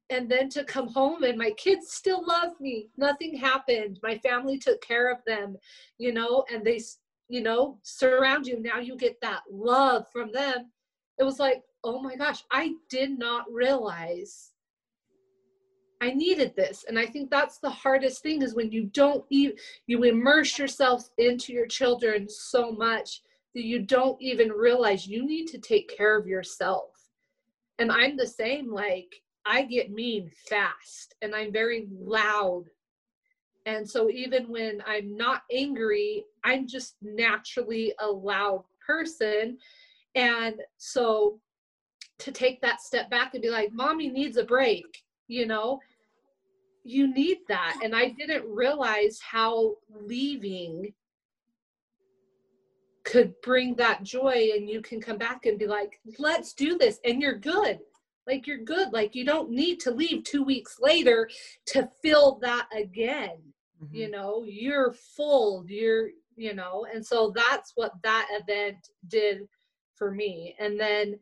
And 0.10 0.32
then 0.32 0.50
to 0.50 0.64
come 0.64 0.88
home 0.88 1.24
and 1.24 1.38
my 1.38 1.52
kids 1.52 1.92
still 1.92 2.26
love 2.26 2.60
me. 2.60 2.88
Nothing 2.98 3.36
happened. 3.38 4.00
My 4.02 4.18
family 4.20 4.58
took 4.58 4.82
care 4.82 5.12
of 5.12 5.20
them, 5.28 5.56
you 5.98 6.14
know, 6.14 6.46
and 6.52 6.64
they, 6.66 6.80
you 7.30 7.42
know, 7.42 7.78
surround 7.84 8.48
you. 8.48 8.60
Now 8.60 8.80
you 8.80 8.98
get 8.98 9.22
that 9.22 9.44
love 9.50 10.06
from 10.12 10.32
them. 10.32 10.72
It 11.20 11.24
was 11.24 11.40
like, 11.40 11.64
oh 11.84 12.02
my 12.02 12.16
gosh, 12.16 12.44
I 12.52 12.74
did 12.90 13.18
not 13.18 13.46
realize 13.52 14.52
I 16.02 16.12
needed 16.12 16.56
this. 16.56 16.86
And 16.88 16.98
I 16.98 17.06
think 17.06 17.30
that's 17.30 17.60
the 17.60 17.70
hardest 17.70 18.24
thing 18.24 18.42
is 18.42 18.56
when 18.56 18.72
you 18.72 18.86
don't 18.86 19.24
even, 19.30 19.58
you 19.86 20.04
immerse 20.04 20.58
yourself 20.58 21.10
into 21.18 21.54
your 21.54 21.68
children 21.68 22.28
so 22.30 22.72
much 22.72 23.22
that 23.54 23.66
you 23.66 23.80
don't 23.80 24.20
even 24.22 24.50
realize 24.52 25.08
you 25.08 25.26
need 25.26 25.48
to 25.48 25.58
take 25.58 25.96
care 25.96 26.18
of 26.18 26.26
yourself. 26.28 26.92
And 27.80 27.92
I'm 27.92 28.16
the 28.16 28.28
same, 28.28 28.72
like, 28.72 29.22
I 29.46 29.64
get 29.64 29.92
mean 29.92 30.32
fast 30.48 31.16
and 31.22 31.36
I'm 31.36 31.52
very 31.52 31.88
loud. 31.92 32.66
And 33.66 33.88
so 33.88 34.10
even 34.10 34.50
when 34.50 34.82
I'm 34.88 35.16
not 35.16 35.44
angry, 35.52 36.26
I'm 36.44 36.68
just 36.68 36.96
naturally 37.02 37.94
a 38.00 38.08
loud 38.08 38.64
person. 38.86 39.58
And 40.16 40.56
so 40.78 41.40
to 42.20 42.32
take 42.32 42.62
that 42.62 42.82
step 42.82 43.10
back 43.10 43.34
and 43.34 43.44
be 43.44 43.50
like, 43.50 43.72
mommy 43.72 44.10
needs 44.10 44.38
a 44.38 44.44
break, 44.44 44.86
you 45.28 45.46
know, 45.46 45.80
you 46.84 47.14
need 47.14 47.40
that. 47.48 47.80
And 47.84 47.96
I 47.96 48.10
didn't 48.10 48.46
realize 48.48 49.20
how 49.22 49.76
leaving 49.90 50.94
could 53.06 53.34
bring 53.42 53.76
that 53.76 54.04
joy 54.04 54.50
and 54.56 54.70
you 54.70 54.82
can 54.82 55.02
come 55.02 55.18
back 55.18 55.46
and 55.46 55.58
be 55.58 55.68
like, 55.68 56.00
let's 56.18 56.54
do 56.54 56.78
this. 56.78 57.00
And 57.06 57.22
you're 57.22 57.38
good. 57.38 57.80
Like 58.28 58.46
you're 58.46 58.64
good. 58.64 58.94
Like 58.94 59.16
you 59.16 59.26
don't 59.26 59.50
need 59.50 59.80
to 59.82 59.92
leave 59.92 60.24
two 60.24 60.44
weeks 60.44 60.78
later 60.80 61.30
to 61.68 61.90
feel 62.02 62.40
that 62.42 62.68
again. 62.76 63.38
Mm-hmm. 63.84 63.96
You 63.96 64.12
know, 64.12 64.44
you're 64.48 64.94
full, 64.94 65.66
you're, 65.68 66.10
you 66.36 66.54
know, 66.54 66.86
and 66.94 67.06
so 67.06 67.34
that's 67.36 67.74
what 67.76 67.94
that 68.04 68.28
event 68.32 68.90
did 69.08 69.48
for 69.96 70.12
me. 70.12 70.56
And 70.60 70.80
then 70.80 71.20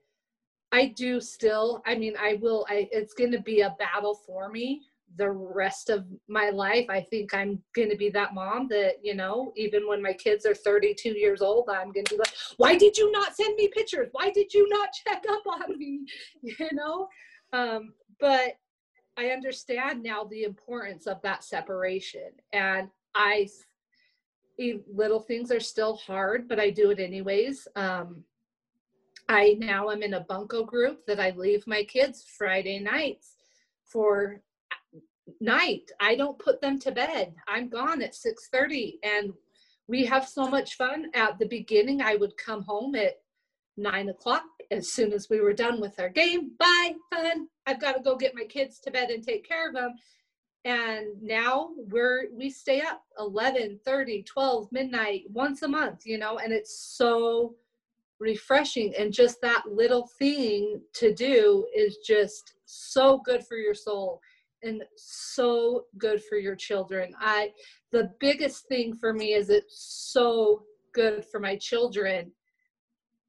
I 0.72 0.93
do 0.95 1.22
still, 1.22 1.82
I 1.86 1.95
mean, 1.95 2.14
I 2.20 2.38
will, 2.41 2.66
I, 2.70 2.89
it's 2.91 3.14
going 3.14 3.32
to 3.32 3.41
be 3.41 3.62
a 3.62 3.76
battle 3.80 4.16
for 4.16 4.49
me 4.49 4.82
the 5.16 5.30
rest 5.30 5.89
of 5.89 6.05
my 6.28 6.49
life 6.49 6.86
i 6.89 6.99
think 6.99 7.34
i'm 7.34 7.62
going 7.74 7.89
to 7.89 7.95
be 7.95 8.10
that 8.10 8.34
mom 8.34 8.68
that 8.68 8.95
you 9.01 9.16
know 9.16 9.53
even 9.55 9.88
when 9.88 10.01
my 10.01 10.14
kids 10.14 10.45
are 10.45 10.53
32 10.53 11.10
years 11.10 11.41
old 11.41 11.70
i'm 11.70 11.91
going 11.91 12.05
to 12.05 12.16
be 12.16 12.20
like 12.20 12.34
why 12.58 12.76
did 12.76 12.97
you 12.97 13.12
not 13.12 13.36
send 13.36 13.55
me 13.55 13.70
pictures 13.70 14.10
why 14.12 14.30
did 14.32 14.53
you 14.53 14.68
not 14.70 14.89
check 15.08 15.24
up 15.30 15.41
on 15.47 15.78
me 15.78 16.05
you 16.41 16.70
know 16.74 17.08
um, 17.53 17.93
but 18.20 18.58
i 19.18 19.28
understand 19.28 20.01
now 20.01 20.24
the 20.24 20.43
importance 20.43 21.07
of 21.07 21.22
that 21.22 21.43
separation 21.43 22.30
and 22.53 22.89
i 23.15 23.47
little 24.93 25.20
things 25.20 25.51
are 25.51 25.59
still 25.59 25.95
hard 25.95 26.47
but 26.47 26.59
i 26.59 26.70
do 26.70 26.89
it 26.89 26.99
anyways 26.99 27.68
um, 27.76 28.24
i 29.30 29.55
now 29.59 29.89
am 29.89 30.01
in 30.01 30.15
a 30.15 30.22
bunco 30.22 30.63
group 30.63 31.05
that 31.05 31.20
i 31.20 31.32
leave 31.32 31.65
my 31.68 31.84
kids 31.84 32.26
friday 32.38 32.80
nights 32.80 33.36
for 33.84 34.41
night. 35.39 35.89
I 35.99 36.15
don't 36.15 36.39
put 36.39 36.61
them 36.61 36.80
to 36.80 36.91
bed. 36.91 37.34
I'm 37.47 37.70
gone 37.70 38.01
at 38.01 38.15
6:30 38.15 38.99
and 39.03 39.34
we 39.88 40.05
have 40.05 40.28
so 40.28 40.47
much 40.47 40.76
fun. 40.76 41.09
At 41.13 41.39
the 41.39 41.47
beginning, 41.47 42.01
I 42.01 42.15
would 42.15 42.38
come 42.38 42.63
home 42.63 42.95
at 42.95 43.22
nine 43.78 44.09
o'clock 44.09 44.43
as 44.71 44.91
soon 44.91 45.13
as 45.13 45.30
we 45.30 45.39
were 45.39 45.53
done 45.53 45.80
with 45.80 45.99
our 45.99 46.09
game. 46.09 46.51
Bye, 46.59 46.93
fun. 47.13 47.47
I've 47.65 47.80
got 47.80 47.93
to 47.93 48.01
go 48.01 48.15
get 48.15 48.36
my 48.36 48.43
kids 48.43 48.80
to 48.80 48.91
bed 48.91 49.09
and 49.09 49.23
take 49.23 49.47
care 49.47 49.69
of 49.69 49.75
them. 49.75 49.93
And 50.65 51.21
now 51.21 51.69
we're 51.89 52.25
we 52.34 52.49
stay 52.49 52.82
up 52.82 53.03
11, 53.19 53.80
30, 53.86 54.23
12, 54.23 54.67
midnight 54.71 55.23
once 55.30 55.61
a 55.61 55.67
month, 55.67 56.05
you 56.05 56.17
know, 56.17 56.39
and 56.39 56.51
it's 56.51 56.97
so 56.97 57.55
refreshing 58.19 58.93
and 58.97 59.13
just 59.13 59.39
that 59.41 59.63
little 59.71 60.09
thing 60.19 60.82
to 60.91 61.13
do 61.13 61.65
is 61.75 61.97
just 62.05 62.55
so 62.65 63.19
good 63.19 63.45
for 63.45 63.57
your 63.57 63.75
soul 63.75 64.19
and 64.63 64.84
so 64.95 65.86
good 65.99 66.21
for 66.23 66.38
your 66.38 66.55
children. 66.55 67.13
I 67.19 67.51
the 67.91 68.11
biggest 68.19 68.67
thing 68.67 68.95
for 68.95 69.13
me 69.13 69.34
is 69.34 69.49
it's 69.49 70.09
so 70.11 70.63
good 70.93 71.23
for 71.25 71.39
my 71.39 71.55
children 71.57 72.32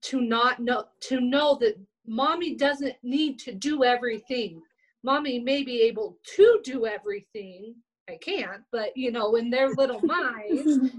to 0.02 0.20
not 0.20 0.60
know 0.60 0.84
to 1.08 1.20
know 1.20 1.56
that 1.60 1.78
mommy 2.06 2.54
doesn't 2.54 2.96
need 3.02 3.38
to 3.40 3.52
do 3.52 3.84
everything. 3.84 4.62
Mommy 5.02 5.38
may 5.38 5.62
be 5.62 5.82
able 5.82 6.18
to 6.36 6.60
do 6.64 6.86
everything. 6.86 7.74
I 8.08 8.16
can't, 8.16 8.62
but 8.72 8.96
you 8.96 9.12
know, 9.12 9.34
in 9.36 9.50
their 9.50 9.70
little 9.70 10.00
minds 10.04 10.90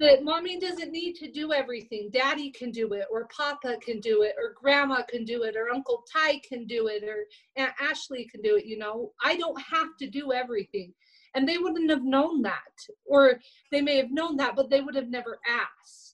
that 0.00 0.24
mommy 0.24 0.58
doesn't 0.58 0.90
need 0.90 1.14
to 1.14 1.30
do 1.30 1.52
everything. 1.52 2.10
Daddy 2.12 2.50
can 2.50 2.70
do 2.70 2.92
it, 2.92 3.06
or 3.10 3.28
Papa 3.36 3.76
can 3.80 4.00
do 4.00 4.22
it, 4.22 4.34
or 4.36 4.54
Grandma 4.60 5.02
can 5.08 5.24
do 5.24 5.44
it, 5.44 5.56
or 5.56 5.70
Uncle 5.72 6.04
Ty 6.12 6.40
can 6.46 6.66
do 6.66 6.88
it, 6.88 7.04
or 7.04 7.26
Aunt 7.56 7.72
Ashley 7.80 8.26
can 8.30 8.42
do 8.42 8.56
it. 8.56 8.66
You 8.66 8.78
know, 8.78 9.12
I 9.22 9.36
don't 9.36 9.60
have 9.60 9.96
to 10.00 10.08
do 10.08 10.32
everything. 10.32 10.92
And 11.34 11.48
they 11.48 11.56
wouldn't 11.56 11.90
have 11.90 12.04
known 12.04 12.42
that, 12.42 12.74
or 13.06 13.40
they 13.70 13.80
may 13.80 13.96
have 13.96 14.10
known 14.10 14.36
that, 14.36 14.56
but 14.56 14.68
they 14.68 14.80
would 14.80 14.96
have 14.96 15.08
never 15.08 15.38
asked 15.48 16.11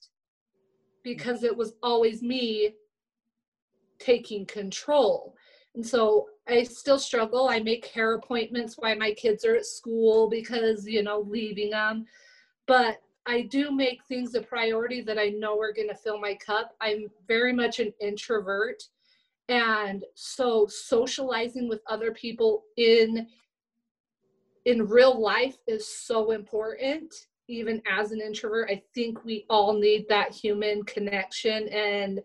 because 1.15 1.43
it 1.43 1.55
was 1.55 1.73
always 1.81 2.21
me 2.21 2.73
taking 3.99 4.45
control. 4.45 5.35
And 5.75 5.85
so 5.85 6.27
I 6.47 6.63
still 6.63 6.99
struggle. 6.99 7.49
I 7.49 7.59
make 7.59 7.85
hair 7.87 8.13
appointments 8.15 8.75
while 8.77 8.95
my 8.95 9.13
kids 9.13 9.45
are 9.45 9.55
at 9.55 9.65
school 9.65 10.29
because, 10.29 10.87
you 10.87 11.03
know, 11.03 11.25
leaving 11.27 11.71
them. 11.71 12.05
But 12.67 13.01
I 13.25 13.43
do 13.43 13.71
make 13.71 14.03
things 14.05 14.33
a 14.33 14.41
priority 14.41 15.01
that 15.01 15.19
I 15.19 15.29
know 15.29 15.59
are 15.59 15.73
going 15.73 15.89
to 15.89 15.95
fill 15.95 16.19
my 16.19 16.35
cup. 16.35 16.75
I'm 16.81 17.07
very 17.27 17.53
much 17.53 17.79
an 17.79 17.93
introvert. 18.01 18.81
And 19.49 20.03
so 20.15 20.67
socializing 20.67 21.69
with 21.69 21.81
other 21.87 22.11
people 22.11 22.63
in 22.77 23.27
in 24.65 24.87
real 24.87 25.19
life 25.19 25.57
is 25.67 25.87
so 25.87 26.31
important 26.31 27.13
even 27.49 27.81
as 27.89 28.11
an 28.11 28.21
introvert 28.21 28.69
i 28.69 28.81
think 28.93 29.23
we 29.25 29.45
all 29.49 29.73
need 29.73 30.05
that 30.07 30.31
human 30.31 30.83
connection. 30.83 31.67
And 31.69 32.21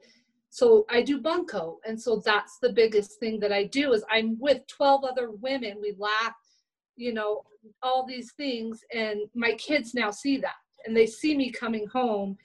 so 0.50 0.86
i 0.90 1.02
do 1.02 1.20
bunco 1.20 1.78
and 1.84 2.00
so 2.00 2.22
that's 2.24 2.58
the 2.60 2.72
biggest 2.72 3.18
thing 3.18 3.40
that 3.40 3.52
i 3.52 3.64
do 3.64 3.92
is 3.92 4.04
i'm 4.10 4.38
with 4.38 4.66
12 4.68 5.04
other 5.04 5.30
women. 5.32 5.78
We 5.80 5.94
laugh 5.98 6.34
you 6.96 7.12
know 7.12 7.42
all 7.82 8.06
these 8.06 8.32
things. 8.32 8.80
And 8.92 9.22
my 9.34 9.52
kids 9.52 9.94
now 9.94 10.10
see 10.10 10.38
that. 10.38 10.54
And 10.86 10.96
they 10.96 11.06
see 11.06 11.36
me 11.36 11.50
coming 11.50 11.86
home 11.86 12.36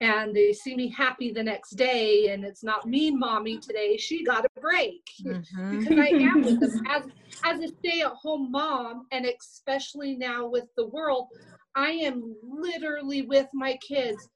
and 0.00 0.34
they 0.34 0.52
see 0.52 0.74
me 0.74 0.88
happy 0.88 1.32
the 1.32 1.42
next 1.42 1.70
day. 1.72 2.28
And 2.30 2.44
it's 2.44 2.64
not 2.64 2.86
mean 2.86 3.18
mommy 3.18 3.58
today. 3.58 3.96
She 3.96 4.24
got 4.24 4.44
a 4.44 4.60
break. 4.60 5.02
Mm-hmm. 5.24 5.78
because 5.84 5.98
i 5.98 6.08
am 6.08 6.42
with 6.42 6.60
them. 6.60 6.82
As, 6.88 7.04
as 7.44 7.60
a 7.60 7.68
stay-at-home 7.68 8.50
mom 8.50 9.06
and 9.12 9.26
especially 9.26 10.16
now 10.16 10.46
with 10.46 10.66
the 10.76 10.86
world 10.86 11.28
i 11.76 11.90
am 11.90 12.34
literally 12.42 13.22
with 13.22 13.46
my 13.52 13.76
kids 13.86 14.28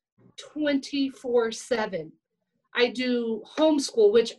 24 0.52 1.52
7 1.52 2.12
i 2.74 2.88
do 2.88 3.42
homeschool 3.56 4.12
which 4.12 4.34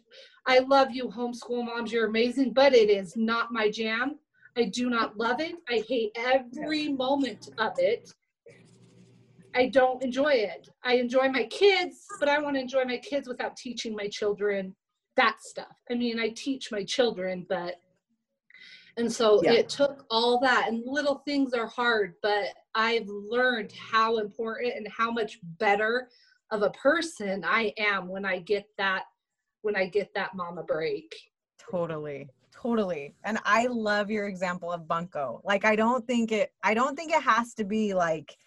i 0.48 0.60
love 0.60 0.92
you 0.92 1.08
homeschool 1.08 1.66
moms 1.66 1.92
you're 1.92 2.08
amazing 2.08 2.54
but 2.54 2.74
it 2.74 2.90
is 2.90 3.16
not 3.16 3.52
my 3.52 3.70
jam 3.70 4.18
i 4.58 4.64
do 4.64 4.90
not 4.90 5.18
love 5.18 5.40
it 5.40 5.56
i 5.70 5.84
hate 5.88 6.12
every 6.16 6.90
moment 6.90 7.50
of 7.58 7.74
it 7.78 8.14
I 9.56 9.68
don't 9.68 10.04
enjoy 10.04 10.34
it. 10.34 10.70
I 10.84 10.96
enjoy 10.96 11.28
my 11.30 11.44
kids, 11.46 12.06
but 12.20 12.30
I 12.30 12.40
want 12.40 12.56
to 12.56 12.62
enjoy 12.62 12.84
my 12.84 12.98
kids 12.98 13.28
without 13.28 13.58
teaching 13.58 13.96
my 13.96 14.08
children 14.08 14.76
that 15.16 15.42
stuff. 15.42 15.76
I 15.92 15.96
mean, 15.96 16.20
I 16.20 16.30
teach 16.30 16.72
my 16.72 16.84
children, 16.84 17.46
but 17.50 17.76
and 18.98 19.12
so 19.12 19.42
yeah. 19.44 19.54
it 19.54 19.70
took 19.70 20.06
all 20.10 20.40
that 20.40 20.68
and 20.68 20.84
little 20.86 21.22
things 21.26 21.54
are 21.54 21.68
hard, 21.68 22.16
but 22.22 22.48
I've 22.80 23.10
learned 23.10 23.74
how 23.74 24.20
important 24.20 24.74
and 24.74 24.88
how 24.88 25.12
much 25.12 25.38
better 25.60 26.08
of 26.50 26.62
a 26.62 26.70
person 26.70 27.44
I 27.46 27.74
am 27.78 28.08
when 28.08 28.24
I 28.24 28.40
get 28.40 28.68
that 28.78 29.04
when 29.64 29.76
I 29.76 29.88
get 29.88 30.14
that 30.16 30.34
mama 30.34 30.64
break. 30.64 31.14
Totally. 31.60 32.30
Totally. 32.54 33.16
And 33.26 33.38
I 33.44 33.68
love 33.68 34.10
your 34.10 34.28
example 34.28 34.72
of 34.72 34.88
bunco. 34.88 35.42
Like 35.44 35.66
I 35.66 35.76
don't 35.76 36.08
think 36.08 36.32
it 36.32 36.54
I 36.64 36.74
don't 36.74 36.96
think 36.96 37.12
it 37.12 37.22
has 37.22 37.54
to 37.56 37.66
be 37.66 37.94
like 37.94 38.38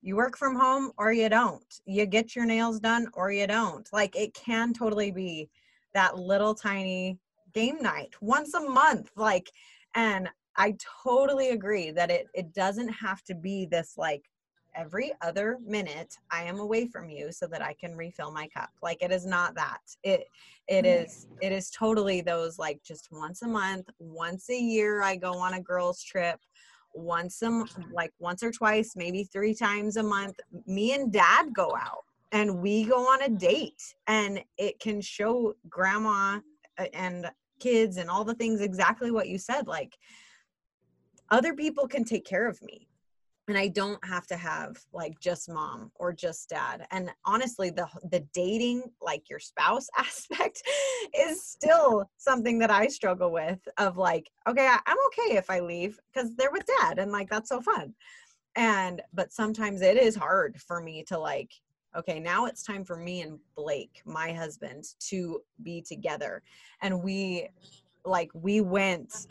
you 0.00 0.14
work 0.14 0.38
from 0.38 0.54
home 0.54 0.92
or 0.96 1.12
you 1.12 1.28
don't 1.28 1.80
you 1.86 2.06
get 2.06 2.36
your 2.36 2.46
nails 2.46 2.78
done 2.78 3.08
or 3.14 3.32
you 3.32 3.48
don't 3.48 3.88
like 3.92 4.14
it 4.14 4.32
can 4.32 4.72
totally 4.74 5.10
be 5.10 5.50
that 5.92 6.16
little 6.16 6.54
tiny 6.54 7.18
game 7.52 7.78
night 7.80 8.14
once 8.20 8.54
a 8.54 8.60
month 8.60 9.10
like 9.16 9.50
and 9.96 10.28
i 10.56 10.74
totally 11.04 11.50
agree 11.50 11.90
that 11.90 12.10
it 12.10 12.28
it 12.34 12.52
doesn't 12.52 12.88
have 12.88 13.22
to 13.22 13.34
be 13.34 13.66
this 13.66 13.94
like 13.96 14.24
every 14.74 15.12
other 15.22 15.58
minute 15.64 16.16
i 16.30 16.42
am 16.42 16.58
away 16.58 16.86
from 16.86 17.08
you 17.08 17.32
so 17.32 17.46
that 17.46 17.62
i 17.62 17.72
can 17.74 17.96
refill 17.96 18.30
my 18.30 18.46
cup 18.48 18.70
like 18.82 19.00
it 19.00 19.10
is 19.10 19.24
not 19.24 19.54
that 19.54 19.80
it 20.02 20.28
it 20.68 20.84
mm-hmm. 20.84 21.04
is 21.04 21.26
it 21.40 21.52
is 21.52 21.70
totally 21.70 22.20
those 22.20 22.58
like 22.58 22.80
just 22.82 23.08
once 23.10 23.42
a 23.42 23.48
month 23.48 23.88
once 23.98 24.50
a 24.50 24.58
year 24.58 25.02
i 25.02 25.16
go 25.16 25.32
on 25.32 25.54
a 25.54 25.60
girls 25.60 26.02
trip 26.02 26.38
once 26.94 27.42
a 27.42 27.64
like 27.92 28.12
once 28.18 28.42
or 28.42 28.50
twice 28.50 28.94
maybe 28.96 29.24
three 29.24 29.54
times 29.54 29.96
a 29.96 30.02
month 30.02 30.38
me 30.66 30.92
and 30.92 31.12
dad 31.12 31.52
go 31.52 31.74
out 31.76 32.04
and 32.32 32.60
we 32.60 32.84
go 32.84 33.00
on 33.00 33.22
a 33.22 33.28
date 33.28 33.94
and 34.06 34.40
it 34.58 34.78
can 34.80 35.00
show 35.00 35.54
grandma 35.68 36.38
uh, 36.78 36.86
and 36.92 37.30
kids 37.60 37.96
and 37.96 38.10
all 38.10 38.24
the 38.24 38.34
things 38.34 38.60
exactly 38.60 39.10
what 39.10 39.28
you 39.28 39.38
said 39.38 39.66
like 39.66 39.96
other 41.30 41.54
people 41.54 41.86
can 41.86 42.04
take 42.04 42.24
care 42.24 42.48
of 42.48 42.60
me. 42.62 42.88
And 43.48 43.56
i 43.56 43.68
don't 43.68 44.04
have 44.04 44.26
to 44.26 44.36
have 44.36 44.76
like 44.92 45.20
just 45.20 45.48
mom 45.48 45.92
or 45.94 46.12
just 46.12 46.48
dad. 46.48 46.84
And 46.90 47.10
honestly 47.24 47.70
the 47.70 47.86
the 48.10 48.20
dating 48.32 48.82
like 49.00 49.30
your 49.30 49.38
spouse 49.38 49.88
aspect 49.96 50.62
is 51.16 51.44
still 51.44 52.10
something 52.16 52.58
that 52.58 52.72
i 52.72 52.88
struggle 52.88 53.30
with 53.30 53.60
of 53.78 53.96
like 53.98 54.28
okay 54.48 54.66
i'm 54.68 54.96
okay 55.06 55.36
if 55.36 55.48
i 55.48 55.60
leave 55.60 56.00
because 56.12 56.34
they're 56.34 56.50
with 56.50 56.66
dad 56.80 56.98
and 56.98 57.12
like 57.12 57.30
that's 57.30 57.48
so 57.48 57.60
fun. 57.60 57.94
And 58.56 59.00
but 59.14 59.32
sometimes 59.32 59.80
it 59.80 59.96
is 59.96 60.16
hard 60.16 60.60
for 60.60 60.80
me 60.80 61.04
to 61.04 61.18
like 61.18 61.52
okay 61.96 62.18
now 62.18 62.46
it's 62.46 62.64
time 62.64 62.84
for 62.84 62.96
me 62.96 63.22
and 63.22 63.38
blake 63.54 64.02
my 64.04 64.32
husband 64.32 64.84
to 65.08 65.40
be 65.62 65.82
together. 65.82 66.42
And 66.82 67.00
we 67.00 67.48
like 68.04 68.30
we 68.34 68.60
went 68.60 69.26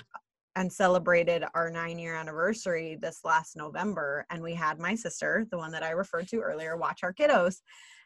and 0.56 0.72
celebrated 0.72 1.44
our 1.54 1.70
nine 1.70 2.00
year 2.00 2.16
anniversary 2.16 2.98
this 3.02 3.20
last 3.24 3.56
November. 3.56 4.26
And 4.30 4.42
we 4.42 4.54
had 4.54 4.80
my 4.80 4.96
sister, 4.96 5.46
the 5.52 5.58
one 5.58 5.72
that 5.72 5.84
I 5.84 5.92
referred 5.92 6.28
to 6.30 6.40
earlier, 6.40 6.78
watch 6.78 7.02
our 7.04 7.14
kiddos. 7.14 7.58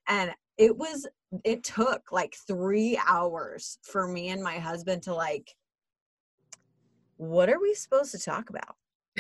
And 0.08 0.32
it 0.58 0.76
was, 0.76 1.08
it 1.44 1.64
took 1.64 2.12
like 2.12 2.36
three 2.48 3.00
hours 3.08 3.78
for 3.84 4.08
me 4.08 4.30
and 4.30 4.42
my 4.42 4.58
husband 4.58 5.04
to 5.04 5.14
like, 5.14 5.54
what 7.18 7.50
are 7.50 7.60
we 7.62 7.74
supposed 7.74 8.12
to 8.12 8.20
talk 8.20 8.50
about? 8.50 8.76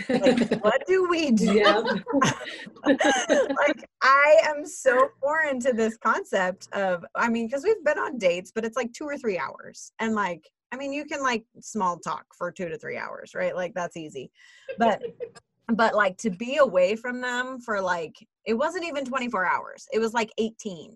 like 0.07 0.51
what 0.63 0.85
do 0.87 1.09
we 1.09 1.31
do 1.31 1.55
yeah. 1.55 1.81
like 2.85 3.89
i 4.01 4.35
am 4.43 4.65
so 4.65 5.09
foreign 5.19 5.59
to 5.59 5.73
this 5.73 5.97
concept 5.97 6.67
of 6.73 7.03
i 7.15 7.27
mean 7.27 7.47
because 7.47 7.63
we've 7.63 7.83
been 7.83 7.99
on 7.99 8.17
dates 8.17 8.51
but 8.53 8.63
it's 8.63 8.77
like 8.77 8.93
two 8.93 9.05
or 9.05 9.17
three 9.17 9.37
hours 9.37 9.91
and 9.99 10.15
like 10.15 10.49
I 10.71 10.77
mean, 10.77 10.93
you 10.93 11.05
can 11.05 11.21
like 11.21 11.45
small 11.59 11.97
talk 11.97 12.25
for 12.37 12.51
two 12.51 12.69
to 12.69 12.77
three 12.77 12.97
hours, 12.97 13.33
right? 13.33 13.55
Like 13.55 13.73
that's 13.73 13.97
easy. 13.97 14.31
But 14.77 15.01
but 15.75 15.95
like 15.95 16.17
to 16.17 16.29
be 16.29 16.57
away 16.57 16.95
from 16.95 17.21
them 17.21 17.59
for 17.59 17.81
like 17.81 18.15
it 18.45 18.53
wasn't 18.53 18.85
even 18.85 19.05
24 19.05 19.45
hours. 19.45 19.87
It 19.93 19.99
was 19.99 20.13
like 20.13 20.31
18. 20.37 20.95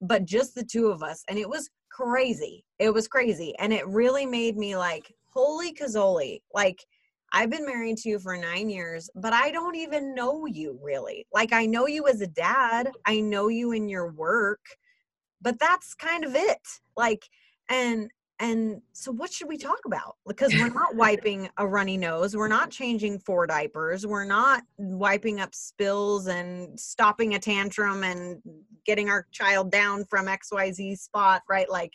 But 0.00 0.24
just 0.24 0.54
the 0.54 0.64
two 0.64 0.88
of 0.88 1.02
us. 1.02 1.24
And 1.28 1.38
it 1.38 1.48
was 1.48 1.70
crazy. 1.90 2.64
It 2.78 2.92
was 2.92 3.08
crazy. 3.08 3.54
And 3.58 3.72
it 3.72 3.86
really 3.86 4.26
made 4.26 4.56
me 4.56 4.76
like, 4.76 5.12
holy 5.32 5.72
cazoli. 5.74 6.40
Like 6.54 6.84
I've 7.32 7.50
been 7.50 7.66
married 7.66 7.98
to 7.98 8.08
you 8.08 8.18
for 8.18 8.36
nine 8.36 8.70
years, 8.70 9.10
but 9.14 9.32
I 9.32 9.50
don't 9.50 9.76
even 9.76 10.14
know 10.14 10.46
you 10.46 10.78
really. 10.82 11.26
Like, 11.32 11.52
I 11.52 11.66
know 11.66 11.86
you 11.86 12.08
as 12.08 12.20
a 12.20 12.26
dad, 12.26 12.90
I 13.06 13.20
know 13.20 13.48
you 13.48 13.72
in 13.72 13.88
your 13.88 14.10
work, 14.12 14.64
but 15.42 15.58
that's 15.58 15.94
kind 15.94 16.24
of 16.24 16.34
it. 16.34 16.66
Like, 16.96 17.28
and 17.68 18.10
and 18.40 18.80
so 18.92 19.10
what 19.10 19.32
should 19.32 19.48
we 19.48 19.56
talk 19.56 19.80
about 19.86 20.16
because 20.26 20.52
we're 20.54 20.72
not 20.72 20.94
wiping 20.94 21.48
a 21.58 21.66
runny 21.66 21.96
nose 21.96 22.36
we're 22.36 22.48
not 22.48 22.70
changing 22.70 23.18
four 23.18 23.46
diapers 23.46 24.06
we're 24.06 24.24
not 24.24 24.62
wiping 24.76 25.40
up 25.40 25.54
spills 25.54 26.26
and 26.28 26.78
stopping 26.78 27.34
a 27.34 27.38
tantrum 27.38 28.04
and 28.04 28.40
getting 28.86 29.08
our 29.08 29.26
child 29.32 29.70
down 29.70 30.04
from 30.04 30.26
xyz 30.26 30.98
spot 30.98 31.42
right 31.48 31.70
like 31.70 31.92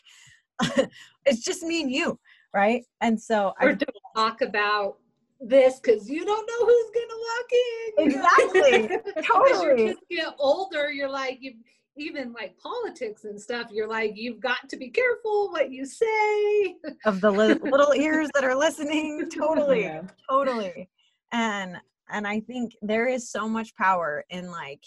it's 1.26 1.44
just 1.44 1.64
me 1.64 1.82
and 1.82 1.92
you 1.92 2.20
right 2.54 2.84
and 3.02 3.20
so 3.20 3.54
or 3.62 3.70
I, 3.70 3.76
to 3.76 3.86
talk 4.16 4.42
about 4.42 4.98
this 5.46 5.80
because 5.80 6.10
you 6.10 6.26
don't 6.26 6.48
know 6.48 6.66
who's 6.66 6.92
gonna 6.96 7.20
walk 7.20 7.50
in. 7.52 8.88
Exactly. 8.88 9.24
totally. 9.28 9.52
As 9.52 9.62
your 9.62 9.76
kids 9.76 10.00
get 10.10 10.36
older, 10.40 10.92
you're 10.92 11.10
like 11.10 11.40
you 11.42 11.54
even 11.98 12.34
like 12.34 12.58
politics 12.58 13.26
and 13.26 13.40
stuff. 13.40 13.68
You're 13.72 13.88
like 13.88 14.14
you've 14.16 14.40
got 14.40 14.70
to 14.70 14.78
be 14.78 14.90
careful 14.90 15.50
what 15.52 15.72
you 15.72 15.86
say. 15.86 16.76
Of 17.06 17.22
the 17.22 17.32
li- 17.32 17.60
little 17.72 17.94
ears 17.94 18.30
that 18.34 18.44
are 18.44 18.56
listening. 18.56 19.30
Totally. 19.36 19.84
Yeah. 19.84 20.04
Totally. 20.30 20.90
And 21.32 21.78
and 22.10 22.28
I 22.28 22.40
think 22.42 22.76
there 22.82 23.08
is 23.08 23.30
so 23.30 23.48
much 23.48 23.76
power 23.76 24.24
in 24.30 24.52
like 24.52 24.84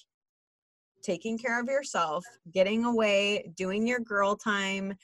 taking 1.02 1.38
care 1.38 1.60
of 1.60 1.66
yourself, 1.66 2.24
getting 2.52 2.84
away, 2.84 3.52
doing 3.56 3.86
your 3.86 4.00
girl 4.00 4.36
time, 4.36 4.94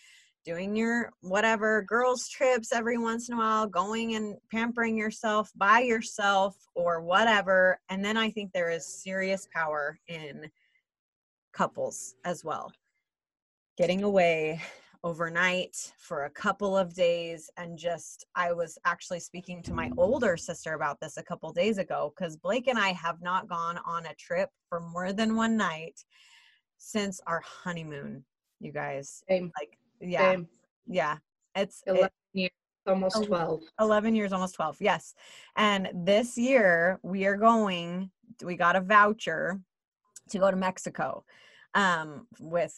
doing 0.45 0.75
your 0.75 1.13
whatever 1.21 1.83
girls 1.83 2.29
trips 2.29 2.73
every 2.73 2.99
once 2.99 3.29
in 3.29 3.35
a 3.35 3.39
while 3.39 3.67
going 3.67 4.15
and 4.17 4.37
pampering 4.51 4.97
yourself 4.97 5.51
by 5.57 5.81
yourself 5.81 6.57
or 6.75 7.01
whatever 7.01 7.79
and 7.91 8.05
then 8.05 8.17
i 8.17 8.29
think 8.31 8.51
there 8.53 8.71
is 8.71 8.87
serious 8.87 9.47
power 9.55 9.99
in 10.09 10.51
couples 11.53 12.15
as 12.25 12.45
well. 12.45 12.73
Getting 13.79 14.03
away 14.03 14.61
overnight 15.05 15.93
for 15.99 16.25
a 16.25 16.31
couple 16.31 16.77
of 16.77 16.95
days 16.95 17.51
and 17.57 17.77
just 17.77 18.25
i 18.37 18.53
was 18.53 18.79
actually 18.85 19.19
speaking 19.19 19.61
to 19.61 19.73
my 19.73 19.91
older 19.99 20.37
sister 20.37 20.75
about 20.75 21.01
this 21.01 21.17
a 21.17 21.23
couple 21.25 21.53
days 21.53 21.79
ago 21.79 22.15
because 22.15 22.37
blake 22.37 22.69
and 22.69 22.79
i 22.79 22.91
have 22.91 23.21
not 23.21 23.49
gone 23.49 23.81
on 23.85 24.07
a 24.07 24.15
trip 24.15 24.49
for 24.69 24.79
more 24.79 25.13
than 25.13 25.35
one 25.35 25.57
night 25.57 26.05
since 26.79 27.21
our 27.27 27.43
honeymoon 27.45 28.25
you 28.63 28.73
guys. 28.73 29.23
Same. 29.29 29.53
like 29.59 29.77
yeah 30.01 30.33
Same. 30.33 30.49
yeah. 30.87 31.17
It's 31.55 31.83
11 31.87 32.07
it, 32.07 32.13
years 32.33 32.51
almost 32.87 33.25
12 33.25 33.61
11 33.81 34.15
years 34.15 34.33
almost 34.33 34.55
12 34.55 34.77
yes. 34.81 35.15
And 35.57 35.91
this 35.95 36.39
year 36.39 36.99
we 37.03 37.27
are 37.27 37.37
going 37.37 38.11
we 38.43 38.57
got 38.57 38.77
a 38.77 38.81
voucher 38.81 39.61
to 40.29 40.39
go 40.39 40.51
to 40.51 40.57
mexico 40.57 41.25
um 41.75 42.27
with 42.41 42.75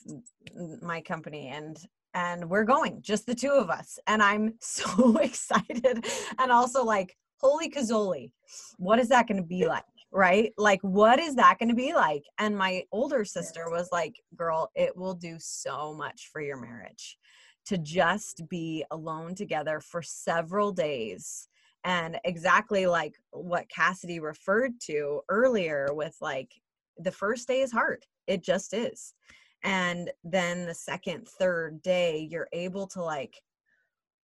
my 0.82 1.01
company 1.01 1.49
and 1.49 1.78
and 2.14 2.49
we're 2.49 2.64
going 2.64 3.03
just 3.03 3.26
the 3.26 3.34
two 3.34 3.53
of 3.53 3.70
us 3.70 3.99
and 4.07 4.22
i'm 4.22 4.55
so 4.61 5.16
excited 5.18 6.05
and 6.38 6.53
also 6.53 6.84
like 6.84 7.16
holy 7.38 7.70
cazoli 7.70 8.30
what 8.78 8.99
is 8.99 9.09
that 9.09 9.26
going 9.26 9.40
to 9.40 9.47
be 9.47 9.66
like 9.68 9.84
right? 10.14 10.53
Like, 10.57 10.80
what 10.82 11.18
is 11.18 11.34
that 11.34 11.59
going 11.59 11.68
to 11.68 11.74
be 11.74 11.92
like? 11.92 12.22
And 12.38 12.57
my 12.57 12.84
older 12.92 13.24
sister 13.24 13.68
was 13.68 13.88
like, 13.90 14.14
girl, 14.36 14.70
it 14.76 14.97
will 14.97 15.14
do 15.14 15.36
so 15.40 15.92
much 15.92 16.30
for 16.32 16.40
your 16.40 16.57
marriage 16.57 17.18
to 17.66 17.78
just 17.78 18.49
be 18.49 18.84
alone 18.92 19.34
together 19.34 19.80
for 19.80 20.03
several 20.03 20.70
days. 20.70 21.49
And 21.82 22.18
exactly 22.24 22.86
like 22.86 23.14
what 23.30 23.68
Cassidy 23.68 24.20
referred 24.20 24.74
to 24.86 25.20
earlier 25.28 25.88
with 25.90 26.16
like 26.20 26.51
the 26.99 27.12
first 27.12 27.49
day 27.49 27.61
is 27.61 27.72
hard. 27.72 28.05
It 28.26 28.42
just 28.42 28.74
is. 28.74 29.14
And 29.62 30.11
then 30.22 30.66
the 30.66 30.74
second, 30.74 31.26
third 31.26 31.82
day, 31.82 32.28
you're 32.30 32.49
able 32.53 32.86
to 32.88 33.03
like, 33.03 33.40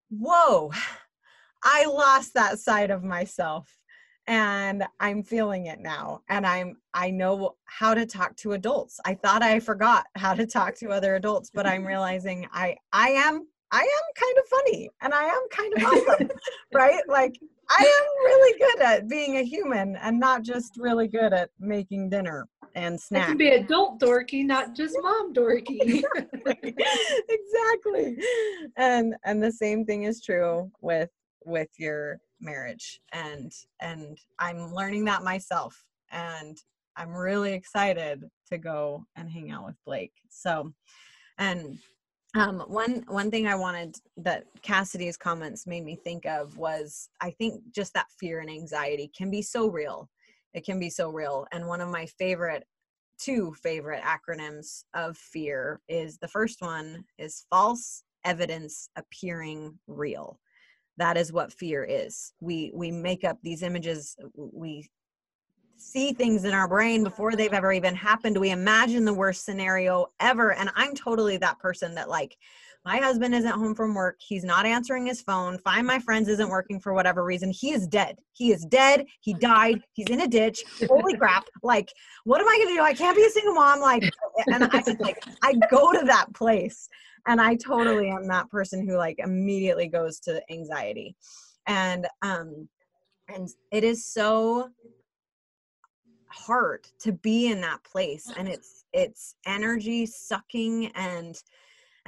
whoa, 0.09 0.71
I 1.63 1.85
lost 1.85 2.33
that 2.33 2.59
side 2.59 2.91
of 2.91 3.03
myself. 3.03 3.73
And 4.27 4.83
i'm 4.99 5.23
feeling 5.23 5.65
it 5.65 5.79
now. 5.79 6.21
And 6.29 6.45
i'm 6.45 6.77
i 6.93 7.09
know 7.09 7.55
how 7.65 7.95
to 7.95 8.05
talk 8.05 8.35
to 8.37 8.51
adults. 8.51 8.99
I 9.03 9.15
thought 9.15 9.41
i 9.41 9.59
forgot 9.59 10.05
how 10.15 10.35
to 10.35 10.45
talk 10.45 10.75
to 10.75 10.89
other 10.89 11.15
adults 11.15 11.49
but 11.51 11.65
i'm 11.65 11.85
realizing 11.93 12.45
i 12.53 12.75
i 12.93 13.09
am 13.09 13.47
i 13.71 13.79
am 13.79 14.13
kind 14.15 14.37
of 14.37 14.45
funny 14.45 14.89
and 15.01 15.13
i 15.13 15.23
am 15.23 15.41
kind 15.51 15.73
of 15.73 15.83
awesome 15.83 16.29
right? 16.73 17.01
Like 17.07 17.39
i 17.71 17.81
am 17.81 18.25
really 18.25 18.59
good 18.59 18.81
at 18.81 19.07
being 19.07 19.37
a 19.37 19.43
human 19.43 19.95
and 19.95 20.19
not 20.19 20.43
just 20.43 20.77
really 20.77 21.07
good 21.07 21.33
at 21.33 21.49
making 21.59 22.11
dinner 22.11 22.47
and 22.75 22.99
snacks. 22.99 23.25
I 23.25 23.27
can 23.29 23.37
be 23.37 23.49
adult 23.49 23.99
dorky, 23.99 24.45
not 24.45 24.75
just 24.75 24.97
mom 25.01 25.33
dorky. 25.33 26.03
exactly. 26.45 26.75
exactly. 27.29 28.17
And 28.77 29.15
and 29.25 29.43
the 29.43 29.51
same 29.51 29.85
thing 29.85 30.03
is 30.03 30.21
true 30.21 30.71
with 30.81 31.09
with 31.45 31.69
your 31.77 32.19
marriage 32.41 33.01
and 33.11 33.51
and 33.81 34.17
i'm 34.39 34.73
learning 34.73 35.03
that 35.05 35.23
myself 35.23 35.83
and 36.11 36.57
i'm 36.95 37.13
really 37.13 37.53
excited 37.53 38.23
to 38.47 38.57
go 38.57 39.05
and 39.15 39.29
hang 39.29 39.51
out 39.51 39.65
with 39.65 39.75
blake 39.85 40.13
so 40.29 40.71
and 41.37 41.77
um, 42.35 42.59
one 42.67 43.03
one 43.07 43.31
thing 43.31 43.47
I 43.47 43.55
wanted 43.55 43.95
that 44.17 44.45
Cassidy's 44.61 45.17
comments 45.17 45.65
made 45.65 45.83
me 45.83 45.95
think 45.95 46.27
of 46.27 46.55
was 46.59 47.09
I 47.21 47.31
think 47.31 47.63
just 47.73 47.91
that 47.95 48.05
fear 48.19 48.39
and 48.39 48.51
anxiety 48.51 49.11
can 49.17 49.31
be 49.31 49.41
so 49.41 49.67
real. 49.67 50.07
It 50.53 50.65
can 50.65 50.79
be 50.79 50.89
so 50.89 51.09
real. 51.09 51.45
And 51.51 51.67
one 51.67 51.81
of 51.81 51.89
my 51.89 52.05
favorite 52.05 52.65
two 53.19 53.53
favorite 53.61 54.01
acronyms 54.01 54.83
of 54.93 55.17
fear 55.17 55.81
is 55.87 56.17
the 56.17 56.27
first 56.27 56.61
one 56.61 57.03
is 57.17 57.45
false 57.49 58.03
evidence 58.25 58.89
appearing 58.95 59.77
real 59.87 60.39
that 60.97 61.17
is 61.17 61.31
what 61.31 61.53
fear 61.53 61.83
is 61.83 62.33
we 62.39 62.71
we 62.73 62.91
make 62.91 63.23
up 63.23 63.37
these 63.41 63.61
images 63.61 64.17
we 64.35 64.89
see 65.77 66.11
things 66.11 66.43
in 66.43 66.53
our 66.53 66.67
brain 66.67 67.03
before 67.03 67.35
they've 67.35 67.53
ever 67.53 67.71
even 67.71 67.95
happened 67.95 68.37
we 68.37 68.51
imagine 68.51 69.05
the 69.05 69.13
worst 69.13 69.45
scenario 69.45 70.05
ever 70.19 70.53
and 70.53 70.69
i'm 70.75 70.93
totally 70.93 71.37
that 71.37 71.59
person 71.59 71.95
that 71.95 72.09
like 72.09 72.35
my 72.85 72.97
husband 72.97 73.35
isn't 73.35 73.51
home 73.51 73.75
from 73.75 73.93
work. 73.93 74.17
He's 74.19 74.43
not 74.43 74.65
answering 74.65 75.05
his 75.05 75.21
phone. 75.21 75.57
Find 75.59 75.85
my 75.85 75.99
friends 75.99 76.29
isn't 76.29 76.49
working 76.49 76.79
for 76.79 76.93
whatever 76.93 77.25
reason. 77.25 77.51
He 77.51 77.71
is 77.71 77.87
dead. 77.87 78.17
He 78.33 78.51
is 78.51 78.65
dead. 78.65 79.05
He 79.19 79.33
died. 79.33 79.81
He's 79.93 80.07
in 80.07 80.21
a 80.21 80.27
ditch. 80.27 80.63
Holy 80.87 81.15
crap. 81.17 81.45
Like 81.61 81.89
what 82.23 82.39
am 82.39 82.47
i 82.47 82.57
gonna 82.57 82.75
do? 82.75 82.81
I 82.81 82.93
can't 82.93 83.17
be 83.17 83.25
a 83.25 83.29
single 83.29 83.53
mom. 83.53 83.79
Like 83.81 84.09
and 84.47 84.63
i 84.63 84.83
like 84.99 85.21
i 85.43 85.53
go 85.69 85.91
to 85.91 86.05
that 86.05 86.33
place. 86.33 86.87
And 87.27 87.41
i 87.41 87.55
totally 87.55 88.09
am 88.09 88.27
that 88.29 88.49
person 88.49 88.87
who 88.87 88.95
like 88.95 89.19
immediately 89.19 89.87
goes 89.87 90.19
to 90.21 90.41
anxiety. 90.49 91.15
And 91.67 92.07
um 92.21 92.69
and 93.27 93.49
it 93.71 93.83
is 93.83 94.05
so 94.05 94.69
hard 96.27 96.87
to 97.01 97.11
be 97.11 97.51
in 97.51 97.59
that 97.61 97.83
place. 97.83 98.31
And 98.37 98.47
it's 98.47 98.85
it's 98.93 99.35
energy 99.45 100.05
sucking 100.05 100.87
and 100.95 101.35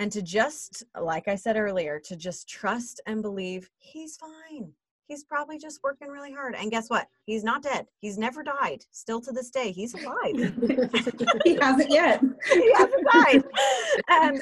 and 0.01 0.11
to 0.11 0.21
just 0.21 0.83
like 0.99 1.27
i 1.27 1.35
said 1.35 1.55
earlier 1.55 1.99
to 1.99 2.15
just 2.15 2.49
trust 2.49 2.99
and 3.05 3.21
believe 3.21 3.69
he's 3.77 4.17
fine 4.17 4.73
he's 5.11 5.25
probably 5.25 5.57
just 5.57 5.83
working 5.83 6.07
really 6.07 6.31
hard. 6.31 6.55
And 6.55 6.71
guess 6.71 6.89
what? 6.89 7.05
He's 7.25 7.43
not 7.43 7.61
dead. 7.61 7.85
He's 7.99 8.17
never 8.17 8.43
died. 8.43 8.85
Still 8.91 9.19
to 9.21 9.33
this 9.33 9.49
day, 9.49 9.73
he's 9.73 9.93
alive. 9.93 10.33
he 11.43 11.55
hasn't 11.55 11.91
yet. 11.91 12.21
he 12.53 12.73
hasn't 12.73 13.07
died. 13.11 13.43
And 14.07 14.41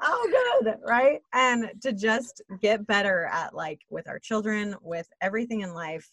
oh, 0.00 0.60
good, 0.62 0.76
right? 0.88 1.20
And 1.34 1.70
to 1.82 1.92
just 1.92 2.40
get 2.62 2.86
better 2.86 3.26
at 3.26 3.54
like 3.54 3.82
with 3.90 4.08
our 4.08 4.18
children, 4.18 4.74
with 4.80 5.08
everything 5.20 5.60
in 5.60 5.74
life, 5.74 6.10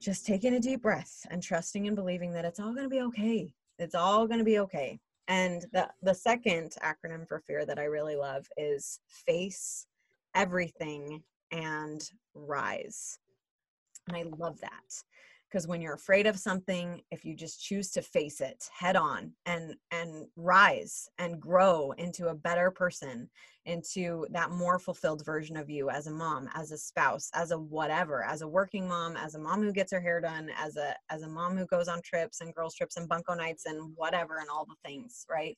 just 0.00 0.24
taking 0.24 0.54
a 0.54 0.60
deep 0.60 0.82
breath 0.82 1.26
and 1.30 1.42
trusting 1.42 1.88
and 1.88 1.96
believing 1.96 2.32
that 2.34 2.44
it's 2.44 2.60
all 2.60 2.72
going 2.72 2.84
to 2.84 2.88
be 2.88 3.00
okay. 3.00 3.52
It's 3.80 3.96
all 3.96 4.28
going 4.28 4.38
to 4.38 4.44
be 4.44 4.60
okay. 4.60 5.00
And 5.28 5.64
the 5.72 5.88
the 6.02 6.14
second 6.14 6.76
acronym 6.82 7.26
for 7.26 7.40
fear 7.40 7.64
that 7.64 7.78
I 7.78 7.84
really 7.84 8.16
love 8.16 8.46
is 8.56 9.00
face 9.08 9.86
everything 10.34 11.22
and 11.50 12.08
rise. 12.34 13.18
And 14.08 14.16
I 14.16 14.24
love 14.36 14.60
that 14.60 15.02
because 15.54 15.68
when 15.68 15.80
you're 15.80 15.94
afraid 15.94 16.26
of 16.26 16.36
something 16.36 17.00
if 17.12 17.24
you 17.24 17.32
just 17.32 17.62
choose 17.62 17.92
to 17.92 18.02
face 18.02 18.40
it 18.40 18.68
head 18.76 18.96
on 18.96 19.30
and 19.46 19.76
and 19.92 20.26
rise 20.34 21.08
and 21.18 21.40
grow 21.40 21.92
into 21.92 22.26
a 22.26 22.34
better 22.34 22.72
person 22.72 23.30
into 23.64 24.26
that 24.32 24.50
more 24.50 24.80
fulfilled 24.80 25.24
version 25.24 25.56
of 25.56 25.70
you 25.70 25.90
as 25.90 26.08
a 26.08 26.10
mom 26.10 26.48
as 26.56 26.72
a 26.72 26.76
spouse 26.76 27.30
as 27.34 27.52
a 27.52 27.58
whatever 27.58 28.24
as 28.24 28.42
a 28.42 28.48
working 28.48 28.88
mom 28.88 29.16
as 29.16 29.36
a 29.36 29.38
mom 29.38 29.62
who 29.62 29.72
gets 29.72 29.92
her 29.92 30.00
hair 30.00 30.20
done 30.20 30.50
as 30.58 30.76
a 30.76 30.92
as 31.08 31.22
a 31.22 31.28
mom 31.28 31.56
who 31.56 31.66
goes 31.66 31.86
on 31.86 32.02
trips 32.02 32.40
and 32.40 32.52
girls 32.52 32.74
trips 32.74 32.96
and 32.96 33.08
bunco 33.08 33.32
nights 33.32 33.66
and 33.66 33.92
whatever 33.94 34.38
and 34.38 34.48
all 34.52 34.66
the 34.66 34.88
things 34.88 35.24
right? 35.30 35.56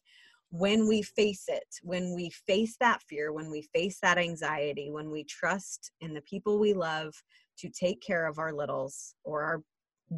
When 0.51 0.87
we 0.87 1.01
face 1.01 1.47
it 1.49 1.67
when 1.83 2.15
we 2.15 2.29
face 2.47 2.77
that 2.81 3.03
fear 3.09 3.33
when 3.33 3.51
we 3.51 3.63
face 3.63 3.99
that 4.03 4.19
anxiety 4.19 4.91
when 4.91 5.11
we 5.11 5.25
trust 5.25 5.91
in 6.03 6.13
the 6.13 6.21
people 6.21 6.59
we 6.59 6.75
love 6.75 7.15
to 7.59 7.71
take 7.71 8.03
care 8.03 8.27
of 8.27 8.39
our 8.39 8.53
littles 8.53 9.15
or 9.25 9.43
our 9.43 9.63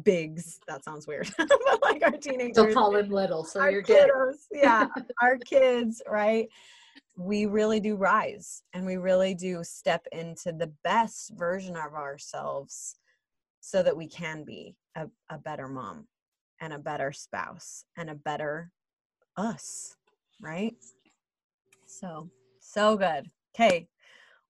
bigs. 0.03 0.59
That 0.67 0.83
sounds 0.83 1.07
weird. 1.07 1.29
but 1.37 1.81
like 1.81 2.03
our 2.03 2.11
teenagers. 2.11 2.55
Don't 2.55 2.73
call 2.73 2.95
eh, 2.95 3.01
them 3.01 3.11
little, 3.11 3.43
so 3.43 3.59
our 3.59 3.71
you're 3.71 3.81
good. 3.81 4.09
yeah, 4.51 4.87
our 5.21 5.37
kids, 5.37 6.01
right? 6.07 6.47
We 7.17 7.45
really 7.45 7.79
do 7.79 7.95
rise 7.95 8.63
and 8.73 8.85
we 8.85 8.95
really 8.97 9.33
do 9.33 9.63
step 9.63 10.05
into 10.11 10.51
the 10.53 10.71
best 10.83 11.31
version 11.37 11.75
of 11.75 11.93
ourselves 11.93 12.95
so 13.59 13.83
that 13.83 13.97
we 13.97 14.07
can 14.07 14.43
be 14.43 14.75
a, 14.95 15.07
a 15.29 15.37
better 15.37 15.67
mom 15.67 16.07
and 16.61 16.73
a 16.73 16.79
better 16.79 17.11
spouse 17.11 17.83
and 17.97 18.09
a 18.09 18.15
better 18.15 18.71
us, 19.35 19.95
right? 20.39 20.75
So, 21.85 22.29
so 22.59 22.95
good. 22.95 23.29
Okay. 23.55 23.87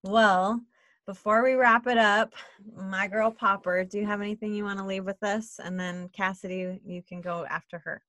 Well, 0.03 0.61
before 1.09 1.43
we 1.43 1.55
wrap 1.55 1.87
it 1.87 1.97
up, 1.97 2.35
my 2.75 3.07
girl 3.07 3.31
Popper, 3.31 3.83
do 3.83 3.97
you 3.97 4.05
have 4.05 4.21
anything 4.21 4.53
you 4.53 4.63
want 4.63 4.77
to 4.77 4.85
leave 4.85 5.05
with 5.05 5.23
us? 5.23 5.59
And 5.61 5.79
then 5.79 6.07
Cassidy, 6.09 6.79
you 6.85 7.01
can 7.01 7.19
go 7.19 7.47
after 7.49 7.79
her. 7.79 8.03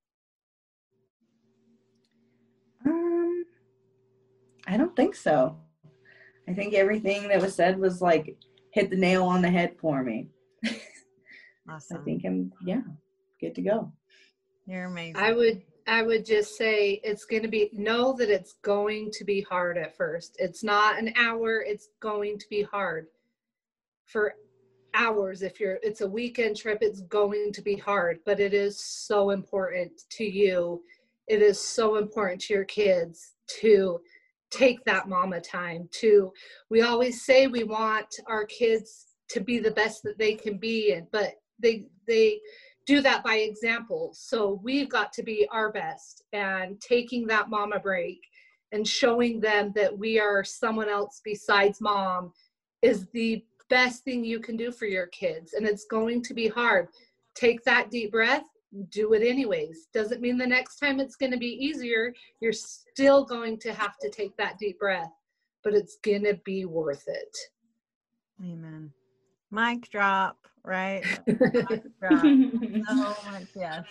Um, 2.85 3.45
I 4.67 4.77
don't 4.77 4.95
think 4.95 5.15
so. 5.15 5.57
I 6.47 6.53
think 6.53 6.75
everything 6.75 7.27
that 7.29 7.41
was 7.41 7.55
said 7.55 7.79
was 7.79 8.03
like 8.03 8.37
hit 8.75 8.91
the 8.91 8.97
nail 8.97 9.25
on 9.25 9.41
the 9.41 9.51
head 9.51 9.77
for 9.81 10.03
me. 10.05 10.29
Awesome. 11.69 11.99
I 11.99 12.05
think 12.05 12.25
I'm 12.27 12.53
yeah, 12.65 12.81
good 13.41 13.55
to 13.55 13.63
go. 13.63 13.93
You're 14.67 14.87
amazing. 14.87 15.17
I 15.17 15.33
would 15.33 15.63
I 15.91 16.03
would 16.03 16.25
just 16.25 16.57
say 16.57 17.01
it's 17.03 17.25
going 17.25 17.43
to 17.43 17.49
be 17.49 17.69
know 17.73 18.13
that 18.13 18.31
it's 18.31 18.55
going 18.63 19.11
to 19.11 19.25
be 19.25 19.41
hard 19.41 19.77
at 19.77 19.97
first. 19.97 20.37
It's 20.39 20.63
not 20.63 21.01
an 21.01 21.13
hour, 21.17 21.65
it's 21.67 21.89
going 21.99 22.39
to 22.39 22.49
be 22.49 22.63
hard. 22.63 23.09
For 24.07 24.35
hours 24.95 25.43
if 25.43 25.59
you're 25.59 25.81
it's 25.83 26.01
a 26.01 26.09
weekend 26.09 26.57
trip, 26.57 26.79
it's 26.81 27.01
going 27.03 27.53
to 27.55 27.61
be 27.61 27.75
hard, 27.75 28.21
but 28.25 28.39
it 28.39 28.55
is 28.55 28.79
so 28.79 29.31
important 29.31 29.91
to 30.11 30.25
you. 30.25 30.81
It 31.27 31.43
is 31.43 31.59
so 31.59 31.97
important 31.97 32.41
to 32.43 32.55
your 32.55 32.65
kids 32.65 33.35
to 33.61 34.01
take 34.53 34.85
that 34.85 35.09
mama 35.09 35.41
time 35.41 35.89
to 35.93 36.33
we 36.71 36.83
always 36.83 37.25
say 37.25 37.49
we 37.49 37.65
want 37.65 38.15
our 38.29 38.45
kids 38.45 39.07
to 39.29 39.41
be 39.41 39.59
the 39.59 39.71
best 39.73 40.05
that 40.05 40.19
they 40.19 40.35
can 40.35 40.57
be 40.57 40.93
and 40.93 41.07
but 41.11 41.35
they 41.61 41.87
they 42.07 42.41
do 42.91 43.01
that 43.01 43.23
by 43.23 43.37
example. 43.37 44.11
So 44.13 44.61
we've 44.65 44.89
got 44.89 45.13
to 45.13 45.23
be 45.23 45.47
our 45.53 45.71
best 45.71 46.25
and 46.33 46.81
taking 46.81 47.25
that 47.29 47.49
mama 47.49 47.79
break 47.79 48.19
and 48.73 48.87
showing 48.87 49.39
them 49.39 49.73
that 49.77 49.97
we 49.97 50.19
are 50.19 50.43
someone 50.43 50.89
else 50.89 51.21
besides 51.25 51.81
mom 51.81 52.33
is 52.83 53.07
the 53.13 53.45
best 53.69 54.03
thing 54.03 54.25
you 54.25 54.41
can 54.41 54.57
do 54.57 54.73
for 54.73 54.87
your 54.87 55.07
kids. 55.07 55.53
And 55.53 55.65
it's 55.65 55.85
going 55.85 56.21
to 56.25 56.35
be 56.35 56.49
hard. 56.49 56.89
Take 57.37 57.63
that 57.63 57.93
deep 57.93 58.11
breath, 58.11 58.43
do 58.89 59.13
it 59.13 59.23
anyways. 59.23 59.87
Doesn't 59.95 60.21
mean 60.21 60.37
the 60.37 60.45
next 60.45 60.81
time 60.81 60.99
it's 60.99 61.15
going 61.15 61.31
to 61.31 61.39
be 61.39 61.65
easier. 61.65 62.13
You're 62.41 62.53
still 62.53 63.25
going 63.25 63.61
to 63.61 63.73
have 63.73 63.99
to 64.01 64.11
take 64.11 64.37
that 64.37 64.59
deep 64.59 64.81
breath, 64.81 65.13
but 65.63 65.75
it's 65.75 65.99
going 66.03 66.25
to 66.25 66.41
be 66.45 66.65
worth 66.65 67.05
it. 67.07 67.37
Amen. 68.43 68.91
Mic 69.53 69.89
drop, 69.91 70.39
right? 70.65 71.05
So 72.89 73.17
much, 73.27 73.49
yes. 73.55 73.85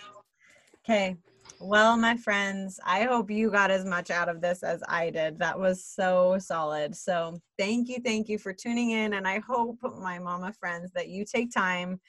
Okay. 0.84 1.16
Well, 1.58 1.96
my 1.96 2.16
friends, 2.16 2.80
I 2.86 3.02
hope 3.02 3.30
you 3.30 3.50
got 3.50 3.70
as 3.70 3.84
much 3.84 4.10
out 4.10 4.30
of 4.30 4.40
this 4.40 4.62
as 4.62 4.82
I 4.88 5.10
did. 5.10 5.38
That 5.38 5.58
was 5.58 5.84
so 5.84 6.38
solid. 6.38 6.96
So, 6.96 7.38
thank 7.58 7.88
you, 7.88 7.98
thank 8.02 8.28
you 8.28 8.38
for 8.38 8.52
tuning 8.54 8.92
in. 8.92 9.12
And 9.14 9.28
I 9.28 9.40
hope, 9.40 9.78
my 10.00 10.18
mama 10.18 10.52
friends, 10.52 10.90
that 10.94 11.08
you 11.08 11.24
take 11.24 11.52
time 11.52 12.00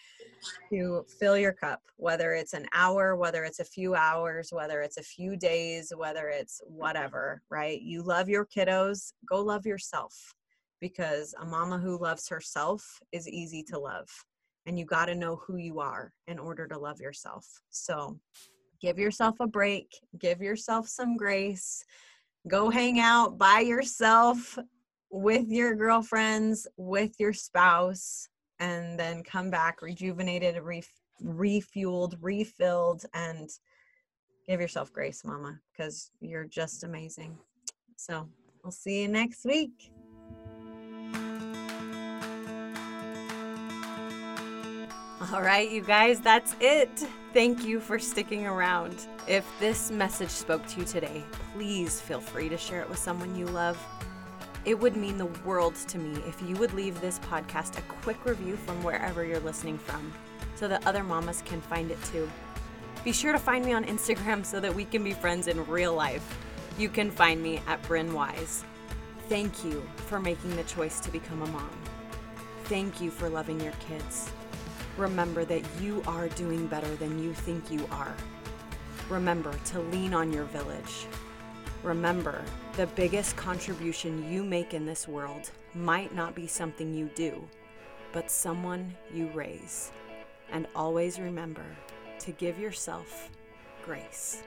to 0.72 1.06
fill 1.20 1.38
your 1.38 1.52
cup, 1.52 1.82
whether 1.98 2.34
it's 2.34 2.54
an 2.54 2.66
hour, 2.74 3.16
whether 3.18 3.44
it's 3.44 3.60
a 3.60 3.66
few 3.66 3.94
hours, 3.94 4.50
whether 4.52 4.82
it's 4.82 4.98
a 4.98 5.04
few 5.04 5.36
days, 5.36 5.92
whether 5.96 6.30
it's 6.30 6.62
whatever, 6.66 7.42
right? 7.50 7.82
You 7.82 8.04
love 8.04 8.30
your 8.30 8.46
kiddos, 8.46 9.12
go 9.28 9.42
love 9.42 9.66
yourself 9.66 10.34
because 10.80 11.36
a 11.40 11.46
mama 11.46 11.78
who 11.78 12.02
loves 12.02 12.30
herself 12.30 13.00
is 13.12 13.28
easy 13.28 13.64
to 13.64 13.78
love. 13.78 14.08
And 14.66 14.78
you 14.78 14.86
got 14.86 15.06
to 15.06 15.16
know 15.16 15.38
who 15.38 15.58
you 15.58 15.80
are 15.80 16.14
in 16.28 16.38
order 16.38 16.68
to 16.68 16.78
love 16.78 17.00
yourself. 17.00 17.48
So 17.70 18.20
give 18.82 19.00
yourself 19.00 19.40
a 19.40 19.48
break, 19.48 19.88
give 20.20 20.42
yourself 20.42 20.88
some 20.88 21.18
grace, 21.18 21.84
go 22.48 22.70
hang 22.70 23.00
out 23.00 23.38
by 23.38 23.60
yourself 23.60 24.58
with 25.10 25.50
your 25.50 25.76
girlfriends, 25.76 26.68
with 26.78 27.20
your 27.20 27.34
spouse, 27.34 28.28
and 28.60 29.00
then 29.00 29.24
come 29.24 29.50
back 29.50 29.82
rejuvenated, 29.82 30.62
refueled, 31.24 32.16
refilled, 32.22 33.06
and 33.14 33.50
give 34.48 34.62
yourself 34.62 34.92
grace, 34.94 35.24
mama, 35.26 35.60
because 35.72 36.12
you're 36.20 36.46
just 36.46 36.84
amazing. 36.84 37.38
So 37.98 38.28
we'll 38.64 38.72
see 38.72 39.02
you 39.02 39.08
next 39.08 39.46
week. 39.46 39.92
All 45.30 45.44
right, 45.44 45.70
you 45.70 45.82
guys, 45.82 46.20
that's 46.20 46.56
it. 46.60 47.06
Thank 47.32 47.64
you 47.64 47.80
for 47.80 48.00
sticking 48.00 48.48
around. 48.48 49.06
If 49.28 49.46
this 49.60 49.92
message 49.92 50.32
spoke 50.32 50.66
to 50.70 50.80
you 50.80 50.86
today, 50.86 51.24
please 51.54 52.02
feel 52.02 52.20
free 52.20 52.50
to 52.50 52.58
share 52.58 52.82
it 52.82 52.90
with 52.90 52.98
someone 52.98 53.36
you 53.36 53.46
love. 53.46 53.78
It 54.66 54.80
would 54.80 54.98
mean 54.98 55.20
the 55.20 55.28
world 55.46 55.76
to 55.76 56.00
me 56.00 56.20
if 56.28 56.42
you 56.42 56.56
would 56.56 56.74
leave 56.74 57.00
this 57.00 57.20
podcast 57.20 57.78
a 57.78 57.84
quick 57.84 58.26
review 58.26 58.56
from 58.56 58.82
wherever 58.82 59.24
you're 59.24 59.40
listening 59.42 59.78
from 59.78 60.12
so 60.56 60.68
that 60.68 60.88
other 60.88 61.04
mamas 61.04 61.44
can 61.46 61.62
find 61.62 61.92
it 61.92 62.04
too. 62.06 62.28
Be 63.04 63.12
sure 63.12 63.32
to 63.32 63.40
find 63.40 63.64
me 63.64 63.74
on 63.74 63.86
Instagram 63.86 64.44
so 64.44 64.60
that 64.60 64.74
we 64.74 64.86
can 64.86 65.04
be 65.04 65.14
friends 65.14 65.48
in 65.48 65.68
real 65.68 65.94
life. 65.94 66.38
You 66.80 66.90
can 66.90 67.12
find 67.12 67.44
me 67.44 67.62
at 67.68 67.82
Bryn 67.84 68.12
Wise. 68.12 68.64
Thank 69.30 69.64
you 69.64 69.88
for 70.08 70.20
making 70.20 70.56
the 70.56 70.64
choice 70.64 71.00
to 71.02 71.12
become 71.12 71.44
a 71.44 71.48
mom. 71.48 71.70
Thank 72.64 73.00
you 73.00 73.12
for 73.12 73.30
loving 73.30 73.62
your 73.62 73.74
kids. 73.88 74.32
Remember 74.98 75.46
that 75.46 75.64
you 75.80 76.04
are 76.06 76.28
doing 76.30 76.68
better 76.68 76.96
than 76.96 77.22
you 77.24 77.34
think 77.34 77.72
you 77.72 77.88
are. 77.92 78.14
Remember 79.10 79.54
to 79.66 79.80
lean 79.80 80.14
on 80.14 80.32
your 80.32 80.46
village. 80.46 81.08
Remember, 81.84 82.44
the 82.74 82.88
biggest 82.88 83.36
contribution 83.36 84.32
you 84.32 84.44
make 84.44 84.74
in 84.74 84.86
this 84.86 85.08
world 85.08 85.50
might 85.74 86.14
not 86.14 86.36
be 86.36 86.46
something 86.46 86.94
you 86.94 87.10
do, 87.16 87.42
but 88.12 88.30
someone 88.30 88.96
you 89.14 89.28
raise. 89.34 89.92
And 90.52 90.68
always 90.76 91.20
remember 91.20 91.66
to 92.20 92.32
give 92.34 92.60
yourself 92.60 93.30
grace. 93.84 94.44